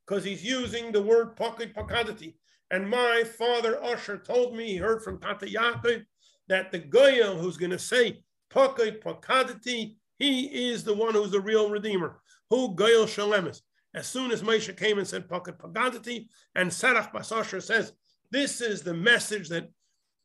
because 0.06 0.24
he's 0.24 0.44
using 0.44 0.92
the 0.92 1.02
word 1.02 1.36
pocket 1.36 1.74
pakadati. 1.74 2.34
And 2.70 2.88
my 2.88 3.24
father 3.24 3.82
Usher 3.82 4.18
told 4.18 4.56
me 4.56 4.66
he 4.66 4.76
heard 4.76 5.02
from 5.02 5.18
Tata 5.18 5.46
Yaakov 5.46 6.04
that 6.48 6.72
the 6.72 6.80
Goyal 6.80 7.38
who's 7.38 7.56
going 7.56 7.70
to 7.70 7.78
say 7.78 8.22
pocket 8.50 9.02
pakadati, 9.02 9.96
he 10.18 10.70
is 10.70 10.84
the 10.84 10.94
one 10.94 11.14
who's 11.14 11.30
the 11.30 11.40
real 11.40 11.70
redeemer. 11.70 12.20
Who 12.50 12.74
Goyal 12.74 13.06
Shalemis. 13.06 13.60
As 13.94 14.06
soon 14.06 14.30
as 14.30 14.42
Moshe 14.42 14.76
came 14.76 14.98
and 14.98 15.06
said 15.06 15.28
pocket 15.28 15.58
pakadati, 15.58 16.28
and 16.54 16.70
Sarach 16.70 17.12
Basasher 17.12 17.62
says, 17.62 17.92
this 18.30 18.60
is 18.60 18.82
the 18.82 18.94
message 18.94 19.48
that 19.50 19.70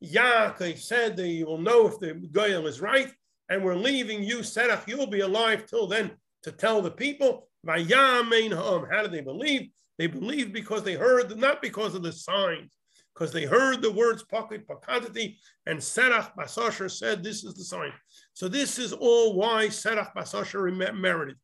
Yaakov 0.04 0.78
said 0.78 1.16
that 1.16 1.28
you 1.28 1.46
will 1.46 1.58
know 1.58 1.86
if 1.86 1.98
the 1.98 2.14
Goyal 2.32 2.66
is 2.66 2.80
right, 2.80 3.10
and 3.48 3.64
we're 3.64 3.74
leaving 3.76 4.22
you, 4.22 4.38
Serach, 4.38 4.86
you'll 4.86 5.06
be 5.06 5.20
alive 5.20 5.66
till 5.66 5.86
then. 5.86 6.12
to 6.42 6.52
tell 6.52 6.80
the 6.80 6.90
people. 6.90 7.48
How 7.66 7.76
did 7.76 9.12
they 9.12 9.20
believe? 9.20 9.68
They 9.98 10.06
believed 10.06 10.52
because 10.52 10.82
they 10.82 10.94
heard, 10.94 11.36
not 11.38 11.60
because 11.60 11.94
of 11.94 12.02
the 12.02 12.12
signs, 12.12 12.74
because 13.14 13.32
they 13.32 13.44
heard 13.44 13.82
the 13.82 13.92
words 13.92 14.22
pocket 14.22 14.66
pakadati 14.66 15.36
and 15.66 15.78
Serach 15.78 16.34
Basasher 16.34 16.90
said 16.90 17.22
this 17.22 17.44
is 17.44 17.54
the 17.54 17.64
sign. 17.64 17.92
So 18.32 18.48
this 18.48 18.78
is 18.78 18.94
all 18.94 19.34
why 19.34 19.66
Serach 19.66 20.14
Basasher 20.16 20.94
merited. 20.98 21.36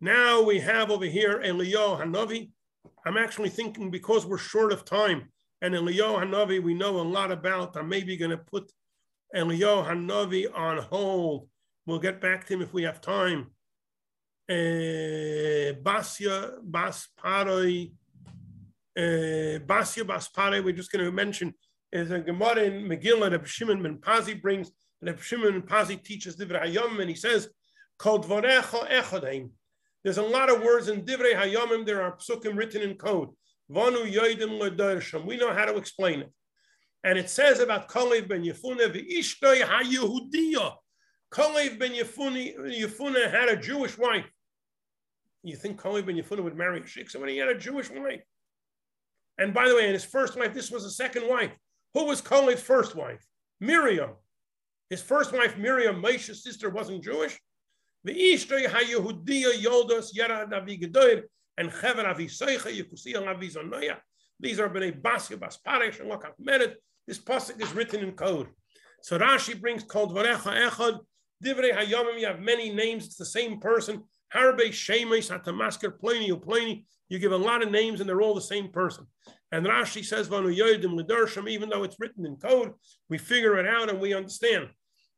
Now 0.00 0.40
we 0.40 0.60
have 0.60 0.90
over 0.90 1.06
here 1.06 1.42
Eliyahu 1.44 2.00
Hanavi. 2.00 2.50
I'm 3.04 3.16
actually 3.16 3.48
thinking 3.48 3.90
because 3.90 4.24
we're 4.24 4.38
short 4.38 4.72
of 4.72 4.84
time, 4.84 5.30
and 5.62 5.74
Eliyahu 5.74 6.22
Hanavi 6.22 6.62
we 6.62 6.74
know 6.74 7.00
a 7.00 7.02
lot 7.02 7.30
about. 7.32 7.76
I'm 7.76 7.88
maybe 7.88 8.16
going 8.16 8.30
to 8.30 8.38
put 8.38 8.70
Eliyahu 9.34 9.86
Hanavi 9.86 10.46
on 10.56 10.78
hold. 10.78 11.48
We'll 11.86 11.98
get 11.98 12.20
back 12.20 12.46
to 12.46 12.54
him 12.54 12.62
if 12.62 12.72
we 12.72 12.82
have 12.84 13.00
time. 13.00 13.48
Uh, 14.48 15.78
Basya 15.82 16.54
Bas 16.62 17.08
Paroi, 17.22 17.92
uh, 18.96 19.00
Basya 19.00 20.04
Basparoi, 20.04 20.64
we're 20.64 20.72
just 20.72 20.90
going 20.90 21.04
to 21.04 21.12
mention 21.12 21.54
is 21.92 22.10
a 22.10 22.20
Gemara 22.20 22.62
in 22.62 22.88
Megillah 22.88 23.30
that 23.30 23.46
Shimon 23.46 23.82
ben 23.82 23.98
Pazi 23.98 24.40
brings, 24.40 24.70
and 25.02 25.18
Shimon 25.20 25.60
ben 25.60 25.62
Pazi 25.62 26.02
teaches 26.02 26.36
Divrei 26.36 26.64
Hayom, 26.64 27.00
and 27.00 27.08
he 27.08 27.16
says, 27.16 27.48
Kol 27.98 28.20
Dvorecha 28.20 28.88
Echodaim. 28.88 29.50
There's 30.04 30.18
a 30.18 30.22
lot 30.22 30.50
of 30.50 30.62
words 30.62 30.88
in 30.88 31.02
Divrei 31.02 31.34
Hayomim, 31.34 31.84
there 31.84 32.02
are 32.02 32.16
psukim 32.16 32.56
written 32.56 32.82
in 32.82 32.94
code. 32.94 33.30
We 33.72 35.36
know 35.36 35.54
how 35.54 35.64
to 35.64 35.76
explain 35.76 36.20
it. 36.20 36.32
And 37.04 37.16
it 37.16 37.30
says 37.30 37.60
about 37.60 37.88
Kalev 37.88 38.28
ben 38.28 38.42
Yefune, 38.42 38.80
V'ishtoi 38.92 39.62
HaYehudiyah. 39.62 40.74
Kalev 41.32 41.78
ben 41.78 41.92
Yefune 41.92 43.30
had 43.30 43.48
a 43.48 43.56
Jewish 43.56 43.96
wife. 43.96 44.28
You 45.44 45.54
think 45.54 45.80
Kalev 45.80 46.06
ben 46.06 46.16
Yefune 46.16 46.42
would 46.42 46.56
marry 46.56 46.80
a 46.80 46.86
sheikh? 46.86 47.08
So 47.10 47.20
when 47.20 47.28
he 47.28 47.36
had 47.36 47.48
a 47.48 47.56
Jewish 47.56 47.88
wife. 47.90 48.22
And 49.38 49.54
by 49.54 49.68
the 49.68 49.76
way, 49.76 49.86
in 49.86 49.92
his 49.92 50.04
first 50.04 50.36
wife, 50.36 50.52
this 50.52 50.72
was 50.72 50.84
a 50.84 50.90
second 50.90 51.28
wife. 51.28 51.52
Who 51.94 52.06
was 52.06 52.20
Kalev's 52.20 52.60
first 52.60 52.96
wife? 52.96 53.24
Miriam. 53.60 54.10
His 54.90 55.00
first 55.00 55.32
wife, 55.32 55.56
Miriam, 55.56 56.00
Moshe's 56.02 56.42
sister, 56.42 56.70
wasn't 56.70 57.04
Jewish. 57.04 57.38
The 58.02 58.14
Ishtoi 58.14 58.66
HaYehudiyah 58.66 59.62
Yoldos 59.62 60.12
Gedoir 60.12 61.22
and 61.58 61.70
Chever 61.70 62.06
Avi 62.06 62.26
Seicha 62.26 62.70
Yekusiya 62.70 63.26
Avi 63.26 63.50
Zonoya. 63.50 63.96
These 64.38 64.60
are 64.60 64.68
Bnei 64.68 65.00
Basya 65.00 65.38
Bas 65.38 65.58
Paresh 65.66 66.00
and 66.00 66.10
Lokach 66.10 66.32
Mered. 66.40 66.74
This 67.06 67.18
pasuk 67.18 67.60
is 67.60 67.72
written 67.74 68.02
in 68.02 68.12
code. 68.12 68.48
So 69.02 69.18
Rashi 69.18 69.60
brings 69.60 69.84
called 69.84 70.14
Varecha 70.14 70.68
Echad. 70.68 71.00
Divrei 71.44 71.72
Hayomim, 71.72 72.20
you 72.20 72.26
have 72.26 72.40
many 72.40 72.70
names, 72.72 73.06
it's 73.06 73.16
the 73.16 73.24
same 73.24 73.60
person. 73.60 74.04
Harbe 74.34 74.68
Shemesh 74.68 75.30
Atamasker 75.36 75.98
Pliny 75.98 76.34
Pliny. 76.36 76.84
You 77.08 77.18
give 77.18 77.32
a 77.32 77.36
lot 77.36 77.62
of 77.62 77.70
names 77.70 78.00
and 78.00 78.08
they're 78.08 78.20
all 78.20 78.34
the 78.34 78.40
same 78.40 78.68
person. 78.68 79.06
And 79.50 79.66
Rashi 79.66 80.04
says 80.04 80.28
Vanu 80.28 80.56
Yodim 80.56 80.98
Lidarsham, 80.98 81.48
even 81.48 81.68
though 81.68 81.82
it's 81.82 81.96
written 81.98 82.24
in 82.24 82.36
code, 82.36 82.72
we 83.08 83.18
figure 83.18 83.58
it 83.58 83.66
out 83.66 83.90
and 83.90 84.00
we 84.00 84.14
understand. 84.14 84.68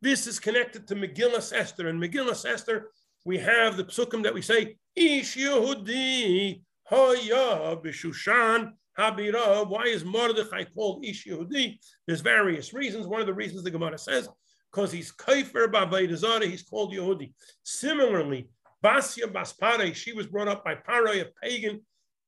This 0.01 0.26
is 0.26 0.41
connected 0.41 0.87
to 0.89 0.95
Megillah 0.95 1.53
Esther. 1.53 1.89
And 1.89 2.03
Megillah 2.03 2.45
Esther, 2.51 2.91
we 3.25 3.39
have 3.39 3.77
the 3.77 3.85
psukim 3.85 4.23
that 4.25 4.35
we 4.35 4.43
say, 4.43 4.77
Ish 4.97 5.37
Yehudi 5.37 6.62
Haya 6.85 7.77
B'Shushan 7.77 8.73
Habira. 8.99 9.68
Why 9.68 9.85
is 9.85 10.05
Mordechai 10.05 10.64
called 10.64 11.05
Ish 11.05 11.27
Yehudi? 11.27 11.79
There's 12.07 12.20
various 12.20 12.75
reasons. 12.75 13.07
One 13.07 13.20
of 13.20 13.27
the 13.27 13.35
reasons 13.35 13.62
the 13.62 13.70
Gemara 13.70 13.99
says, 13.99 14.29
because 14.73 14.93
he's 14.93 15.12
Kaifer 15.12 15.70
Ba'Vaydazara, 15.70 16.45
he's 16.45 16.62
called 16.62 16.93
Yehudi. 16.93 17.33
Similarly, 17.62 18.49
Basya 18.85 19.33
Baspare, 19.33 19.95
she 19.95 20.12
was 20.12 20.27
brought 20.27 20.49
up 20.49 20.64
by 20.64 20.75
Parai, 20.75 21.23
a 21.23 21.27
pagan, 21.43 21.81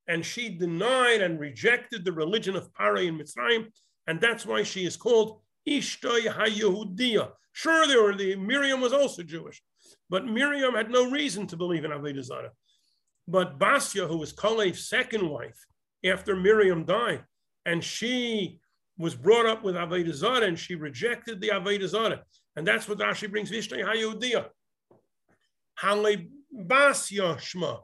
and 0.06 0.24
she 0.24 0.50
denied 0.50 1.22
and 1.22 1.40
rejected 1.40 2.04
the 2.04 2.12
religion 2.12 2.54
of 2.54 2.72
Parai 2.72 3.08
in 3.08 3.18
Mitzrayim, 3.18 3.66
and 4.06 4.20
that's 4.20 4.46
why 4.46 4.62
she 4.62 4.84
is 4.84 4.96
called 4.96 5.40
Ishtoy 5.68 6.26
HaYehudiya. 6.26 7.30
Sure, 7.52 7.86
there 7.86 8.02
were 8.02 8.14
the 8.14 8.36
Miriam 8.36 8.80
was 8.80 8.92
also 8.92 9.22
Jewish, 9.22 9.62
but 10.10 10.26
Miriam 10.26 10.74
had 10.74 10.90
no 10.90 11.10
reason 11.10 11.46
to 11.48 11.56
believe 11.56 11.84
in 11.84 11.90
Avodah 11.90 12.22
Zarah. 12.22 12.52
But 13.26 13.58
Basya, 13.58 14.06
who 14.06 14.18
was 14.18 14.32
Kalev's 14.32 14.88
second 14.88 15.28
wife 15.28 15.58
after 16.04 16.36
Miriam 16.36 16.84
died, 16.84 17.24
and 17.64 17.82
she 17.82 18.60
was 18.98 19.14
brought 19.14 19.46
up 19.46 19.64
with 19.64 19.74
Avodah 19.74 20.12
Zarah, 20.12 20.46
and 20.46 20.58
she 20.58 20.74
rejected 20.74 21.40
the 21.40 21.48
Avodah 21.48 21.88
Zarah, 21.88 22.22
and 22.56 22.66
that's 22.66 22.88
what 22.88 22.98
Rashi 22.98 23.30
brings 23.30 23.50
Ishtoy 23.50 23.84
HaYehudiya. 23.84 24.46
Hale 25.80 26.26
Basya 26.54 27.36
Shma. 27.38 27.80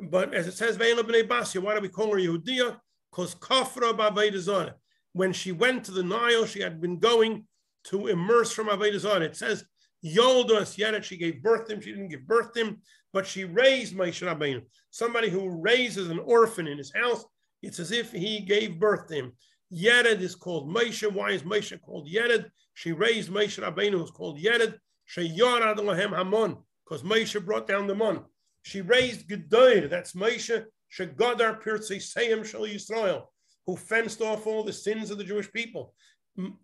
But 0.00 0.34
as 0.34 0.48
it 0.48 0.54
says, 0.54 0.76
Ve'ela 0.76 1.02
b'nei 1.02 1.26
Basya, 1.26 1.62
why 1.62 1.74
do 1.74 1.80
we 1.80 1.88
call 1.88 2.12
her 2.12 2.18
Yehudiya? 2.18 2.78
Because 3.10 3.34
Kafra 3.36 3.96
b'Avedazah. 3.96 4.72
When 5.12 5.32
she 5.32 5.52
went 5.52 5.84
to 5.84 5.92
the 5.92 6.02
Nile, 6.02 6.46
she 6.46 6.60
had 6.60 6.80
been 6.80 6.98
going 6.98 7.46
to 7.84 8.06
immerse 8.08 8.52
from 8.52 8.68
Avedazah. 8.68 9.20
It 9.20 9.36
says, 9.36 9.64
Yoldas 10.04 10.76
Yet 10.76 11.04
she 11.04 11.16
gave 11.16 11.42
birth 11.42 11.66
to 11.66 11.74
him. 11.74 11.80
She 11.80 11.92
didn't 11.92 12.08
give 12.08 12.26
birth 12.26 12.52
to 12.52 12.60
him, 12.60 12.82
but 13.12 13.26
she 13.26 13.44
raised 13.44 13.94
Moshe 13.96 14.26
Rabbeinu. 14.26 14.62
Somebody 14.90 15.28
who 15.28 15.48
raises 15.48 16.10
an 16.10 16.18
orphan 16.18 16.66
in 16.66 16.78
his 16.78 16.92
house, 16.94 17.24
it's 17.62 17.78
as 17.78 17.92
if 17.92 18.10
he 18.12 18.40
gave 18.40 18.80
birth 18.80 19.08
to 19.08 19.14
him. 19.14 19.32
Yered 19.72 20.20
is 20.20 20.34
called 20.34 20.68
Moshe. 20.68 21.10
Why 21.10 21.30
is 21.30 21.42
Moshe 21.42 21.80
called 21.80 22.08
Yered? 22.08 22.50
She 22.74 22.92
raised 22.92 23.30
Moshe 23.30 23.62
Rabbeinu, 23.62 23.98
who's 23.98 24.10
called 24.10 24.38
Yered. 24.38 24.74
She 25.04 25.36
Yorad 25.38 25.76
Lahem 25.76 26.14
Hamon 26.16 26.56
because 26.84 27.02
Moshe 27.02 27.44
brought 27.44 27.66
down 27.66 27.86
the 27.86 27.94
mon. 27.94 28.24
She 28.62 28.80
raised 28.80 29.28
Gedoir, 29.28 29.88
that's 29.88 30.12
Moshe, 30.12 30.64
Shegadar 30.96 31.62
Pirtzei 31.62 31.96
Seyim 31.96 32.44
Shal 32.44 32.62
Yisrael, 32.62 33.24
who 33.66 33.76
fenced 33.76 34.20
off 34.20 34.46
all 34.46 34.62
the 34.62 34.72
sins 34.72 35.10
of 35.10 35.18
the 35.18 35.24
Jewish 35.24 35.50
people. 35.52 35.94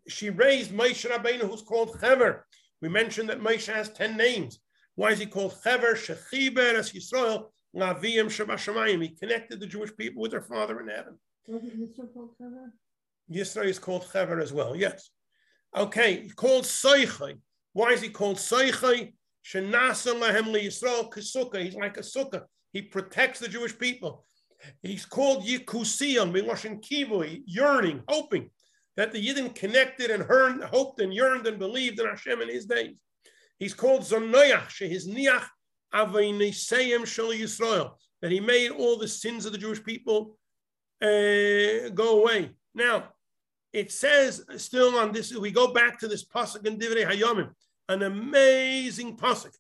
She 0.07 0.31
raised 0.31 0.73
Moshe 0.73 1.11
Rabbeinu, 1.11 1.49
who's 1.49 1.63
called 1.63 1.99
Chever. 2.01 2.47
We 2.81 2.89
mentioned 2.89 3.29
that 3.29 3.41
Moshe 3.41 3.73
has 3.73 3.91
10 3.91 4.17
names. 4.17 4.61
Why 4.95 5.11
is 5.11 5.19
he 5.19 5.27
called 5.27 5.57
Chever? 5.63 5.95
Shechiber 5.95 6.75
as 6.75 6.93
Yisrael, 6.93 7.47
Laviyim 7.75 8.27
Shabashamayim. 8.27 9.03
He 9.03 9.09
connected 9.11 9.61
the 9.61 9.67
Jewish 9.67 9.95
people 9.97 10.23
with 10.23 10.33
their 10.33 10.43
Father 10.43 10.81
in 10.81 10.89
heaven. 10.89 11.19
Yisrael 13.31 13.67
is 13.67 13.79
called 13.79 14.07
Chever 14.13 14.41
as 14.41 14.53
well, 14.53 14.77
yes. 14.77 15.11
Okay, 15.77 16.29
called 16.35 16.65
Seichai. 16.65 17.39
Why 17.73 17.91
is 17.91 18.01
he 18.01 18.09
called 18.09 18.39
Seichai? 18.39 19.13
He's 19.43 19.65
like 19.65 20.07
a 21.97 22.01
sukkah. 22.01 22.45
He 22.73 22.83
protects 22.83 23.41
the 23.41 23.49
Jewish 23.49 23.79
people. 23.79 24.25
He's 24.83 25.07
called 25.07 25.45
Yikusiyan, 25.45 26.33
Miloshin 26.33 26.83
Kivui, 26.83 27.43
yearning, 27.47 28.03
hoping 28.09 28.51
that 28.99 29.13
the 29.13 29.25
Yidden 29.25 29.55
connected 29.55 30.11
and 30.11 30.25
heard, 30.25 30.61
hoped 30.65 31.01
and 31.01 31.15
yearned 31.15 31.47
and 31.47 31.57
believed 31.57 32.01
in 32.01 32.07
Hashem 32.07 32.43
in 32.43 32.49
his 32.49 32.67
days. 32.67 33.01
He's 33.61 33.73
called 33.73 34.03
Zonoyach, 34.03 34.77
his 34.77 35.09
Niach 35.09 35.47
Aveiniseyim 35.95 37.07
Shal 37.07 37.29
Yisrael, 37.29 37.93
that 38.21 38.33
he 38.33 38.41
made 38.41 38.73
all 38.73 38.99
the 38.99 39.07
sins 39.07 39.47
of 39.47 39.53
the 39.53 39.59
Jewish 39.59 39.85
people 39.85 40.37
uh, 41.01 41.89
go 41.95 42.21
away. 42.21 42.51
Now, 42.75 43.05
it 43.73 43.93
says 43.93 44.45
still 44.57 44.97
on 44.97 45.13
this, 45.13 45.33
we 45.33 45.53
go 45.53 45.73
back 45.73 46.01
to 46.01 46.09
this 46.09 46.25
pasuk 46.25 46.67
in 46.67 46.77
Divrei 46.77 47.09
Hayomim 47.09 47.51
an 47.89 48.03
amazing 48.03 49.17
pasuk. 49.17 49.55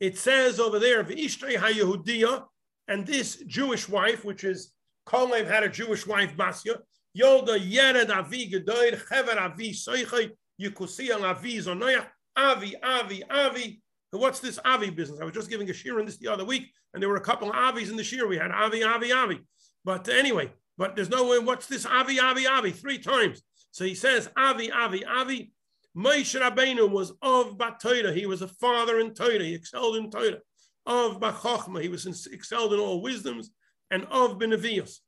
It 0.00 0.18
says 0.18 0.60
over 0.60 0.78
there, 0.78 1.02
"V'ishtei 1.02 1.56
haYehudiya," 1.56 2.44
and 2.88 3.06
this 3.06 3.36
Jewish 3.46 3.88
wife, 3.88 4.24
which 4.24 4.44
is 4.44 4.72
Kalev 5.06 5.46
had 5.46 5.64
a 5.64 5.68
Jewish 5.68 6.06
wife, 6.06 6.36
Basya, 6.36 6.82
Yolda 7.16 7.58
Yered 7.58 8.10
Avi 8.10 8.50
Gedoir 8.50 9.00
Chever 9.08 9.38
Avi 9.38 9.72
Soichai 9.72 10.30
Yikusiel 10.60 11.22
Avi 11.22 11.58
Zonoyach 11.58 12.06
Avi 12.36 12.74
Avi 12.82 13.22
Avi. 13.30 13.80
What's 14.10 14.40
this 14.40 14.58
Avi 14.64 14.90
business? 14.90 15.20
I 15.20 15.24
was 15.24 15.34
just 15.34 15.50
giving 15.50 15.68
a 15.68 15.72
shiur 15.72 15.98
on 15.98 16.06
this 16.06 16.16
the 16.18 16.28
other 16.28 16.44
week, 16.44 16.70
and 16.94 17.02
there 17.02 17.08
were 17.08 17.16
a 17.16 17.20
couple 17.20 17.50
of 17.50 17.56
Avis 17.56 17.90
in 17.90 17.96
the 17.96 18.02
shiur. 18.02 18.28
We 18.28 18.38
had 18.38 18.50
Avi 18.50 18.82
Avi 18.82 19.12
Avi, 19.12 19.40
but 19.84 20.08
anyway, 20.08 20.52
but 20.78 20.96
there's 20.96 21.10
no 21.10 21.28
way. 21.28 21.38
What's 21.38 21.66
this 21.66 21.86
Avi 21.86 22.18
Avi 22.18 22.46
Avi? 22.46 22.70
Three 22.70 22.98
times. 22.98 23.42
So 23.72 23.84
he 23.84 23.94
says 23.94 24.28
Avi 24.36 24.70
Avi 24.70 25.04
Avi. 25.04 25.52
Moshe 25.96 26.38
Rabbeinu 26.38 26.90
was 26.90 27.12
of 27.22 27.56
Batoira. 27.56 28.14
He 28.14 28.26
was 28.26 28.42
a 28.42 28.48
father 28.48 29.00
in 29.00 29.14
Torah. 29.14 29.42
He 29.42 29.54
excelled 29.54 29.96
in 29.96 30.10
Torah. 30.10 30.38
Of 30.84 31.20
Bachachma. 31.20 31.80
He 31.80 31.88
was 31.88 32.04
in, 32.04 32.14
excelled 32.32 32.74
in 32.74 32.78
all 32.78 33.00
wisdoms. 33.00 33.50
And 33.90 34.04
of 34.10 34.38
Benevius. 34.38 34.98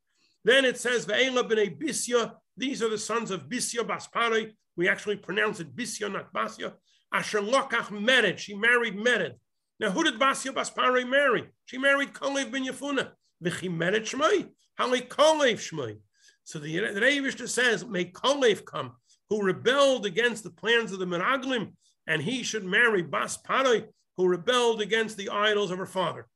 Then 0.43 0.65
it 0.65 0.77
says. 0.77 1.05
These 1.05 2.83
are 2.83 2.89
the 2.89 2.97
sons 2.97 3.31
of 3.31 3.47
Bisya 3.47 3.87
Baspare. 3.87 4.51
We 4.75 4.87
actually 4.87 5.15
pronounce 5.15 5.59
it 5.59 5.75
Bisya, 5.75 6.11
not 6.11 6.33
Basya. 6.33 6.73
Asher 7.13 7.41
Lokach 7.41 7.87
Mered. 7.87 8.37
She 8.37 8.53
married 8.55 8.95
Mered. 8.95 9.35
Now, 9.79 9.91
who 9.91 10.03
did 10.03 10.19
Basya 10.19 10.53
Baspare 10.53 11.07
marry? 11.09 11.49
She 11.65 11.77
married 11.77 12.13
Kalev 12.13 12.51
ben 12.51 12.65
Yefuna. 12.65 13.11
V'chi 13.43 13.69
Mered 13.69 14.01
Shmei. 14.01 14.49
Hali 14.77 15.01
Kalev 15.01 15.55
Shmei. 15.55 15.97
So 16.43 16.59
the, 16.59 16.79
Rebbe 16.79 17.31
says, 17.47 17.85
may 17.85 18.05
Kalev 18.05 18.65
come 18.65 18.93
who 19.29 19.43
rebelled 19.43 20.05
against 20.05 20.43
the 20.43 20.49
plans 20.49 20.91
of 20.91 20.99
the 20.99 21.05
Meraglim, 21.05 21.73
and 22.07 22.21
he 22.21 22.43
should 22.43 22.65
marry 22.65 23.03
Bas 23.03 23.37
Parai, 23.37 23.85
who 24.17 24.27
rebelled 24.27 24.81
against 24.81 25.15
the 25.17 25.29
idols 25.29 25.71
of 25.71 25.77
her 25.77 25.85
father. 25.85 26.27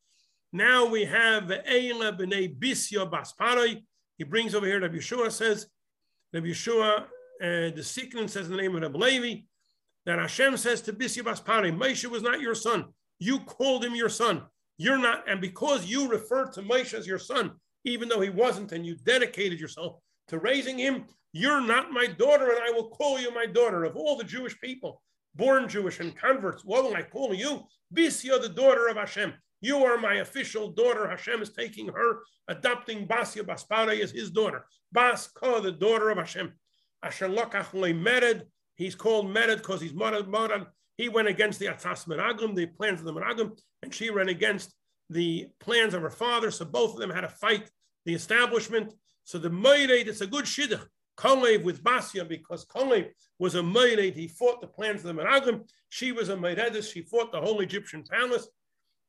Now 0.52 0.86
we 0.86 1.06
have 1.06 1.46
Eila 1.46 2.18
b'nei 2.18 2.56
Bisya 2.58 3.10
Basparai. 3.10 3.84
He 4.24 4.30
brings 4.30 4.56
over 4.56 4.66
here 4.66 4.80
that 4.80 4.94
Yeshua 4.94 5.30
says, 5.34 5.68
that 6.32 6.46
Yeshua, 6.46 7.02
uh, 7.02 7.06
the 7.42 7.74
Siknin 7.82 8.30
says 8.30 8.46
in 8.46 8.56
the 8.56 8.62
name 8.62 8.74
of 8.74 8.82
Rabbi 8.82 8.98
Levi, 8.98 9.42
that 10.06 10.18
Hashem 10.18 10.56
says 10.56 10.80
to 10.84 10.94
Bisya 10.94 11.24
Basparai, 11.24 11.78
Moshe 11.78 12.06
was 12.06 12.24
not 12.24 12.40
your 12.40 12.56
son. 12.56 12.86
You 13.20 13.40
called 13.42 13.84
him 13.84 13.96
your 13.96 14.08
son. 14.08 14.44
You're 14.78 14.98
not, 14.98 15.30
and 15.30 15.42
because 15.42 15.88
you 15.88 16.08
referred 16.08 16.54
to 16.54 16.62
Moshe 16.62 16.94
as 16.94 17.06
your 17.06 17.20
son, 17.20 17.52
even 17.84 18.08
though 18.08 18.22
he 18.22 18.30
wasn't, 18.30 18.72
and 18.72 18.86
you 18.86 18.96
dedicated 18.96 19.60
yourself 19.60 19.98
to 20.30 20.40
raising 20.40 20.78
him, 20.78 21.04
you're 21.34 21.60
not 21.60 21.92
my 21.92 22.06
daughter, 22.06 22.50
and 22.52 22.64
I 22.64 22.72
will 22.72 22.92
call 22.92 23.20
you 23.20 23.30
my 23.36 23.46
daughter. 23.46 23.84
Of 23.84 23.98
all 23.98 24.16
the 24.16 24.24
Jewish 24.24 24.58
people, 24.62 25.02
born 25.36 25.68
Jewish 25.68 26.00
and 26.00 26.16
converts, 26.16 26.64
what 26.64 26.86
will 26.86 26.96
I 26.96 27.02
call 27.02 27.34
you? 27.34 27.64
Bisya, 27.94 28.42
the 28.42 28.48
daughter 28.48 28.88
of 28.88 28.96
Hashem. 28.96 29.34
You 29.64 29.86
are 29.86 29.98
my 29.98 30.16
official 30.16 30.72
daughter. 30.72 31.10
Hashem 31.10 31.42
is 31.42 31.54
taking 31.54 31.88
her, 31.88 32.20
adopting 32.50 33.08
Basya 33.08 33.44
Baspare 33.44 33.98
as 34.02 34.12
his 34.12 34.30
daughter. 34.30 34.66
Baska, 34.94 35.64
the 35.64 35.72
daughter 35.72 36.10
of 36.10 36.18
Hashem. 36.18 36.52
Asher 37.02 37.30
Lokach 37.30 37.72
Mered. 37.72 38.42
He's 38.76 38.94
called 38.94 39.28
Mered 39.28 39.58
because 39.58 39.80
he's 39.80 39.94
Moran. 39.94 40.66
He 40.98 41.08
went 41.08 41.30
against 41.30 41.60
the 41.60 41.68
Atzas 41.68 42.06
Meragim, 42.08 42.56
the 42.56 42.66
plans 42.66 43.00
of 43.00 43.06
the 43.06 43.14
Meragim, 43.14 43.58
and 43.82 43.94
she 43.94 44.10
ran 44.10 44.28
against 44.28 44.76
the 45.10 45.48
plans 45.62 45.94
of 45.94 46.02
her 46.02 46.10
father. 46.10 46.52
So 46.52 46.66
both 46.66 46.96
of 46.96 47.00
them 47.00 47.10
had 47.10 47.22
to 47.22 47.30
fight 47.30 47.70
the 48.06 48.14
establishment. 48.14 48.94
So 49.24 49.38
the 49.38 49.50
Mered, 49.50 50.08
it's 50.08 50.20
a 50.20 50.28
good 50.28 50.44
shidduch. 50.44 50.86
Kalev 51.18 51.64
with 51.64 51.82
Basya 51.82 52.28
because 52.28 52.66
Kalev 52.66 53.12
was 53.40 53.56
a 53.56 53.62
Mered. 53.62 54.14
He 54.14 54.28
fought 54.28 54.60
the 54.60 54.68
plans 54.68 55.06
of 55.06 55.16
the 55.16 55.22
Meragim. 55.22 55.62
She 55.88 56.12
was 56.12 56.28
a 56.28 56.36
Meredis. 56.36 56.92
She 56.92 57.04
fought 57.04 57.32
the 57.32 57.40
whole 57.40 57.62
Egyptian 57.62 58.04
palace. 58.04 58.46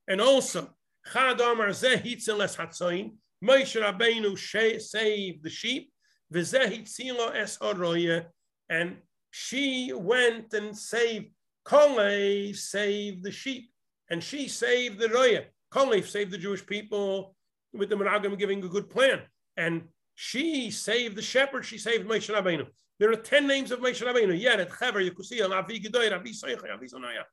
And 0.09 0.21
also, 0.21 0.71
Chad 1.13 1.41
Amar 1.41 1.69
Zehitzel 1.69 2.43
Es 2.43 2.57
Hatzain, 2.57 3.13
Moshe 3.43 3.81
Rabbeinu 3.81 4.39
saved 4.81 5.43
the 5.43 5.51
sheep, 5.51 5.93
V'zehitzilo 6.33 7.35
Es 7.35 7.59
Oroye, 7.59 8.27
and 8.69 8.97
she 9.31 9.93
went 9.93 10.53
and 10.55 10.77
saved, 10.77 11.31
Kolev 11.67 12.57
saved 12.57 13.23
the 13.23 13.33
sheep, 13.33 13.71
and 14.11 14.23
she 14.23 14.49
saved 14.49 14.99
the 14.99 15.09
Roya. 15.09 15.45
Kolev 15.73 16.07
saved 16.07 16.31
the 16.31 16.39
Jewish 16.39 16.65
people 16.65 17.35
with 17.73 17.89
the 17.89 17.97
Meragim 17.97 18.39
giving 18.39 18.63
a 18.65 18.69
good 18.69 18.89
plan. 18.89 19.23
And 19.57 19.89
she 20.15 20.71
saved 20.71 21.17
the 21.17 21.23
shepherd, 21.23 21.65
she 21.65 21.79
saved 21.79 22.09
Moshe 22.09 22.33
Rabbeinu. 22.33 22.67
There 23.01 23.11
are 23.11 23.17
10 23.17 23.47
names 23.47 23.73
of 23.73 23.81
Moshe 23.81 24.03
Rabbeinu. 24.07 24.41
Yered, 24.41 24.69
Chaver, 24.69 25.11
Yekusiya, 25.11 25.51
Avi 25.51 25.81
Gedoy, 25.81 26.11
Rabbi 26.11 26.31
Soicha, 26.31 26.63
Rabbi 26.63 26.87
Sonaya, 26.87 27.25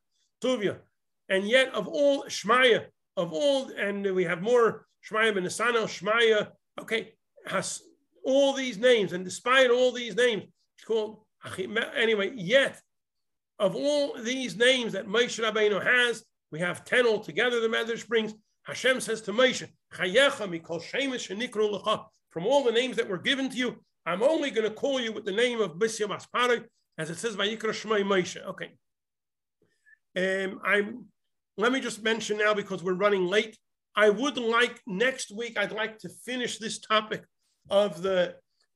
Tuvia. 0.44 0.78
And 1.32 1.48
yet, 1.48 1.74
of 1.74 1.88
all 1.88 2.26
Shmaya, 2.26 2.88
of 3.16 3.32
all, 3.32 3.72
and 3.78 4.04
we 4.14 4.26
have 4.26 4.42
more 4.42 4.86
Shmaya 5.10 5.34
ben 5.34 5.46
Nisanel, 5.46 5.86
Shmaya, 5.86 6.50
okay, 6.80 7.14
has 7.48 7.82
all 8.26 8.54
these 8.54 8.78
names, 8.78 9.14
and 9.14 9.24
despite 9.24 9.72
all 9.72 9.94
these 9.94 10.16
names, 10.16 10.44
it's 10.78 10.86
called 10.86 11.22
anyway. 11.96 12.34
Yet, 12.36 12.82
of 13.60 13.78
all 13.78 14.22
these 14.22 14.58
names 14.58 14.92
that 14.92 15.08
Moshe 15.08 15.42
Rabbeinu 15.42 15.82
has, 15.82 16.26
we 16.52 16.60
have 16.60 16.84
ten 16.84 17.08
altogether. 17.08 17.62
The 17.62 17.70
Medrash 17.70 18.06
brings. 18.08 18.34
Hashem 18.64 19.00
says 19.00 19.22
to 19.22 19.32
Moshe, 19.32 19.68
From 22.30 22.46
all 22.46 22.64
the 22.64 22.72
names 22.72 22.96
that 22.98 23.10
were 23.10 23.18
given 23.18 23.50
to 23.50 23.58
you, 23.58 23.78
I'm 24.06 24.22
only 24.22 24.52
going 24.52 24.70
to 24.70 24.76
call 24.76 25.00
you 25.00 25.14
with 25.14 25.26
the 25.26 25.32
name 25.32 25.62
of 25.62 25.78
Bisya 25.78 26.08
Aspare, 26.08 26.66
as 26.98 27.10
it 27.10 27.18
says 27.18 27.36
by 27.36 27.48
Yikra 27.48 27.74
Moshe. 28.04 28.46
Okay. 28.46 28.72
Um, 30.16 30.60
I'm 30.64 31.06
let 31.58 31.72
me 31.72 31.80
just 31.80 32.04
mention 32.04 32.38
now 32.38 32.54
because 32.54 32.84
we're 32.84 32.94
running 32.94 33.26
late. 33.26 33.58
I 33.96 34.10
would 34.10 34.38
like 34.38 34.82
next 34.88 35.36
week, 35.36 35.58
I'd 35.58 35.72
like 35.72 35.98
to 36.00 36.10
finish 36.10 36.58
this 36.58 36.80
topic 36.80 37.24
of 37.70 38.02
the 38.02 38.36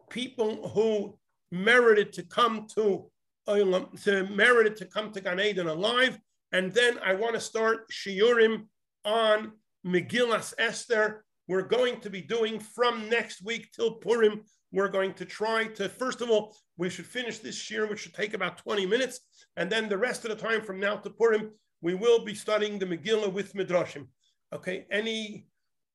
people 0.10 0.70
who 0.70 1.18
merited 1.52 2.14
to 2.14 2.24
come 2.24 2.68
to 2.76 3.10
to 3.48 4.28
merited 4.32 4.76
to 4.78 4.86
come 4.86 5.12
to 5.12 5.22
Gan 5.22 5.40
Eden 5.40 5.68
alive. 5.68 6.18
And 6.52 6.74
then 6.74 6.98
I 7.04 7.14
want 7.14 7.36
to 7.36 7.40
start 7.40 7.90
Shiurim 7.92 8.66
on 9.04 9.52
Megillas 9.86 10.54
Esther. 10.58 11.24
We're 11.48 11.62
going 11.62 12.00
to 12.02 12.10
be 12.10 12.22
doing 12.22 12.60
from 12.60 13.08
next 13.10 13.44
week 13.44 13.70
till 13.72 13.96
Purim. 13.96 14.42
We're 14.72 14.90
going 14.90 15.14
to 15.14 15.26
try 15.26 15.66
to, 15.66 15.88
first 15.88 16.22
of 16.22 16.30
all, 16.30 16.56
we 16.78 16.90
should 16.90 17.06
finish 17.06 17.38
this 17.38 17.70
year, 17.70 17.86
which 17.88 18.00
should 18.00 18.16
take 18.16 18.34
about 18.34 18.58
20 18.58 18.86
minutes. 18.88 19.20
And 19.56 19.72
then 19.72 19.88
the 19.88 19.98
rest 19.98 20.26
of 20.26 20.32
the 20.32 20.48
time 20.48 20.64
from 20.64 20.80
now 20.80 20.96
to 20.96 21.10
Purim, 21.10 21.52
we 21.86 21.94
will 21.94 22.26
be 22.26 22.34
studying 22.34 22.80
the 22.80 22.86
Megillah 22.88 23.32
with 23.32 23.54
Midrashim. 23.54 24.08
Okay, 24.52 24.88
any 24.90 25.46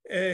uh, 0.08 0.28